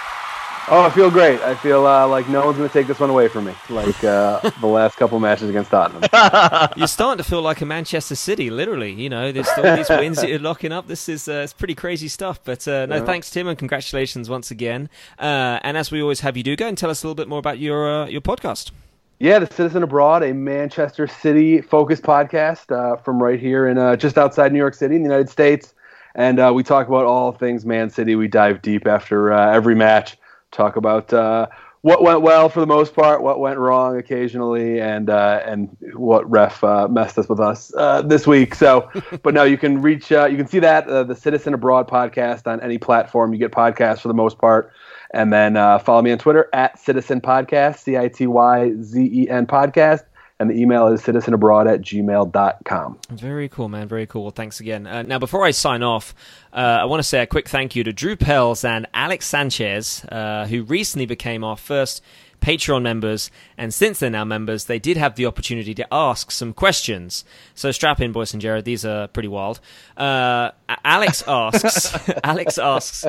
Oh, 0.71 0.83
I 0.83 0.91
feel 0.91 1.09
great. 1.09 1.41
I 1.41 1.55
feel 1.55 1.87
uh, 1.87 2.07
like 2.07 2.29
no 2.29 2.45
one's 2.45 2.57
going 2.57 2.69
to 2.69 2.73
take 2.73 2.85
this 2.85 2.99
one 2.99 3.09
away 3.09 3.27
from 3.27 3.45
me, 3.45 3.55
like 3.69 4.03
uh, 4.03 4.39
the 4.61 4.67
last 4.67 4.97
couple 4.97 5.19
matches 5.19 5.49
against 5.49 5.71
Tottenham. 5.71 6.03
You're 6.77 6.87
starting 6.87 7.17
to 7.23 7.27
feel 7.27 7.41
like 7.41 7.61
a 7.61 7.65
Manchester 7.65 8.13
City, 8.13 8.51
literally. 8.51 8.91
You 8.93 9.09
know, 9.09 9.31
there's 9.31 9.47
all 9.57 9.75
these 9.75 9.89
wins 9.89 10.17
that 10.21 10.29
you're 10.29 10.37
locking 10.37 10.71
up. 10.71 10.87
This 10.87 11.09
is 11.09 11.27
uh, 11.27 11.41
it's 11.43 11.53
pretty 11.53 11.73
crazy 11.73 12.07
stuff. 12.07 12.39
But 12.43 12.67
uh, 12.67 12.85
no, 12.85 12.97
Yeah. 12.97 13.05
thanks, 13.05 13.31
Tim, 13.31 13.47
and 13.47 13.57
congratulations 13.57 14.29
once 14.29 14.51
again. 14.51 14.89
Uh, 15.17 15.59
and 15.63 15.75
as 15.75 15.89
we 15.91 16.03
always 16.03 16.19
have 16.19 16.37
you 16.37 16.43
do, 16.43 16.55
go 16.55 16.67
and 16.67 16.77
tell 16.77 16.91
us 16.91 17.03
a 17.03 17.07
little 17.07 17.15
bit 17.15 17.27
more 17.27 17.39
about 17.39 17.57
your 17.57 18.03
uh, 18.03 18.05
your 18.07 18.21
podcast. 18.21 18.69
Yeah, 19.17 19.39
the 19.39 19.47
Citizen 19.47 19.81
Abroad, 19.81 20.21
a 20.23 20.33
Manchester 20.35 21.07
City 21.07 21.61
focused 21.61 22.03
podcast 22.03 22.71
uh, 22.71 22.95
from 22.97 23.21
right 23.21 23.39
here 23.39 23.67
in 23.67 23.79
uh, 23.79 23.95
just 23.95 24.19
outside 24.19 24.53
New 24.53 24.59
York 24.59 24.75
City 24.75 24.95
in 24.95 25.01
the 25.01 25.09
United 25.09 25.29
States. 25.29 25.73
And 26.13 26.39
uh, 26.39 26.51
we 26.53 26.61
talk 26.63 26.87
about 26.87 27.05
all 27.05 27.31
things 27.31 27.65
Man 27.65 27.89
City. 27.89 28.15
We 28.15 28.27
dive 28.27 28.61
deep 28.61 28.85
after 28.87 29.33
uh, 29.33 29.53
every 29.53 29.75
match, 29.75 30.15
talk 30.51 30.75
about 30.75 31.13
uh, 31.13 31.47
what 31.81 32.03
went 32.03 32.21
well 32.21 32.49
for 32.49 32.59
the 32.59 32.67
most 32.67 32.93
part, 32.93 33.23
what 33.23 33.39
went 33.39 33.57
wrong 33.57 33.97
occasionally, 33.97 34.81
and 34.81 35.09
uh, 35.09 35.41
and 35.45 35.75
what 35.93 36.29
ref 36.29 36.63
uh, 36.63 36.87
messed 36.89 37.17
us 37.17 37.29
with 37.29 37.39
us 37.39 37.73
uh, 37.77 38.01
this 38.01 38.27
week. 38.27 38.53
So, 38.55 38.89
but 39.23 39.33
no, 39.33 39.43
you 39.43 39.57
can 39.57 39.81
reach, 39.81 40.11
uh, 40.11 40.25
you 40.25 40.35
can 40.35 40.47
see 40.47 40.59
that 40.59 40.87
uh, 40.87 41.03
the 41.03 41.15
Citizen 41.15 41.53
Abroad 41.53 41.87
podcast 41.87 42.47
on 42.47 42.61
any 42.61 42.77
platform 42.77 43.33
you 43.33 43.39
get 43.39 43.51
podcasts 43.51 44.01
for 44.01 44.09
the 44.09 44.13
most 44.13 44.37
part. 44.37 44.71
And 45.11 45.33
then 45.33 45.57
uh, 45.57 45.79
follow 45.79 46.01
me 46.03 46.11
on 46.11 46.19
Twitter 46.19 46.49
at 46.53 46.77
Citizen 46.77 47.19
Podcast, 47.19 47.79
C 47.79 47.97
I 47.97 48.09
T 48.09 48.27
Y 48.27 48.73
Z 48.81 49.09
E 49.11 49.29
N 49.29 49.47
Podcast. 49.47 50.03
And 50.39 50.49
the 50.49 50.55
email 50.55 50.87
is 50.87 51.01
citizenabroad 51.01 51.69
at 51.69 51.81
gmail.com. 51.81 52.99
Very 53.09 53.49
cool, 53.49 53.67
man. 53.67 53.89
Very 53.89 54.07
cool. 54.07 54.31
Thanks 54.31 54.61
again. 54.61 54.87
Uh, 54.87 55.01
now, 55.01 55.19
before 55.19 55.43
I 55.43 55.51
sign 55.51 55.83
off, 55.83 56.15
uh, 56.53 56.77
I 56.81 56.85
want 56.85 56.99
to 56.99 57.07
say 57.07 57.21
a 57.21 57.27
quick 57.27 57.49
thank 57.49 57.75
you 57.75 57.83
to 57.83 57.91
Drew 57.91 58.15
Pels 58.15 58.63
and 58.63 58.87
Alex 58.93 59.27
Sanchez, 59.27 60.05
uh, 60.05 60.47
who 60.47 60.63
recently 60.63 61.05
became 61.05 61.43
our 61.43 61.57
first 61.57 62.01
Patreon 62.41 62.81
members. 62.81 63.31
And 63.57 63.73
since 63.73 63.99
they're 63.99 64.09
now 64.09 64.25
members, 64.25 64.65
they 64.65 64.79
did 64.79 64.97
have 64.97 65.15
the 65.15 65.25
opportunity 65.25 65.73
to 65.75 65.87
ask 65.93 66.31
some 66.31 66.53
questions. 66.53 67.25
So 67.53 67.71
strap 67.71 67.99
in, 68.01 68.11
boys 68.11 68.33
and 68.33 68.41
Jared. 68.41 68.65
These 68.65 68.85
are 68.85 69.07
pretty 69.07 69.27
wild. 69.27 69.59
Uh, 69.97 70.51
Alex 70.85 71.23
asks, 71.27 72.09
Alex 72.23 72.57
asks, 72.57 73.05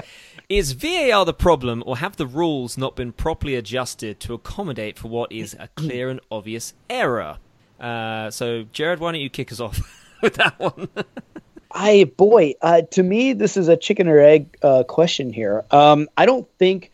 is 0.51 0.73
VAR 0.73 1.25
the 1.25 1.33
problem, 1.33 1.83
or 1.87 1.99
have 1.99 2.17
the 2.17 2.27
rules 2.27 2.77
not 2.77 2.97
been 2.97 3.13
properly 3.13 3.55
adjusted 3.55 4.19
to 4.19 4.35
accommodate 4.35 4.99
for 4.99 5.07
what 5.07 5.31
is 5.31 5.57
a 5.61 5.69
clear 5.69 6.11
and 6.11 6.21
obvious 6.31 6.75
error? 6.91 7.39
Uh, 7.79 8.31
so, 8.31 8.65
Jared, 8.73 8.99
why 8.99 9.13
don't 9.13 9.21
you 9.21 9.31
kick 9.31 9.53
us 9.53 9.61
off 9.61 9.81
with 10.23 10.35
that 10.35 10.59
one? 10.59 10.89
I 11.73 12.11
boy, 12.17 12.55
uh, 12.61 12.83
to 12.91 13.03
me, 13.05 13.33
this 13.33 13.57
is 13.57 13.69
a 13.69 13.77
chicken 13.77 14.09
or 14.09 14.19
egg 14.19 14.57
uh, 14.61 14.83
question 14.83 15.33
here. 15.33 15.65
Um, 15.71 16.09
I 16.17 16.27
don't 16.27 16.49
think 16.59 16.91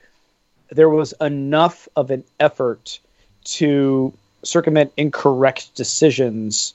there 0.70 0.90
was 0.90 1.14
enough 1.18 1.88
of 1.96 2.10
an 2.10 2.24
effort 2.38 3.00
to 3.44 4.12
circumvent 4.42 4.92
incorrect 4.98 5.74
decisions 5.74 6.74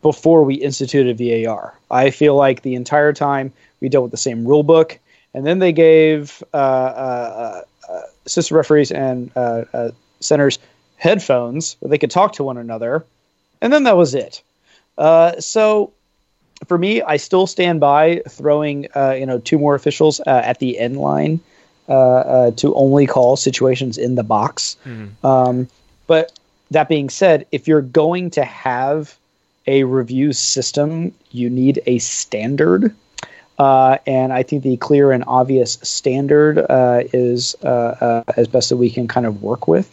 before 0.00 0.42
we 0.42 0.54
instituted 0.54 1.18
VAR. 1.18 1.78
I 1.90 2.10
feel 2.10 2.34
like 2.34 2.62
the 2.62 2.76
entire 2.76 3.12
time 3.12 3.52
we 3.80 3.90
dealt 3.90 4.04
with 4.04 4.12
the 4.12 4.16
same 4.16 4.46
rule 4.46 4.62
book, 4.62 4.98
and 5.36 5.46
then 5.46 5.58
they 5.58 5.70
gave 5.70 6.42
uh, 6.54 6.56
uh, 6.56 7.62
uh, 7.88 8.00
assistant 8.24 8.56
referees 8.56 8.90
and 8.90 9.30
uh, 9.36 9.64
uh, 9.74 9.90
centers 10.18 10.58
headphones 10.96 11.76
where 11.80 11.90
they 11.90 11.98
could 11.98 12.10
talk 12.10 12.32
to 12.32 12.42
one 12.42 12.56
another, 12.56 13.04
and 13.60 13.70
then 13.70 13.84
that 13.84 13.98
was 13.98 14.14
it. 14.14 14.42
Uh, 14.96 15.38
so 15.38 15.92
for 16.66 16.78
me, 16.78 17.02
I 17.02 17.18
still 17.18 17.46
stand 17.46 17.80
by 17.80 18.22
throwing 18.26 18.88
uh, 18.96 19.10
you 19.10 19.26
know 19.26 19.38
two 19.38 19.58
more 19.58 19.74
officials 19.74 20.20
uh, 20.20 20.42
at 20.42 20.58
the 20.58 20.78
end 20.78 20.96
line 20.96 21.38
uh, 21.86 21.92
uh, 21.92 22.50
to 22.52 22.74
only 22.74 23.06
call 23.06 23.36
situations 23.36 23.98
in 23.98 24.14
the 24.14 24.24
box. 24.24 24.78
Um, 25.22 25.68
but 26.06 26.32
that 26.70 26.88
being 26.88 27.10
said, 27.10 27.46
if 27.52 27.68
you're 27.68 27.82
going 27.82 28.30
to 28.30 28.44
have 28.44 29.14
a 29.66 29.84
review 29.84 30.32
system, 30.32 31.12
you 31.30 31.50
need 31.50 31.82
a 31.84 31.98
standard. 31.98 32.94
Uh, 33.58 33.98
and 34.06 34.32
I 34.32 34.42
think 34.42 34.62
the 34.62 34.76
clear 34.76 35.12
and 35.12 35.24
obvious 35.26 35.78
standard 35.82 36.58
uh, 36.58 37.04
is 37.12 37.56
uh, 37.62 37.68
uh, 37.68 38.24
as 38.36 38.48
best 38.48 38.68
that 38.68 38.76
we 38.76 38.90
can 38.90 39.08
kind 39.08 39.26
of 39.26 39.42
work 39.42 39.66
with. 39.66 39.92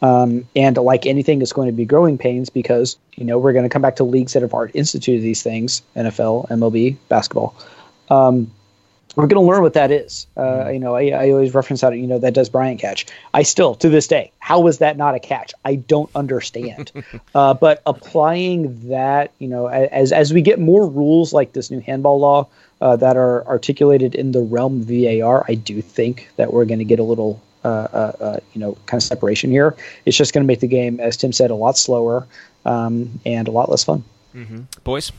Um, 0.00 0.46
and 0.54 0.76
like 0.76 1.06
anything, 1.06 1.42
it's 1.42 1.52
going 1.52 1.66
to 1.66 1.72
be 1.72 1.84
growing 1.84 2.18
pains 2.18 2.50
because 2.50 2.96
you 3.16 3.24
know 3.24 3.38
we're 3.38 3.52
going 3.52 3.64
to 3.64 3.68
come 3.68 3.82
back 3.82 3.96
to 3.96 4.04
leagues 4.04 4.32
that 4.34 4.42
have 4.42 4.54
already 4.54 4.78
instituted 4.78 5.22
these 5.22 5.42
things: 5.42 5.82
NFL, 5.96 6.48
MLB, 6.50 6.96
basketball. 7.08 7.56
Um, 8.08 8.50
we're 9.16 9.26
going 9.26 9.44
to 9.44 9.50
learn 9.50 9.62
what 9.62 9.72
that 9.72 9.90
is. 9.90 10.28
Uh, 10.36 10.68
you 10.68 10.78
know, 10.78 10.94
I, 10.94 11.08
I 11.08 11.30
always 11.30 11.52
reference 11.52 11.82
out, 11.82 11.98
you 11.98 12.06
know, 12.06 12.20
that 12.20 12.34
Dez 12.34 12.52
Bryant 12.52 12.80
catch. 12.80 13.06
I 13.34 13.42
still, 13.42 13.74
to 13.76 13.88
this 13.88 14.06
day, 14.06 14.30
how 14.38 14.60
was 14.60 14.78
that 14.78 14.96
not 14.96 15.16
a 15.16 15.18
catch? 15.18 15.52
I 15.64 15.74
don't 15.74 16.08
understand. 16.14 16.92
uh, 17.34 17.54
but 17.54 17.82
applying 17.84 18.88
that, 18.90 19.32
you 19.40 19.48
know, 19.48 19.66
as 19.66 20.12
as 20.12 20.32
we 20.32 20.40
get 20.40 20.60
more 20.60 20.88
rules 20.88 21.32
like 21.32 21.52
this 21.52 21.68
new 21.68 21.80
handball 21.80 22.20
law 22.20 22.46
uh, 22.80 22.96
that 22.96 23.16
are 23.16 23.46
articulated 23.46 24.14
in 24.14 24.32
the 24.32 24.40
realm 24.40 24.82
VAR, 24.82 25.44
I 25.48 25.54
do 25.54 25.82
think 25.82 26.28
that 26.36 26.52
we're 26.52 26.64
going 26.64 26.78
to 26.78 26.84
get 26.84 26.98
a 26.98 27.02
little, 27.04 27.40
uh, 27.64 27.68
uh, 27.68 28.12
uh, 28.20 28.40
you 28.54 28.60
know, 28.60 28.76
kind 28.86 29.00
of 29.00 29.04
separation 29.04 29.50
here. 29.50 29.76
It's 30.04 30.16
just 30.16 30.32
going 30.32 30.44
to 30.44 30.46
make 30.46 30.60
the 30.60 30.68
game, 30.68 31.00
as 31.00 31.16
Tim 31.16 31.32
said, 31.32 31.50
a 31.50 31.54
lot 31.54 31.76
slower 31.76 32.26
um, 32.64 33.20
and 33.26 33.48
a 33.48 33.50
lot 33.50 33.70
less 33.70 33.84
fun. 33.84 34.04
Boyce? 34.84 35.10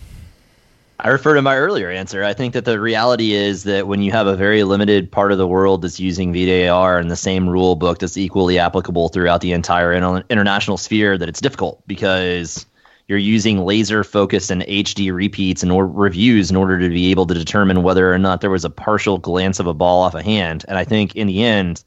I 1.02 1.10
refer 1.10 1.34
to 1.36 1.42
my 1.42 1.56
earlier 1.56 1.90
answer. 1.90 2.26
I 2.26 2.34
think 2.34 2.54
that 2.54 2.66
the 2.66 2.80
reality 2.80 3.32
is 3.32 3.64
that 3.64 3.88
when 3.88 4.02
you 4.02 4.12
have 4.12 4.28
a 4.28 4.36
very 4.36 4.64
limited 4.64 5.10
part 5.10 5.32
of 5.32 5.38
the 5.38 5.48
world 5.48 5.82
that's 5.82 5.98
using 5.98 6.34
VAR 6.34 7.00
and 7.00 7.10
the 7.10 7.16
same 7.16 7.50
rule 7.50 7.78
book 7.78 8.00
that's 8.00 8.18
equally 8.18 8.60
applicable 8.60 9.08
throughout 9.08 9.40
the 9.40 9.54
entire 9.54 9.94
international 9.94 10.78
sphere, 10.78 11.18
that 11.18 11.30
it's 11.30 11.40
difficult 11.40 11.82
because 11.88 12.66
you're 13.10 13.18
using 13.18 13.66
laser 13.66 14.04
focus 14.04 14.52
and 14.52 14.62
HD 14.62 15.12
repeats 15.12 15.64
and 15.64 15.72
or 15.72 15.88
reviews 15.88 16.52
in 16.52 16.56
order 16.56 16.80
to 16.80 16.90
be 16.90 17.10
able 17.10 17.26
to 17.26 17.34
determine 17.34 17.82
whether 17.82 18.14
or 18.14 18.20
not 18.20 18.42
there 18.42 18.52
was 18.52 18.64
a 18.64 18.70
partial 18.70 19.18
glance 19.18 19.60
of 19.60 19.66
a 19.66 19.74
ball 19.74 20.04
off 20.04 20.14
a 20.14 20.22
hand. 20.22 20.64
And 20.68 20.78
I 20.78 20.84
think 20.84 21.16
in 21.16 21.26
the 21.26 21.44
end, 21.44 21.84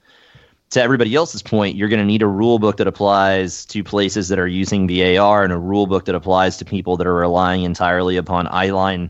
to 0.71 0.83
everybody 0.83 1.15
else's 1.15 1.41
point, 1.41 1.77
you're 1.77 1.89
going 1.89 2.01
to 2.01 2.05
need 2.05 2.23
a 2.23 2.27
rule 2.27 2.59
book 2.59 2.79
that 2.79 2.89
applies 2.89 3.65
to 3.67 3.85
places 3.85 4.31
that 4.31 4.41
are 4.41 4.49
using 4.49 4.89
VAR 4.89 5.45
and 5.45 5.53
a 5.53 5.59
rule 5.59 5.87
book 5.87 6.07
that 6.07 6.17
applies 6.17 6.57
to 6.57 6.65
people 6.65 6.97
that 6.97 7.07
are 7.07 7.15
relying 7.15 7.63
entirely 7.63 8.17
upon 8.17 8.49
eyeline 8.49 9.09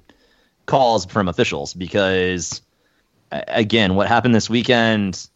calls 0.66 1.06
from 1.06 1.28
officials. 1.28 1.72
Because, 1.72 2.60
again, 3.30 3.94
what 3.94 4.06
happened 4.06 4.34
this 4.34 4.50
weekend, 4.50 5.28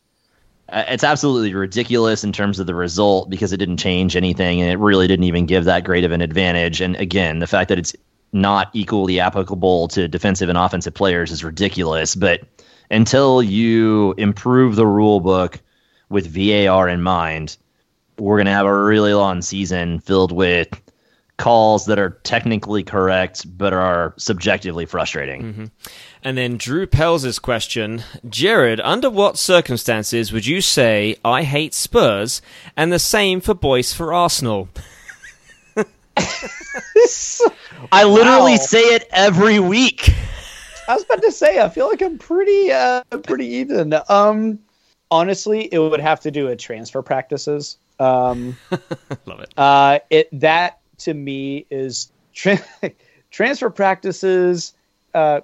Uh, 0.69 0.85
it's 0.89 1.05
absolutely 1.05 1.55
ridiculous 1.55 2.25
in 2.25 2.33
terms 2.33 2.59
of 2.59 2.67
the 2.67 2.75
result 2.75 3.31
because 3.31 3.53
it 3.53 3.59
didn't 3.59 3.77
change 3.77 4.17
anything 4.17 4.61
and 4.61 4.71
it 4.71 4.79
really 4.79 5.07
didn't 5.07 5.25
even 5.25 5.47
give 5.47 5.65
that 5.65 5.85
great 5.85 6.05
of 6.05 6.13
an 6.13 6.21
advantage. 6.21 6.81
And 6.81 6.97
again, 6.97 7.39
the 7.39 7.47
fact 7.47 7.69
that 7.69 7.79
it's 7.79 7.95
not 8.33 8.71
equally 8.73 9.21
applicable 9.21 9.89
to 9.89 10.09
defensive 10.09 10.49
and 10.49 10.59
offensive 10.59 10.95
players 10.95 11.31
is 11.31 11.45
ridiculous. 11.45 12.15
But 12.15 12.43
until 12.91 13.43
you 13.43 14.15
improve 14.19 14.77
the 14.77 14.87
rule 14.87 15.21
book 15.21 15.61
with 16.09 16.27
VAR 16.27 16.89
in 16.89 17.03
mind, 17.03 17.57
we're 18.19 18.37
going 18.37 18.47
to 18.47 18.53
have 18.53 18.67
a 18.67 18.83
really 18.83 19.15
long 19.15 19.43
season 19.43 20.01
filled 20.01 20.33
with 20.33 20.69
calls 21.37 21.85
that 21.85 21.99
are 21.99 22.19
technically 22.23 22.83
correct 22.83 23.45
but 23.59 23.73
are 23.73 24.15
subjectively 24.17 24.87
frustrating. 24.87 25.43
Mm-hmm. 25.43 25.65
And 26.27 26.37
then 26.37 26.57
Drew 26.57 26.89
Pels' 26.89 27.39
question 27.39 28.03
Jared, 28.29 28.81
under 28.81 29.09
what 29.09 29.39
circumstances 29.39 30.33
would 30.33 30.45
you 30.45 30.61
say 30.61 31.15
I 31.25 31.45
hate 31.45 31.73
Spurs 31.73 32.43
and 32.77 32.93
the 32.93 32.99
same 32.99 33.41
for 33.41 33.55
Boyce 33.55 33.93
for 33.93 34.13
Arsenal? 34.13 34.69
I 37.93 38.03
literally 38.03 38.53
Wow. 38.55 38.57
say 38.57 38.81
it 38.81 39.07
every 39.13 39.61
week. 39.61 40.11
I 40.89 40.95
was 40.95 41.05
about 41.05 41.23
to 41.23 41.31
say, 41.31 41.61
I 41.61 41.69
feel 41.69 41.87
like 41.89 42.03
I'm 42.03 42.19
pretty, 42.19 42.73
uh, 42.73 43.05
pretty 43.23 43.47
even. 43.47 43.95
Um, 44.09 44.59
honestly, 45.13 45.69
it 45.73 45.79
would 45.79 46.01
have 46.01 46.19
to 46.23 46.33
do 46.33 46.47
with 46.47 46.59
transfer 46.59 47.03
practices. 47.03 47.79
Um, 48.01 48.57
Love 49.27 49.41
it. 49.43 49.55
uh, 49.57 50.01
it 50.11 50.29
that 50.41 50.81
to 50.99 51.15
me 51.15 51.67
is 51.71 52.11
tra- 52.35 52.59
transfer 53.31 53.71
practices, 53.71 54.75
uh, 55.15 55.43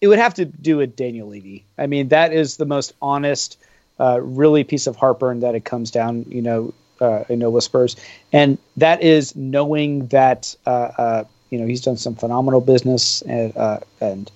it 0.00 0.06
it 0.06 0.08
would 0.08 0.18
have 0.18 0.34
to 0.34 0.44
do 0.44 0.78
with 0.78 0.96
Daniel 0.96 1.28
Levy. 1.28 1.64
I 1.78 1.86
mean, 1.86 2.08
that 2.08 2.32
is 2.32 2.56
the 2.56 2.66
most 2.66 2.94
honest, 3.02 3.58
uh, 3.98 4.20
really 4.20 4.64
piece 4.64 4.86
of 4.86 4.96
heartburn 4.96 5.40
that 5.40 5.54
it 5.54 5.64
comes 5.64 5.90
down. 5.90 6.24
You 6.28 6.42
know, 6.42 6.74
uh, 7.00 7.24
you 7.28 7.36
know, 7.36 7.50
with 7.50 7.64
Spurs, 7.64 7.96
and 8.32 8.58
that 8.76 9.02
is 9.02 9.36
knowing 9.36 10.06
that 10.08 10.54
uh, 10.66 10.70
uh, 10.70 11.24
you 11.50 11.58
know 11.58 11.66
he's 11.66 11.82
done 11.82 11.96
some 11.96 12.14
phenomenal 12.14 12.60
business 12.60 13.22
and 13.22 13.56
uh, 13.56 13.80
and 14.00 14.30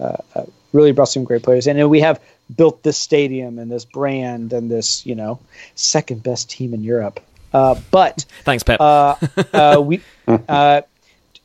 uh, 0.00 0.16
uh, 0.34 0.44
really 0.72 0.92
brought 0.92 1.08
some 1.08 1.24
great 1.24 1.42
players, 1.42 1.66
and 1.66 1.90
we 1.90 2.00
have 2.00 2.20
built 2.56 2.82
this 2.82 2.96
stadium 2.96 3.58
and 3.58 3.70
this 3.70 3.84
brand 3.84 4.52
and 4.52 4.70
this 4.70 5.04
you 5.04 5.14
know 5.14 5.38
second 5.74 6.22
best 6.22 6.50
team 6.50 6.74
in 6.74 6.82
Europe. 6.82 7.20
Uh, 7.52 7.80
but 7.90 8.24
thanks, 8.44 8.62
Pep. 8.62 8.80
Uh, 8.80 9.16
uh, 9.52 9.82
we 9.84 10.00
uh, 10.48 10.82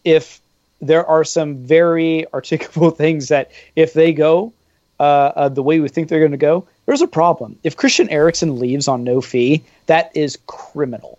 if 0.04 0.42
there 0.88 1.06
are 1.06 1.24
some 1.24 1.58
very 1.58 2.26
articulable 2.34 2.96
things 3.04 3.30
that 3.30 3.52
if 3.76 3.94
they 3.94 4.14
go 4.14 4.54
uh, 5.00 5.32
uh, 5.36 5.50
the 5.50 5.64
way 5.64 5.80
we 5.80 5.90
think 5.90 6.08
they're 6.08 6.20
going 6.20 6.32
to 6.32 6.38
go, 6.38 6.68
there's 6.86 7.02
a 7.02 7.08
problem. 7.08 7.58
If 7.64 7.78
Christian 7.78 8.10
Eriksen 8.10 8.60
leaves 8.60 8.88
on 8.88 9.04
no 9.04 9.22
fee, 9.22 9.64
that 9.88 10.12
is 10.16 10.38
criminal. 10.48 11.18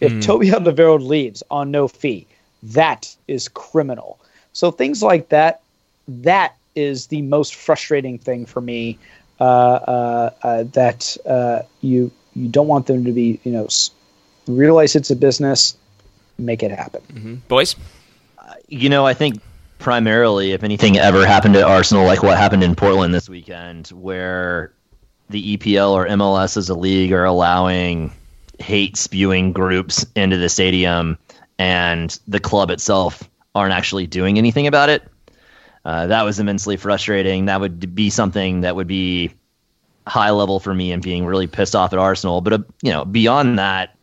If 0.00 0.12
mm. 0.12 0.22
Toby 0.22 0.48
Alderweireld 0.50 1.06
leaves 1.06 1.42
on 1.50 1.70
no 1.70 1.88
fee, 1.88 2.26
that 2.62 3.14
is 3.28 3.48
criminal. 3.48 4.18
So 4.52 4.70
things 4.70 5.02
like 5.02 5.28
that, 5.28 5.60
that 6.08 6.56
is 6.74 7.08
the 7.08 7.22
most 7.22 7.54
frustrating 7.54 8.18
thing 8.18 8.46
for 8.46 8.60
me. 8.60 8.98
Uh, 9.40 9.44
uh, 9.44 10.30
uh, 10.42 10.64
that 10.64 11.16
uh, 11.24 11.62
you 11.80 12.10
you 12.34 12.46
don't 12.46 12.66
want 12.66 12.86
them 12.86 13.06
to 13.06 13.12
be, 13.12 13.40
you 13.42 13.50
know, 13.50 13.64
s- 13.64 13.90
realize 14.46 14.94
it's 14.94 15.10
a 15.10 15.16
business, 15.16 15.74
make 16.36 16.62
it 16.62 16.70
happen, 16.70 17.00
mm-hmm. 17.10 17.34
Boyce. 17.48 17.74
You 18.70 18.88
know, 18.88 19.04
I 19.04 19.14
think 19.14 19.40
primarily, 19.78 20.52
if 20.52 20.62
anything 20.62 20.96
ever 20.96 21.26
happened 21.26 21.54
to 21.54 21.66
Arsenal, 21.66 22.04
like 22.04 22.22
what 22.22 22.38
happened 22.38 22.62
in 22.62 22.74
Portland 22.74 23.12
this 23.12 23.28
weekend, 23.28 23.88
where 23.88 24.72
the 25.28 25.56
EPL 25.56 25.90
or 25.90 26.06
MLS 26.06 26.56
as 26.56 26.68
a 26.68 26.74
league 26.74 27.12
are 27.12 27.24
allowing 27.24 28.12
hate 28.58 28.96
spewing 28.96 29.52
groups 29.52 30.06
into 30.14 30.36
the 30.36 30.48
stadium 30.48 31.18
and 31.58 32.18
the 32.28 32.40
club 32.40 32.70
itself 32.70 33.28
aren't 33.54 33.72
actually 33.72 34.06
doing 34.06 34.38
anything 34.38 34.66
about 34.66 34.88
it. 34.88 35.02
Uh, 35.84 36.06
that 36.06 36.22
was 36.22 36.38
immensely 36.38 36.76
frustrating. 36.76 37.46
That 37.46 37.60
would 37.60 37.94
be 37.94 38.10
something 38.10 38.60
that 38.62 38.76
would 38.76 38.86
be 38.86 39.32
high 40.06 40.30
level 40.30 40.60
for 40.60 40.74
me 40.74 40.92
and 40.92 41.02
being 41.02 41.24
really 41.24 41.46
pissed 41.46 41.74
off 41.74 41.92
at 41.92 41.98
Arsenal. 41.98 42.40
But 42.40 42.52
uh, 42.52 42.58
you 42.82 42.92
know, 42.92 43.04
beyond 43.04 43.58
that, 43.58 43.96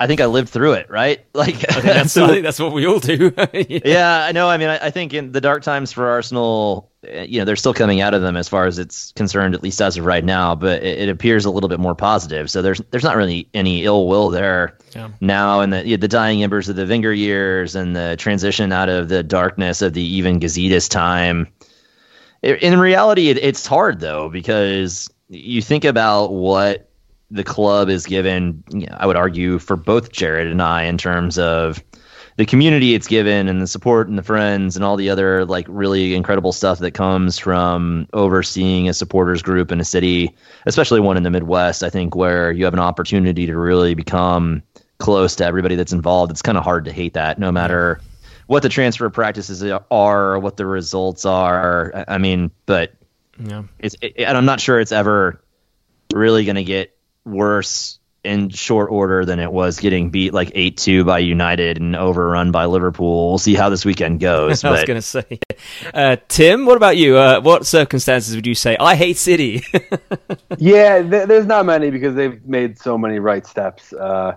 I 0.00 0.06
think 0.06 0.20
I 0.20 0.26
lived 0.26 0.48
through 0.48 0.72
it, 0.72 0.90
right? 0.90 1.24
Like 1.34 1.58
that's 1.58 2.12
so, 2.12 2.24
I 2.24 2.28
think 2.28 2.42
that's 2.44 2.60
what 2.60 2.72
we 2.72 2.86
all 2.86 3.00
do. 3.00 3.32
yeah. 3.52 3.80
yeah. 3.84 4.24
I 4.24 4.32
know. 4.32 4.48
I 4.48 4.56
mean, 4.56 4.68
I, 4.68 4.86
I, 4.86 4.90
think 4.90 5.12
in 5.12 5.32
the 5.32 5.40
dark 5.40 5.62
times 5.62 5.92
for 5.92 6.08
Arsenal, 6.08 6.90
eh, 7.06 7.24
you 7.24 7.38
know, 7.38 7.44
they're 7.44 7.56
still 7.56 7.74
coming 7.74 8.00
out 8.00 8.14
of 8.14 8.22
them 8.22 8.36
as 8.36 8.48
far 8.48 8.66
as 8.66 8.78
it's 8.78 9.12
concerned, 9.12 9.54
at 9.54 9.62
least 9.62 9.82
as 9.82 9.98
of 9.98 10.04
right 10.06 10.24
now. 10.24 10.54
But 10.54 10.82
it, 10.82 11.00
it 11.00 11.08
appears 11.08 11.44
a 11.44 11.50
little 11.50 11.68
bit 11.68 11.80
more 11.80 11.94
positive. 11.94 12.50
So 12.50 12.62
there's 12.62 12.80
there's 12.90 13.04
not 13.04 13.16
really 13.16 13.48
any 13.52 13.84
ill 13.84 14.06
will 14.06 14.30
there 14.30 14.78
yeah. 14.94 15.10
now, 15.20 15.60
and 15.60 15.72
the 15.72 15.96
the 15.96 16.08
dying 16.08 16.42
embers 16.42 16.68
of 16.68 16.76
the 16.76 16.86
Wenger 16.86 17.12
years 17.12 17.74
and 17.74 17.94
the 17.94 18.16
transition 18.18 18.72
out 18.72 18.88
of 18.88 19.08
the 19.08 19.22
darkness 19.22 19.82
of 19.82 19.92
the 19.92 20.02
even 20.02 20.40
Gazidis 20.40 20.88
time. 20.88 21.48
In 22.42 22.78
reality, 22.78 23.28
it, 23.28 23.38
it's 23.38 23.66
hard 23.66 24.00
though 24.00 24.28
because 24.28 25.10
you 25.28 25.60
think 25.62 25.84
about 25.84 26.32
what 26.32 26.88
the 27.34 27.44
club 27.44 27.88
is 27.88 28.06
given, 28.06 28.62
you 28.70 28.86
know, 28.86 28.96
I 28.98 29.06
would 29.06 29.16
argue, 29.16 29.58
for 29.58 29.76
both 29.76 30.12
Jared 30.12 30.46
and 30.46 30.62
I 30.62 30.84
in 30.84 30.96
terms 30.96 31.36
of 31.36 31.82
the 32.36 32.46
community 32.46 32.94
it's 32.94 33.06
given 33.06 33.48
and 33.48 33.60
the 33.60 33.66
support 33.66 34.08
and 34.08 34.16
the 34.16 34.22
friends 34.22 34.76
and 34.76 34.84
all 34.84 34.96
the 34.96 35.10
other 35.10 35.44
like 35.44 35.66
really 35.68 36.14
incredible 36.14 36.52
stuff 36.52 36.78
that 36.80 36.90
comes 36.92 37.38
from 37.38 38.08
overseeing 38.12 38.88
a 38.88 38.94
supporters 38.94 39.42
group 39.42 39.72
in 39.72 39.80
a 39.80 39.84
city, 39.84 40.34
especially 40.66 41.00
one 41.00 41.16
in 41.16 41.24
the 41.24 41.30
Midwest, 41.30 41.82
I 41.82 41.90
think 41.90 42.14
where 42.14 42.52
you 42.52 42.64
have 42.64 42.74
an 42.74 42.80
opportunity 42.80 43.46
to 43.46 43.56
really 43.56 43.94
become 43.94 44.62
close 44.98 45.36
to 45.36 45.44
everybody 45.44 45.74
that's 45.74 45.92
involved. 45.92 46.30
It's 46.30 46.42
kind 46.42 46.56
of 46.56 46.64
hard 46.64 46.84
to 46.84 46.92
hate 46.92 47.14
that 47.14 47.38
no 47.38 47.50
matter 47.50 48.00
what 48.46 48.62
the 48.62 48.68
transfer 48.68 49.10
practices 49.10 49.62
are 49.62 50.32
or 50.32 50.38
what 50.38 50.56
the 50.56 50.66
results 50.66 51.24
are. 51.24 52.04
I 52.06 52.18
mean, 52.18 52.52
but 52.66 52.94
yeah. 53.38 53.64
it's 53.80 53.96
it, 54.00 54.14
and 54.18 54.36
I'm 54.36 54.44
not 54.44 54.60
sure 54.60 54.78
it's 54.78 54.92
ever 54.92 55.42
really 56.12 56.44
going 56.44 56.56
to 56.56 56.64
get 56.64 56.96
worse 57.24 57.98
in 58.24 58.48
short 58.48 58.90
order 58.90 59.24
than 59.24 59.38
it 59.38 59.52
was 59.52 59.78
getting 59.78 60.08
beat 60.08 60.32
like 60.32 60.48
8-2 60.54 61.04
by 61.04 61.18
United 61.18 61.76
and 61.76 61.94
overrun 61.94 62.50
by 62.52 62.64
Liverpool. 62.64 63.28
We'll 63.28 63.38
see 63.38 63.54
how 63.54 63.68
this 63.68 63.84
weekend 63.84 64.20
goes. 64.20 64.64
I 64.64 64.70
was 64.70 64.84
going 64.84 64.98
to 64.98 65.02
say. 65.02 65.38
Uh, 65.94 66.16
Tim, 66.28 66.66
what 66.66 66.76
about 66.76 66.96
you? 66.96 67.16
Uh, 67.16 67.40
what 67.40 67.64
circumstances 67.64 68.34
would 68.34 68.46
you 68.46 68.54
say? 68.54 68.76
I 68.78 68.96
hate 68.96 69.16
City. 69.16 69.62
yeah, 70.58 71.00
th- 71.00 71.28
there's 71.28 71.46
not 71.46 71.64
many 71.64 71.90
because 71.90 72.14
they've 72.14 72.44
made 72.44 72.78
so 72.78 72.98
many 72.98 73.18
right 73.18 73.46
steps 73.46 73.92
uh, 73.92 74.36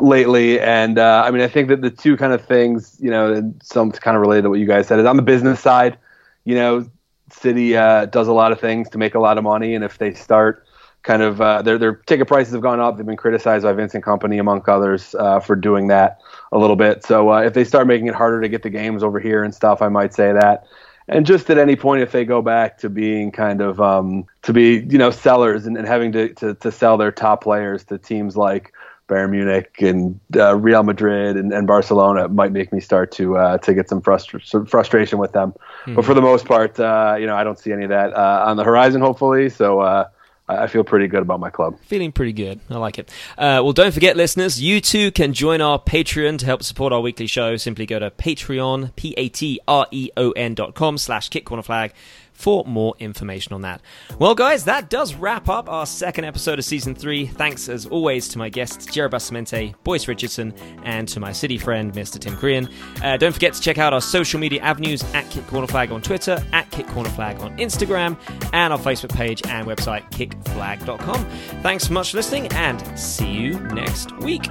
lately. 0.00 0.60
And 0.60 0.98
uh, 0.98 1.22
I 1.24 1.30
mean, 1.30 1.42
I 1.42 1.48
think 1.48 1.68
that 1.68 1.80
the 1.80 1.90
two 1.90 2.16
kind 2.16 2.32
of 2.32 2.44
things, 2.44 2.96
you 3.00 3.10
know, 3.10 3.54
some 3.62 3.92
kind 3.92 4.16
of 4.16 4.20
related 4.20 4.42
to 4.42 4.50
what 4.50 4.58
you 4.58 4.66
guys 4.66 4.88
said 4.88 4.98
is 4.98 5.06
on 5.06 5.16
the 5.16 5.22
business 5.22 5.60
side, 5.60 5.98
you 6.44 6.54
know, 6.54 6.88
City 7.30 7.76
uh, 7.76 8.06
does 8.06 8.28
a 8.28 8.32
lot 8.32 8.52
of 8.52 8.60
things 8.60 8.90
to 8.90 8.98
make 8.98 9.14
a 9.14 9.20
lot 9.20 9.38
of 9.38 9.44
money. 9.44 9.74
And 9.74 9.84
if 9.84 9.98
they 9.98 10.14
start– 10.14 10.66
kind 11.08 11.22
of 11.22 11.40
uh, 11.40 11.62
their 11.62 11.78
their 11.78 11.94
ticket 11.94 12.28
prices 12.28 12.52
have 12.52 12.60
gone 12.60 12.80
up. 12.80 12.98
They've 12.98 13.06
been 13.06 13.16
criticized 13.16 13.64
by 13.64 13.72
Vincent 13.72 14.04
Kompany 14.04 14.38
among 14.38 14.62
others 14.68 15.14
uh, 15.14 15.40
for 15.40 15.56
doing 15.56 15.88
that 15.88 16.20
a 16.52 16.58
little 16.58 16.76
bit. 16.76 17.02
So 17.02 17.32
uh, 17.32 17.40
if 17.40 17.54
they 17.54 17.64
start 17.64 17.86
making 17.86 18.08
it 18.08 18.14
harder 18.14 18.42
to 18.42 18.48
get 18.48 18.62
the 18.62 18.68
games 18.68 19.02
over 19.02 19.18
here 19.18 19.42
and 19.42 19.54
stuff, 19.54 19.80
I 19.80 19.88
might 19.88 20.12
say 20.12 20.34
that. 20.34 20.66
And 21.08 21.24
just 21.24 21.48
at 21.48 21.56
any 21.56 21.76
point, 21.76 22.02
if 22.02 22.12
they 22.12 22.26
go 22.26 22.42
back 22.42 22.76
to 22.80 22.90
being 22.90 23.32
kind 23.32 23.62
of 23.62 23.80
um, 23.80 24.26
to 24.42 24.52
be 24.52 24.86
you 24.90 24.98
know 24.98 25.10
sellers 25.10 25.64
and, 25.64 25.78
and 25.78 25.88
having 25.88 26.12
to, 26.12 26.28
to, 26.34 26.54
to 26.56 26.70
sell 26.70 26.98
their 26.98 27.10
top 27.10 27.42
players 27.42 27.84
to 27.84 27.96
teams 27.96 28.36
like 28.36 28.74
Bayern 29.08 29.30
Munich 29.30 29.80
and 29.80 30.20
uh, 30.36 30.56
Real 30.56 30.82
Madrid 30.82 31.38
and, 31.38 31.54
and 31.54 31.66
Barcelona 31.66 32.28
might 32.28 32.52
make 32.52 32.70
me 32.70 32.80
start 32.80 33.12
to 33.12 33.38
uh, 33.38 33.56
to 33.56 33.72
get 33.72 33.88
some, 33.88 34.02
frustra- 34.02 34.44
some 34.44 34.66
frustration 34.66 35.18
with 35.18 35.32
them. 35.32 35.52
Mm-hmm. 35.52 35.94
But 35.94 36.04
for 36.04 36.12
the 36.12 36.20
most 36.20 36.44
part, 36.44 36.78
uh, 36.78 37.16
you 37.18 37.26
know, 37.26 37.34
I 37.34 37.44
don't 37.44 37.58
see 37.58 37.72
any 37.72 37.84
of 37.84 37.88
that 37.88 38.12
uh, 38.12 38.44
on 38.46 38.58
the 38.58 38.64
horizon. 38.64 39.00
Hopefully, 39.00 39.48
so 39.48 39.80
uh, 39.80 40.08
I 40.48 40.66
feel 40.66 40.82
pretty 40.82 41.08
good 41.08 41.20
about 41.20 41.40
my 41.40 41.50
club. 41.50 41.78
Feeling 41.80 42.10
pretty 42.10 42.32
good. 42.32 42.60
I 42.70 42.78
like 42.78 42.98
it. 42.98 43.10
Uh, 43.36 43.60
well, 43.62 43.72
don't 43.72 43.92
forget, 43.92 44.16
listeners, 44.16 44.60
you 44.62 44.80
too 44.80 45.10
can 45.12 45.34
join 45.34 45.60
our 45.60 45.78
Patreon 45.78 46.38
to 46.38 46.46
help 46.46 46.62
support 46.62 46.92
our 46.92 47.00
weekly 47.00 47.26
show. 47.26 47.56
Simply 47.56 47.84
go 47.84 47.98
to 47.98 48.10
Patreon, 48.10 48.96
P-A-T-R-E-O-N 48.96 50.54
dot 50.54 50.74
com 50.74 50.96
slash 50.96 51.28
kick 51.28 51.44
corner 51.44 51.62
flag 51.62 51.92
for 52.38 52.64
more 52.66 52.94
information 53.00 53.52
on 53.52 53.62
that. 53.62 53.82
Well, 54.20 54.36
guys, 54.36 54.64
that 54.64 54.88
does 54.88 55.14
wrap 55.14 55.48
up 55.48 55.68
our 55.68 55.84
second 55.86 56.24
episode 56.24 56.60
of 56.60 56.64
season 56.64 56.94
three. 56.94 57.26
Thanks, 57.26 57.68
as 57.68 57.84
always, 57.86 58.28
to 58.28 58.38
my 58.38 58.48
guests, 58.48 58.86
Jared 58.86 59.10
Basamente, 59.10 59.74
Boyce 59.82 60.06
Richardson, 60.06 60.54
and 60.84 61.08
to 61.08 61.18
my 61.18 61.32
city 61.32 61.58
friend, 61.58 61.92
Mr. 61.92 62.18
Tim 62.20 62.36
Crean. 62.36 62.68
Uh, 63.02 63.16
don't 63.16 63.32
forget 63.32 63.54
to 63.54 63.60
check 63.60 63.78
out 63.78 63.92
our 63.92 64.00
social 64.00 64.38
media 64.38 64.60
avenues 64.62 65.02
at 65.14 65.28
Kick 65.30 65.48
Corner 65.48 65.66
Flag 65.66 65.90
on 65.90 66.00
Twitter, 66.00 66.40
at 66.52 66.70
Kick 66.70 66.86
Corner 66.86 67.10
Flag 67.10 67.40
on 67.40 67.56
Instagram, 67.58 68.16
and 68.52 68.72
our 68.72 68.78
Facebook 68.78 69.12
page 69.12 69.42
and 69.48 69.66
website, 69.66 70.08
kickflag.com. 70.12 71.24
Thanks 71.62 71.88
so 71.88 71.92
much 71.92 72.12
for 72.12 72.18
listening, 72.18 72.46
and 72.52 72.80
see 72.96 73.28
you 73.28 73.58
next 73.58 74.16
week. 74.18 74.46